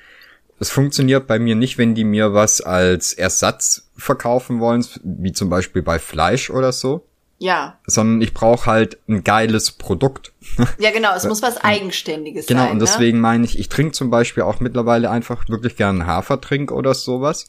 [0.61, 5.49] es funktioniert bei mir nicht, wenn die mir was als Ersatz verkaufen wollen, wie zum
[5.51, 7.05] Beispiel bei Fleisch oder so,
[7.39, 7.79] Ja.
[7.87, 10.33] sondern ich brauche halt ein geiles Produkt.
[10.79, 12.71] Ja, genau, es muss was Eigenständiges Genau, sein.
[12.73, 12.85] und ne?
[12.85, 17.47] deswegen meine ich, ich trinke zum Beispiel auch mittlerweile einfach wirklich gern Hafertrink oder sowas.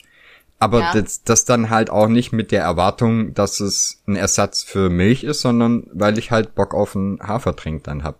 [0.59, 0.93] Aber Ja.
[0.93, 5.23] das, das dann halt auch nicht mit der Erwartung, dass es ein Ersatz für Milch
[5.23, 8.19] ist, sondern weil ich halt Bock auf einen Hafertrink dann hab.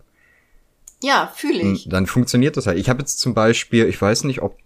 [1.04, 1.86] Ja, fühle ich.
[1.86, 2.78] Und dann funktioniert das halt.
[2.78, 4.58] Ich habe jetzt zum Beispiel, ich weiß nicht, ob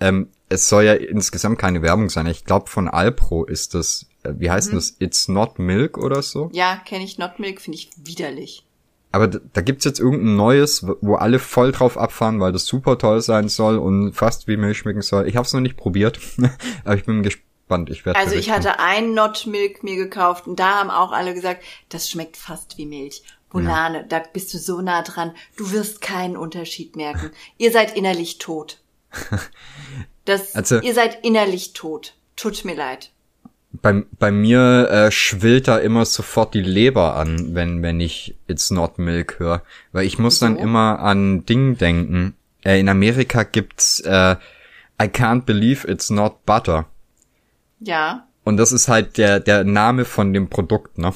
[0.00, 2.26] ähm, es soll ja insgesamt keine Werbung sein.
[2.26, 4.76] Ich glaube von Alpro ist das, äh, wie heißt Mhm.
[4.76, 4.96] das?
[4.98, 6.50] It's not milk oder so.
[6.52, 8.64] Ja, kenne ich Not Milk, finde ich widerlich.
[9.12, 12.98] Aber da, da gibt's jetzt irgendein neues, wo alle voll drauf abfahren, weil das super
[12.98, 15.28] toll sein soll und fast wie Milch schmecken soll.
[15.28, 16.18] Ich habe es noch nicht probiert,
[16.84, 17.90] aber ich bin gespannt.
[17.90, 21.32] Ich werde Also ich hatte ein Not Milk mir gekauft und da haben auch alle
[21.32, 23.22] gesagt, das schmeckt fast wie Milch.
[23.50, 27.30] Bolane, da bist du so nah dran, du wirst keinen Unterschied merken.
[27.56, 28.80] Ihr seid innerlich tot.
[30.24, 32.14] Das, Also- ihr seid innerlich tot.
[32.36, 33.10] Tut mir leid.
[33.72, 38.70] bei, bei mir äh, schwillt da immer sofort die Leber an, wenn wenn ich It's
[38.70, 39.62] not milk höre,
[39.92, 40.64] weil ich muss dann Wieso?
[40.64, 42.34] immer an Ding denken.
[42.64, 44.36] Äh, in Amerika gibt's äh,
[45.02, 46.86] I can't believe it's not butter.
[47.80, 51.12] Ja, Und das ist halt der der Name von dem Produkt, ne?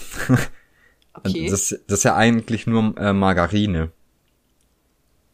[1.15, 1.49] okay.
[1.49, 3.91] Das, das ist ja eigentlich nur äh, Margarine.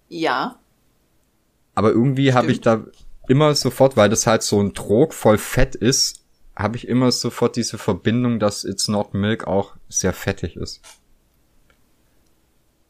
[0.09, 0.57] ja,
[1.75, 2.85] Aber irgendwie habe ich da
[3.29, 6.25] immer sofort, weil das halt so ein Trog voll Fett ist,
[6.57, 10.81] habe ich immer sofort diese Verbindung, dass It's Not Milk auch sehr fettig ist.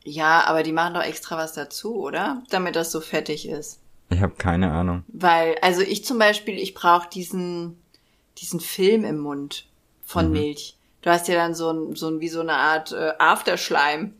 [0.04, 2.42] ja, aber die machen doch extra was dazu, oder?
[2.50, 3.80] Damit das so fettig ist.
[4.10, 5.02] Ich habe keine Ahnung.
[5.08, 7.78] Weil, also ich zum Beispiel, ich brauche diesen,
[8.36, 9.66] diesen Film im Mund
[10.04, 10.76] von Milch.
[11.00, 14.14] Du hast ja dann so ein, so ein wie so eine Art äh, Afterschleim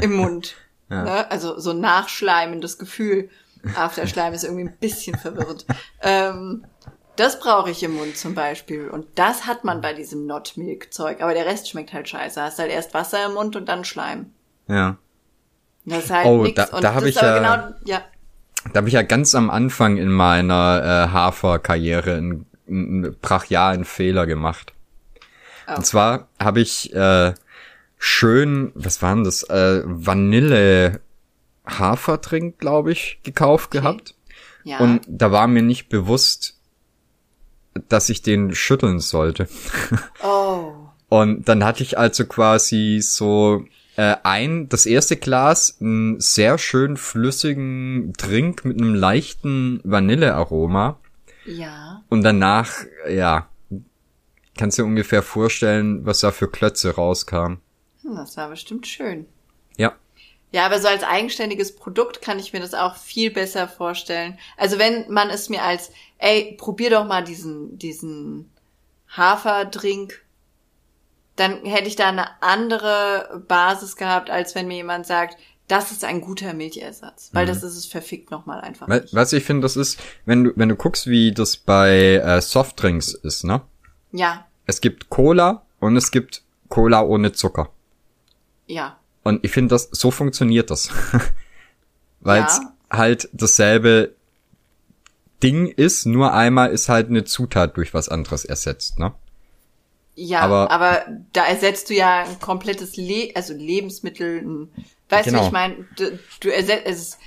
[0.00, 0.56] im Mund.
[0.90, 1.04] Ja.
[1.04, 1.30] ne?
[1.30, 3.30] Also so ein nachschleimendes Gefühl.
[3.76, 5.66] Afterschleim ist irgendwie ein bisschen verwirrend.
[6.02, 6.64] Ähm,
[7.16, 8.88] Das brauche ich im Mund zum Beispiel.
[8.88, 11.20] Und das hat man bei diesem Not Milk Zeug.
[11.20, 12.40] Aber der Rest schmeckt halt scheiße.
[12.40, 14.30] Hast halt erst Wasser im Mund und dann Schleim.
[14.68, 14.96] Ja.
[15.84, 16.54] Das ist halt Oh, nix.
[16.54, 18.02] da- da hab das ich ja- genau, ja.
[18.72, 24.26] Da habe ich ja ganz am Anfang in meiner äh, Haferkarriere einen, einen brachialen Fehler
[24.26, 24.72] gemacht.
[25.68, 25.76] Oh.
[25.76, 27.34] Und zwar habe ich äh,
[27.98, 31.00] schön, was waren das, äh, Vanille
[31.78, 34.14] Haferdrink, glaube ich, gekauft gehabt.
[34.64, 34.78] Ja.
[34.78, 36.58] Und da war mir nicht bewusst,
[37.88, 39.48] dass ich den schütteln sollte.
[40.22, 40.72] oh.
[41.08, 43.64] Und dann hatte ich also quasi so
[43.96, 50.98] äh, ein, das erste Glas, einen sehr schön flüssigen Drink mit einem leichten Vanillearoma.
[51.46, 52.02] Ja.
[52.08, 52.70] Und danach,
[53.08, 53.48] ja,
[54.56, 57.58] kannst du dir ungefähr vorstellen, was da für Klötze rauskam.
[58.02, 59.26] Hm, Das war bestimmt schön.
[60.52, 60.66] Ja.
[60.66, 64.38] Aber so als eigenständiges Produkt kann ich mir das auch viel besser vorstellen.
[64.56, 68.50] Also wenn man es mir als, ey, probier doch mal diesen, diesen
[69.08, 70.24] Haferdrink,
[71.36, 75.36] dann hätte ich da eine andere Basis gehabt, als wenn mir jemand sagt,
[75.68, 77.30] das ist ein guter Milchersatz.
[77.32, 79.14] Weil das ist es verfickt nochmal einfach nicht.
[79.14, 83.14] Was ich finde, das ist, wenn du, wenn du guckst, wie das bei äh, Softdrinks
[83.14, 83.62] ist, ne?
[84.10, 87.70] Ja, Es gibt Cola und es gibt Cola ohne Zucker.
[88.66, 88.96] ja.
[89.22, 90.88] Und ich finde, das so funktioniert das.
[92.20, 92.72] Weil es Ja.
[92.98, 94.14] halt dasselbe
[95.42, 99.12] Ding ist, nur einmal ist halt eine Zutat durch was anderes ersetzt, ne?
[100.16, 104.68] Ja, Aber- aber, da ersetzt du ja ein komplettes Le also Lebensmittel, ein,
[105.08, 105.42] weißt du, Genau.
[105.42, 105.76] wie ich meine?
[105.96, 107.18] Du, du ersetzt, es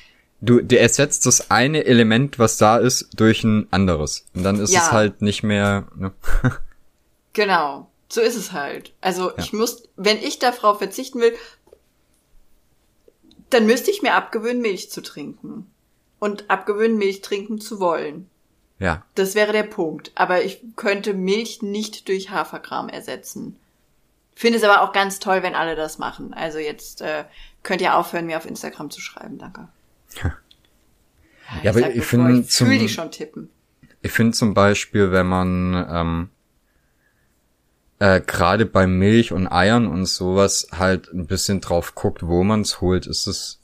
[0.41, 4.25] Du, du ersetzt das eine Element, was da ist, durch ein anderes.
[4.35, 4.81] Und dann ist Ja.
[4.81, 6.11] es halt nicht mehr, ne?
[7.33, 8.93] Genau, so ist es halt.
[9.01, 11.33] Also ich muss, wenn ich darauf verzichten will,
[13.53, 15.67] dann müsste ich mir abgewöhnen, Milch zu trinken.
[16.19, 18.29] Und abgewöhnen, Milch trinken zu wollen.
[18.79, 19.03] Ja.
[19.15, 20.11] Das wäre der Punkt.
[20.15, 23.57] Aber ich könnte Milch nicht durch Haferkram ersetzen.
[24.35, 26.33] Finde es aber auch ganz toll, wenn alle das machen.
[26.33, 27.25] Also jetzt äh,
[27.61, 29.67] könnt ihr aufhören, mir auf Instagram zu schreiben, danke.
[31.61, 33.49] Ja, aber sag ich bevor, finde ich zum- fühl die schon tippen.
[34.01, 36.29] Ich finde zum Beispiel, wenn man ähm,
[38.03, 42.81] äh, gerade bei Milch und Eiern und sowas halt ein bisschen drauf guckt, wo man's
[42.81, 43.59] holt, ist es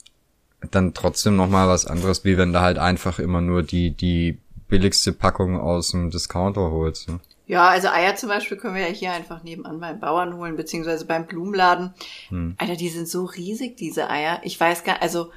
[0.70, 4.38] dann trotzdem noch mal was anderes, wie wenn du halt einfach immer nur die die
[4.68, 7.10] billigste Packung aus dem Discounter holst.
[7.10, 7.20] Ne?
[7.48, 11.04] Ja, also Eier zum Beispiel können wir ja hier einfach nebenan beim Bauern holen, beziehungsweise
[11.04, 11.92] beim Blumenladen.
[12.30, 12.54] Hm.
[12.56, 14.40] Alter, die sind so riesig, diese Eier.
[14.42, 15.32] Ich weiß gar, also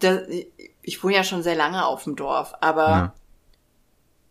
[0.00, 0.18] da,
[0.82, 3.14] ich wohne ja schon sehr lange auf dem Dorf, aber Ja.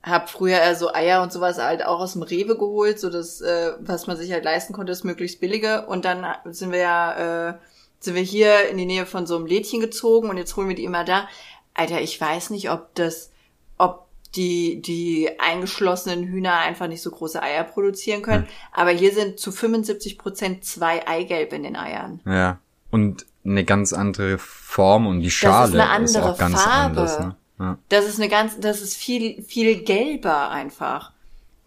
[0.03, 3.41] Hab früher eher so Eier und sowas halt auch aus dem Rewe geholt, so das,
[3.41, 5.85] äh, was man sich halt leisten konnte, das möglichst billige.
[5.85, 7.53] Und dann sind wir ja, äh,
[7.99, 10.75] sind wir hier in die Nähe von so einem Lädchen gezogen und jetzt holen wir
[10.75, 11.27] die immer da.
[11.73, 13.31] Alter, ich weiß nicht, ob das,
[13.77, 18.47] ob die, die eingeschlossenen Hühner einfach nicht so große Eier produzieren können.
[18.71, 22.21] Aber hier sind zu 75 Prozent zwei Eigelb in den Eiern.
[22.25, 22.59] Ja.
[22.89, 26.99] Und eine ganz andere Form und die Schale eine ist, andere auch ganz Farbe.
[26.99, 27.19] anders.
[27.19, 27.35] Ne?
[27.61, 27.77] Ja.
[27.89, 31.11] Das ist eine ganz, das ist viel, viel gelber einfach.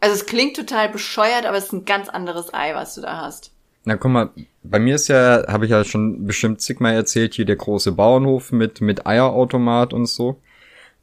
[0.00, 3.18] Also es klingt total bescheuert, aber es ist ein ganz anderes Ei, was du da
[3.18, 3.52] hast.
[3.84, 4.30] Na guck mal,
[4.62, 8.50] bei mir ist ja, habe ich ja schon bestimmt zigmal erzählt, hier der große Bauernhof
[8.50, 10.40] mit mit Eierautomat und so.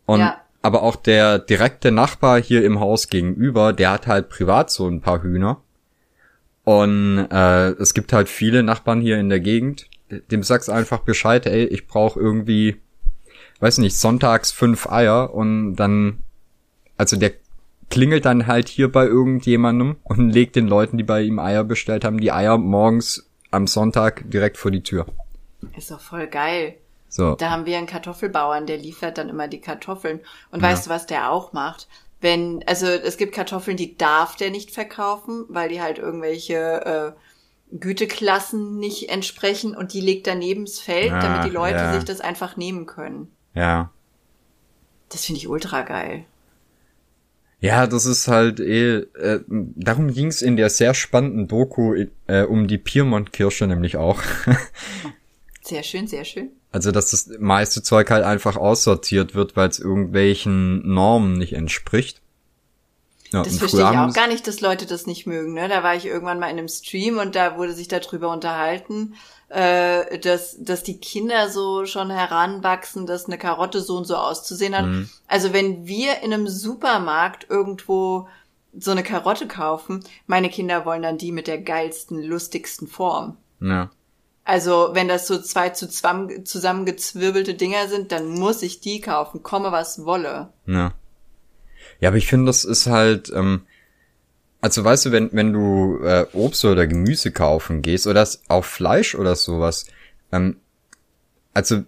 [0.06, 0.42] Und Ja.
[0.62, 5.00] aber auch der direkte Nachbar hier im Haus gegenüber, der hat halt privat so ein
[5.00, 5.62] paar Hühner.
[6.64, 9.88] Und äh, es gibt halt viele Nachbarn hier in der Gegend.
[10.10, 12.82] Dem sagst einfach Bescheid, ey, ich brauche irgendwie,
[13.62, 16.20] weiß nicht, sonntags fünf Eier und dann,
[16.98, 17.32] also der
[17.90, 22.04] klingelt dann halt hier bei irgendjemandem und legt den Leuten, die bei ihm Eier bestellt
[22.04, 25.06] haben, die Eier morgens am Sonntag direkt vor die Tür.
[25.78, 26.76] Ist doch voll geil.
[27.10, 27.36] So.
[27.36, 30.22] Da haben wir einen Kartoffelbauern, der liefert dann immer die Kartoffeln.
[30.50, 31.90] Und weißt du, was der auch macht?
[32.22, 37.78] Wenn, also es gibt Kartoffeln, die darf der nicht verkaufen, weil die halt irgendwelche äh,
[37.78, 41.94] Güteklassen nicht entsprechen und die legt daneben das Feld, Ah, damit die Leute ja.
[41.94, 43.30] sich das einfach nehmen können.
[43.54, 43.92] Ja.
[45.10, 46.26] Das finde ich ultra geil.
[47.60, 51.94] Ja, das ist halt eh, äh, darum ging's in der sehr spannenden Doku
[52.28, 54.22] äh, um die Piemont-Kirsche nämlich auch.
[55.64, 56.50] Sehr schön, sehr schön.
[56.72, 62.22] Also, dass das meiste Zeug halt einfach aussortiert wird, weil es irgendwelchen Normen nicht entspricht.
[63.32, 65.54] Ja, Das verstehe ich auch gar nicht, dass Leute das nicht mögen.
[65.54, 65.70] Ne?
[65.70, 69.14] Da war ich irgendwann mal in einem Stream und da wurde sich darüber unterhalten,
[69.52, 74.78] äh, dass, dass die Kinder so schon heranwachsen, dass eine Karotte so und so auszusehen
[74.78, 74.86] hat.
[74.86, 75.10] Mhm.
[75.28, 78.30] Also wenn wir in einem Supermarkt irgendwo
[78.78, 83.36] so eine Karotte kaufen, meine Kinder wollen dann die mit der geilsten, lustigsten Form.
[83.60, 83.92] Ja.
[84.46, 89.72] Also wenn das so zwei zusammen, zusammengezwirbelte Dinger sind, dann muss ich die kaufen, komme
[89.72, 90.54] was wolle.
[90.66, 90.94] Ja.
[92.00, 93.64] Ja, aber ich finde, das ist halt, ähm,
[94.62, 99.16] also weißt du, wenn, wenn du äh, Obst oder Gemüse kaufen gehst oder auch Fleisch
[99.16, 99.88] oder sowas,
[100.32, 100.58] ähm,
[101.54, 101.84] also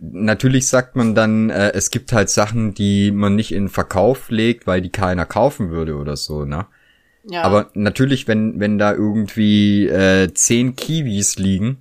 [0.00, 4.66] natürlich sagt man dann, äh, es gibt halt Sachen, die man nicht in Verkauf legt,
[4.66, 6.66] weil die keiner kaufen würde oder so, ne?
[7.24, 7.42] Ja.
[7.42, 11.78] Aber natürlich, wenn, wenn da irgendwie äh, zehn Kiwis liegen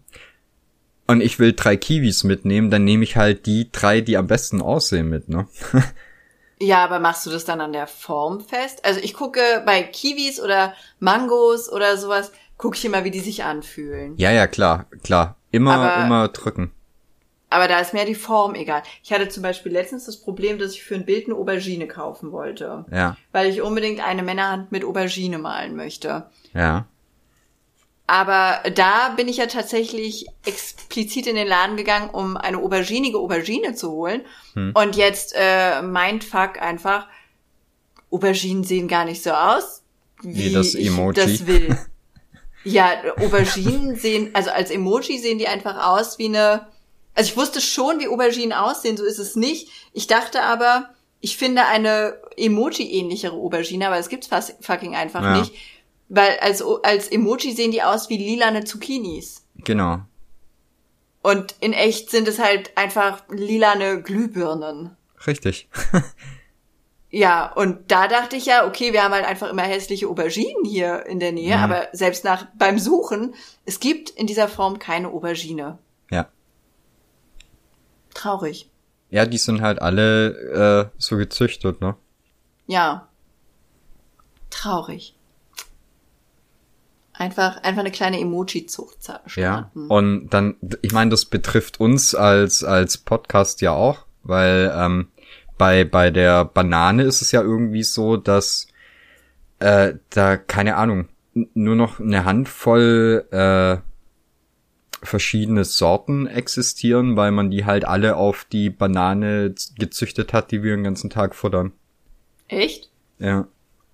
[1.07, 4.61] und ich will drei Kiwis mitnehmen, dann nehme ich halt die drei, die am besten
[4.61, 5.47] aussehen mit, ne?
[6.61, 8.85] Ja, aber machst du das dann an der Form fest?
[8.85, 13.43] Also ich gucke bei Kiwis oder Mangos oder sowas, gucke ich immer, wie die sich
[13.43, 14.13] anfühlen.
[14.17, 15.35] ja, ja, klar, klar.
[15.51, 16.71] Immer, Aber- immer drücken.
[17.49, 18.81] Aber da ist mir die Form egal.
[19.03, 22.31] Ich hatte zum Beispiel letztens das Problem, dass ich für ein Bild eine Aubergine kaufen
[22.31, 22.85] wollte.
[22.89, 26.29] Ja, Weil ich unbedingt eine Männerhand mit Aubergine malen möchte.
[26.53, 26.85] ja.
[28.11, 33.73] Aber da bin ich ja tatsächlich explizit in den Laden gegangen, um eine auberginige Aubergine
[33.73, 34.23] zu holen.
[34.73, 37.07] Und jetzt äh, Mindfuck einfach,
[38.11, 39.83] Auberginen sehen gar nicht so aus,
[40.23, 41.13] wie, Wie das ich Emoji.
[41.13, 41.77] das will.
[42.63, 46.67] Ja, Auberginen sehen, also als Emoji sehen die einfach aus wie eine.
[47.15, 49.69] Also ich wusste schon, wie Auberginen aussehen, so ist es nicht.
[49.93, 50.89] Ich dachte aber,
[51.21, 55.39] ich finde eine Emoji-ähnlichere Aubergine, aber es gibt's fast fucking einfach Ja.
[55.39, 55.53] nicht.
[56.13, 59.45] Weil als, als Emoji sehen die aus wie lilane Zucchinis.
[59.55, 59.99] Genau.
[61.21, 64.95] Und in echt sind es halt einfach lilane Glühbirnen.
[65.25, 65.69] Richtig.
[67.13, 71.05] Ja, und da dachte ich ja, okay, wir haben halt einfach immer hässliche Auberginen hier
[71.07, 71.63] in der Nähe, Mhm.
[71.63, 73.35] aber selbst nach beim Suchen,
[73.65, 75.77] es gibt in dieser Form keine Aubergine.
[76.09, 76.29] ja.
[78.13, 78.69] Traurig.
[79.09, 81.95] Ja, die sind halt alle äh, so gezüchtet, ne?
[82.67, 83.09] Ja.
[84.49, 85.13] Traurig.
[87.21, 89.21] Einfach, einfach eine kleine Emoji-Zucht Ja.
[89.27, 89.87] starten.
[89.87, 95.09] Und dann, ich meine, das betrifft uns als als Podcast ja auch, weil ähm,
[95.59, 98.65] bei bei der Banane ist es ja irgendwie so, dass
[99.59, 101.09] äh, da keine Ahnung
[101.53, 103.77] nur noch eine Handvoll äh,
[105.05, 110.75] verschiedene Sorten existieren, weil man die halt alle auf die Banane gezüchtet hat, die wir
[110.75, 111.71] den ganzen Tag futtern.
[112.47, 112.89] Echt?
[113.19, 113.47] Ja.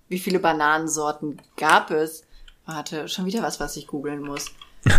[0.08, 2.24] Wie viele Bananensorten gab es?
[2.68, 4.52] Warte, schon wieder was, was ich googeln muss.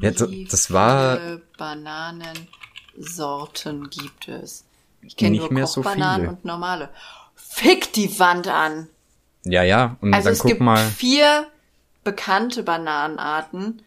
[0.00, 1.18] Ja, das- war-
[1.58, 4.64] Bananensorten gibt es?
[5.02, 6.30] Ich kenne Nicht nur mehr so Kochbananen viele.
[6.36, 6.90] und normale.
[7.34, 8.86] Fick die Wand an!
[9.44, 9.96] Ja, ja.
[10.00, 10.86] Und Also dann es guck gibt mal.
[10.90, 11.48] vier
[12.04, 13.82] bekannte Bananenarten,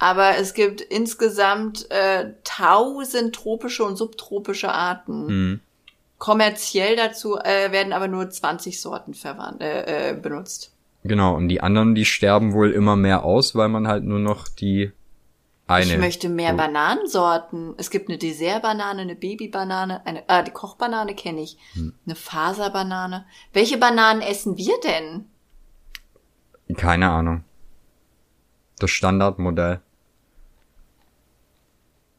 [0.00, 5.28] aber es gibt insgesamt äh, tausend tropische und subtropische Arten.
[5.28, 5.60] Hm.
[6.18, 9.14] Kommerziell dazu äh, werden aber nur 20 Sorten
[9.60, 10.72] äh, äh, benutzt.
[11.04, 14.48] Genau, und die anderen, die sterben wohl immer mehr aus, weil man halt nur noch
[14.48, 14.90] die
[15.66, 15.92] eine.
[15.92, 17.74] Ich möchte mehr so- Bananensorten.
[17.76, 21.92] Es gibt eine Dessertbanane, eine Babybanane, eine, ah, die Kochbanane kenne ich, Hm.
[22.06, 23.26] eine Faserbanane.
[23.52, 25.26] Welche Bananen essen wir denn?
[26.76, 27.44] Keine Ahnung.
[28.78, 29.80] Das Standardmodell.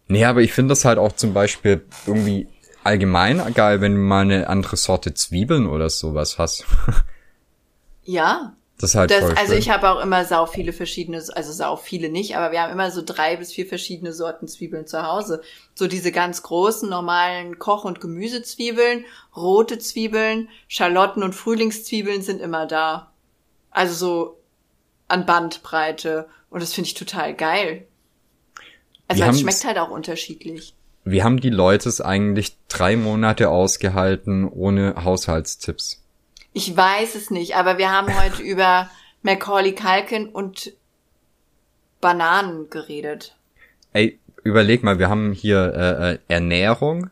[0.08, 2.48] Nee, aber ich finde das halt auch zum Beispiel irgendwie
[2.84, 6.66] allgemein geil, wenn du mal eine andere Sorte Zwiebeln oder sowas hast.
[8.08, 9.60] Ja, Das ist halt Das, voll also schön.
[9.60, 12.92] ich habe auch immer sau viele verschiedene, also sau viele nicht, aber wir haben immer
[12.92, 15.42] so drei bis vier verschiedene Sorten Zwiebeln zu Hause.
[15.76, 22.66] So diese ganz großen, normalen Koch- und Gemüsezwiebeln, rote Zwiebeln, Schalotten und Frühlingszwiebeln sind immer
[22.66, 23.12] da.
[23.72, 24.40] Also so
[25.08, 26.28] an Bandbreite.
[26.50, 27.88] Und das finde ich total geil.
[29.08, 30.74] Also es schmeckt halt auch unterschiedlich.
[31.04, 36.04] Wie haben die Leute es eigentlich drei Monate ausgehalten ohne Haushaltstipps?
[36.56, 38.90] Ich weiß es nicht, aber wir haben heute über
[39.24, 40.72] Macaulay Culkin und
[42.00, 43.36] Bananen geredet.
[43.92, 47.10] Ey, überleg mal, wir haben hier äh, äh, Ernährung,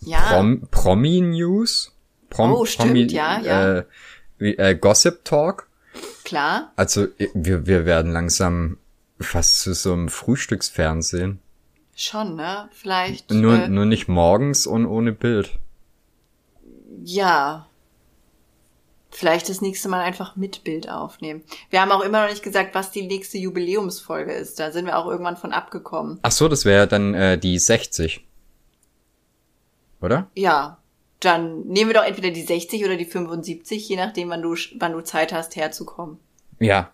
[0.00, 0.20] Ja.
[0.20, 1.92] Prom Promi-News,
[2.30, 3.78] Prom Oh, stimmt, ja, ja.
[3.78, 3.84] Äh,
[4.38, 5.66] äh, Gossip Talk.
[6.24, 6.72] Klar.
[6.76, 8.78] Also wir, wir werden langsam
[9.18, 11.40] fast zu so einem Frühstücksfernsehen.
[11.96, 12.68] Schon, ne?
[12.70, 13.32] Vielleicht.
[13.32, 15.58] Nur, äh, nur nicht morgens und ohne Bild.
[17.02, 17.67] Ja.
[19.10, 21.42] Vielleicht das nächste Mal einfach mit Bild aufnehmen.
[21.70, 24.60] Wir haben auch immer noch nicht gesagt, was die nächste Jubiläumsfolge ist.
[24.60, 26.18] Da sind wir auch irgendwann von abgekommen.
[26.22, 28.24] Ach so, das wäre dann äh, die 60.
[30.00, 30.30] Oder?
[30.34, 30.78] Ja.
[31.20, 34.92] Dann nehmen wir doch entweder die 60 oder die 75, je nachdem, wann du, wann
[34.92, 36.18] du Zeit hast, herzukommen.
[36.60, 36.92] Ja.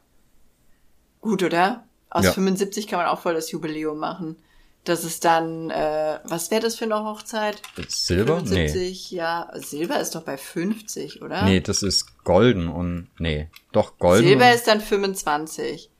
[1.20, 1.84] Gut, oder?
[2.08, 2.32] Aus Ja.
[2.32, 4.36] 75 kann man auch voll das Jubiläum machen.
[4.84, 7.62] Das ist dann, äh, was wäre das für eine Hochzeit?
[7.88, 8.42] Silber?
[8.42, 8.68] Nee.
[8.68, 9.50] 75, ja.
[9.54, 11.44] Silber ist doch bei 50, oder?
[11.44, 14.26] Nee, das ist golden und nee, doch golden.
[14.26, 15.90] Silber ist dann 25.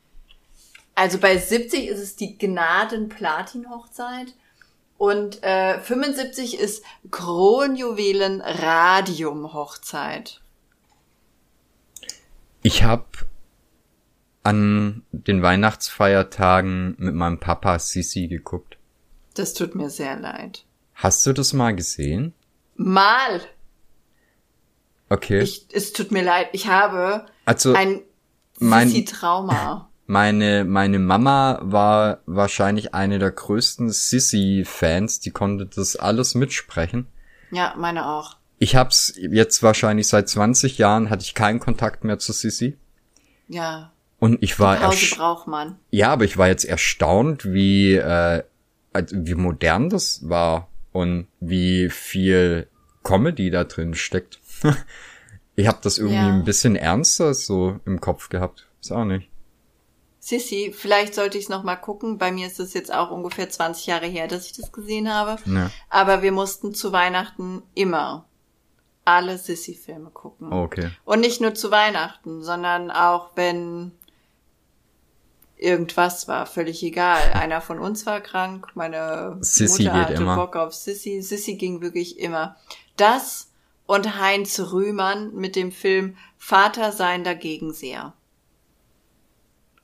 [0.94, 4.34] Also bei 70 ist es die Gnaden-Platin-Hochzeit.
[4.96, 10.40] Und äh, 75 ist Kronjuwelen Radium Hochzeit.
[12.62, 13.06] Ich habe
[14.44, 18.73] an den Weihnachtsfeiertagen mit meinem Papa Sisi geguckt.
[19.34, 20.64] Das tut mir sehr leid.
[20.94, 22.32] Hast du das mal gesehen?
[22.76, 23.40] Mal.
[25.08, 25.40] Okay.
[25.40, 26.48] Ich, es tut mir leid.
[26.52, 28.00] Ich habe also ein
[28.58, 29.90] mein- Sissi-Trauma.
[30.06, 35.20] meine meine Mama war wahrscheinlich eine der größten Sissy-Fans.
[35.20, 37.06] Die konnte das alles mitsprechen.
[37.50, 38.36] Ja, meine auch.
[38.58, 42.78] Ich hab's jetzt wahrscheinlich seit 20 Jahren hatte ich keinen Kontakt mehr zu Sissy.
[43.48, 43.92] Ja.
[44.18, 45.78] Und ich war Pause braucht man.
[45.90, 48.42] Ja, aber ich war jetzt erstaunt, wie, äh,
[48.94, 52.68] also wie modern das war und wie viel
[53.02, 54.40] Comedy da drin steckt.
[55.56, 56.28] ich habe das irgendwie Ja.
[56.28, 58.66] ein bisschen ernster so im Kopf gehabt.
[58.80, 59.28] Ist auch nicht.
[60.20, 62.16] Sissy, vielleicht sollte ich es noch mal gucken.
[62.16, 65.36] Bei mir ist es jetzt auch ungefähr 20 Jahre her, dass ich das gesehen habe.
[65.44, 65.70] Ja.
[65.90, 68.26] Aber wir mussten zu Weihnachten immer
[69.04, 70.50] alle Sissy-Filme gucken.
[70.50, 70.90] Okay.
[71.04, 73.92] Und nicht nur zu Weihnachten, sondern auch wenn
[75.56, 77.32] irgendwas war, völlig egal.
[77.32, 80.36] Einer von uns war krank, meine Sissy Mutter hatte immer.
[80.36, 81.22] Bock auf Sissy.
[81.22, 82.56] Sissy ging wirklich immer.
[82.96, 83.50] Das
[83.86, 88.14] und Heinz Rühmann mit dem Film Vater sein dagegen sehr.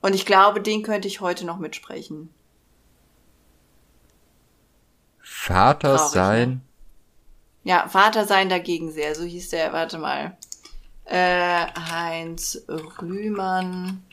[0.01, 2.33] Und ich glaube, den könnte ich heute noch mitsprechen.
[5.19, 6.49] Vater Traurig, sein.
[6.49, 6.61] ne?
[7.63, 10.37] Ja, Vater sein dagegen sehr, so hieß der, warte mal.
[11.05, 14.03] Äh, Heinz Rühmann.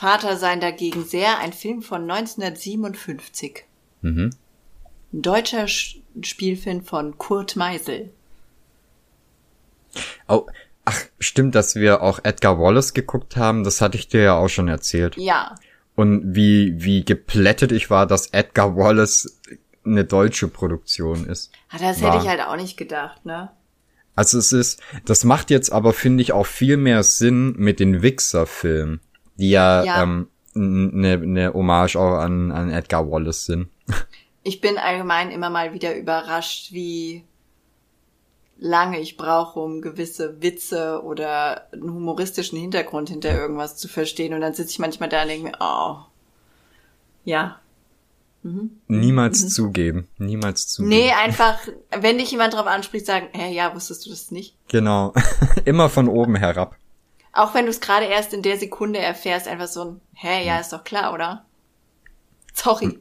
[0.00, 3.64] Vater sein dagegen sehr, ein Film von 1957.
[4.00, 4.30] Mhm.
[5.12, 8.10] Ein deutscher Sch Spielfilm von Kurt Meisel.
[10.26, 10.46] Oh,
[10.86, 13.62] ach, stimmt, dass wir auch Edgar Wallace geguckt haben.
[13.62, 15.16] Das hatte ich dir ja auch schon erzählt.
[15.18, 15.54] Ja,
[15.96, 19.38] Und wie, wie geplättet ich war, dass Edgar Wallace
[19.84, 21.52] eine deutsche Produktion ist.
[21.68, 22.14] Ah, das War.
[22.14, 23.50] hätte ich halt auch nicht gedacht, ne?
[24.16, 28.02] Also es ist, das macht jetzt aber, finde ich, auch viel mehr Sinn mit den
[28.02, 29.00] Wixer-Filmen,
[29.40, 30.02] die ja, Ja.
[30.02, 33.68] ähm, eine ne Hommage auch an, an Edgar Wallace sind.
[34.42, 37.24] Ich bin allgemein immer mal wieder überrascht, wie
[38.58, 44.34] lange ich brauche, um gewisse Witze oder einen humoristischen Hintergrund hinter irgendwas zu verstehen.
[44.34, 45.96] Und dann sitze ich manchmal da und denke mir, oh,
[47.24, 47.58] ja.
[48.88, 50.08] Niemals zugeben.
[50.18, 50.94] Niemals zugeben.
[50.94, 50.98] Mhm.
[50.98, 51.58] Nee, einfach,
[51.98, 54.56] wenn dich jemand drauf anspricht, sagen, hä, ja, wusstest du das nicht?
[54.68, 55.12] Genau.
[55.64, 56.76] Immer von oben herab.
[57.32, 60.58] Auch wenn du es gerade erst in der Sekunde erfährst, einfach so ein, hä, ja,
[60.58, 61.44] ist doch klar, oder?
[62.52, 62.98] Sorry.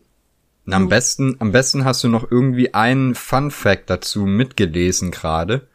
[0.66, 5.68] Und am besten, am besten hast du noch irgendwie einen Fun Fact dazu mitgelesen gerade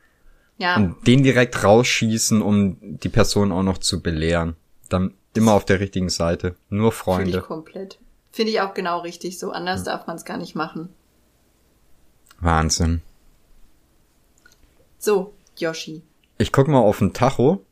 [0.57, 4.55] Ja, und den direkt rausschießen, um die Person auch noch zu belehren.
[4.89, 6.55] Dann immer auf der richtigen Seite.
[6.69, 7.39] Nur finde Freunde.
[7.39, 7.99] ich komplett.
[8.31, 9.39] Finde ich auch genau richtig.
[9.39, 10.91] So anders darf man es gar nicht machen.
[12.41, 13.03] Wahnsinn.
[14.99, 16.03] So, Yoshi.
[16.39, 17.65] Ich guck mal auf den Tacho.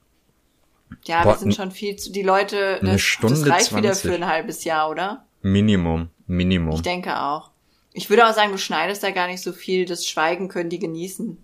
[1.05, 2.12] Ja, Boah, wir sind schon viel zu.
[2.12, 4.10] Die Leute, eine das, Stunde das reicht wieder 20.
[4.10, 5.27] für ein halbes Jahr, oder?
[5.43, 6.10] Minimum.
[6.27, 6.74] Minimum.
[6.74, 7.51] Ich denke auch.
[7.93, 9.85] Ich würde auch sagen, du schneidest da gar nicht so viel.
[9.85, 11.36] Das Schweigen können die genießen.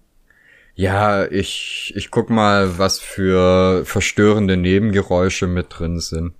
[0.74, 6.34] Ja, ich, ich guck mal, was für verstörende Nebengeräusche mit drin sind.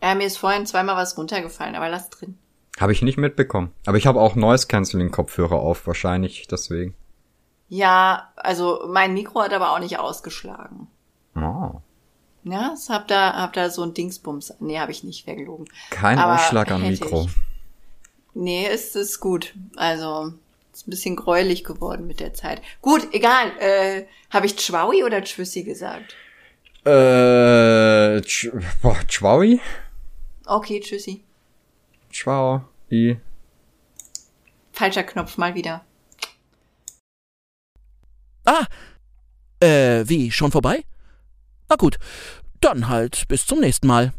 [0.00, 2.38] Ja, mir ist vorhin zweimal was runtergefallen, aber lass drin.
[2.78, 3.72] Habe ich nicht mitbekommen.
[3.86, 6.94] Aber ich habe auch Noise Cancelling Kopfhörer auf, wahrscheinlich deswegen.
[7.68, 10.88] Ja, also mein Mikro hat aber auch nicht ausgeschlagen.
[11.36, 11.80] Oh.
[12.44, 14.54] Ja, ich hab da, hab da so ein Dingsbums.
[14.60, 15.66] Nee, habe ich nicht vergelogen.
[15.90, 17.24] Kein Aber Ausschlag am Mikro.
[17.24, 17.34] ich.
[18.34, 19.54] Nee, ist, ist gut.
[19.76, 20.34] Also,
[20.72, 22.60] ist ein bisschen gräulich geworden mit der Zeit.
[22.82, 23.52] Gut, egal.
[23.58, 26.14] Äh, habe ich Schwaui oder Tschüssi gesagt?
[26.84, 28.20] Äh,
[28.82, 29.60] boah, Chwaui?
[30.44, 31.24] Okay, Tschüssi.
[32.90, 33.16] I.
[34.72, 35.84] Falscher Knopf mal wieder.
[38.44, 38.66] Ah,
[39.60, 40.84] äh, wie, schon vorbei?
[41.68, 41.98] Na gut,
[42.60, 44.12] dann halt bis zum nächsten Mal.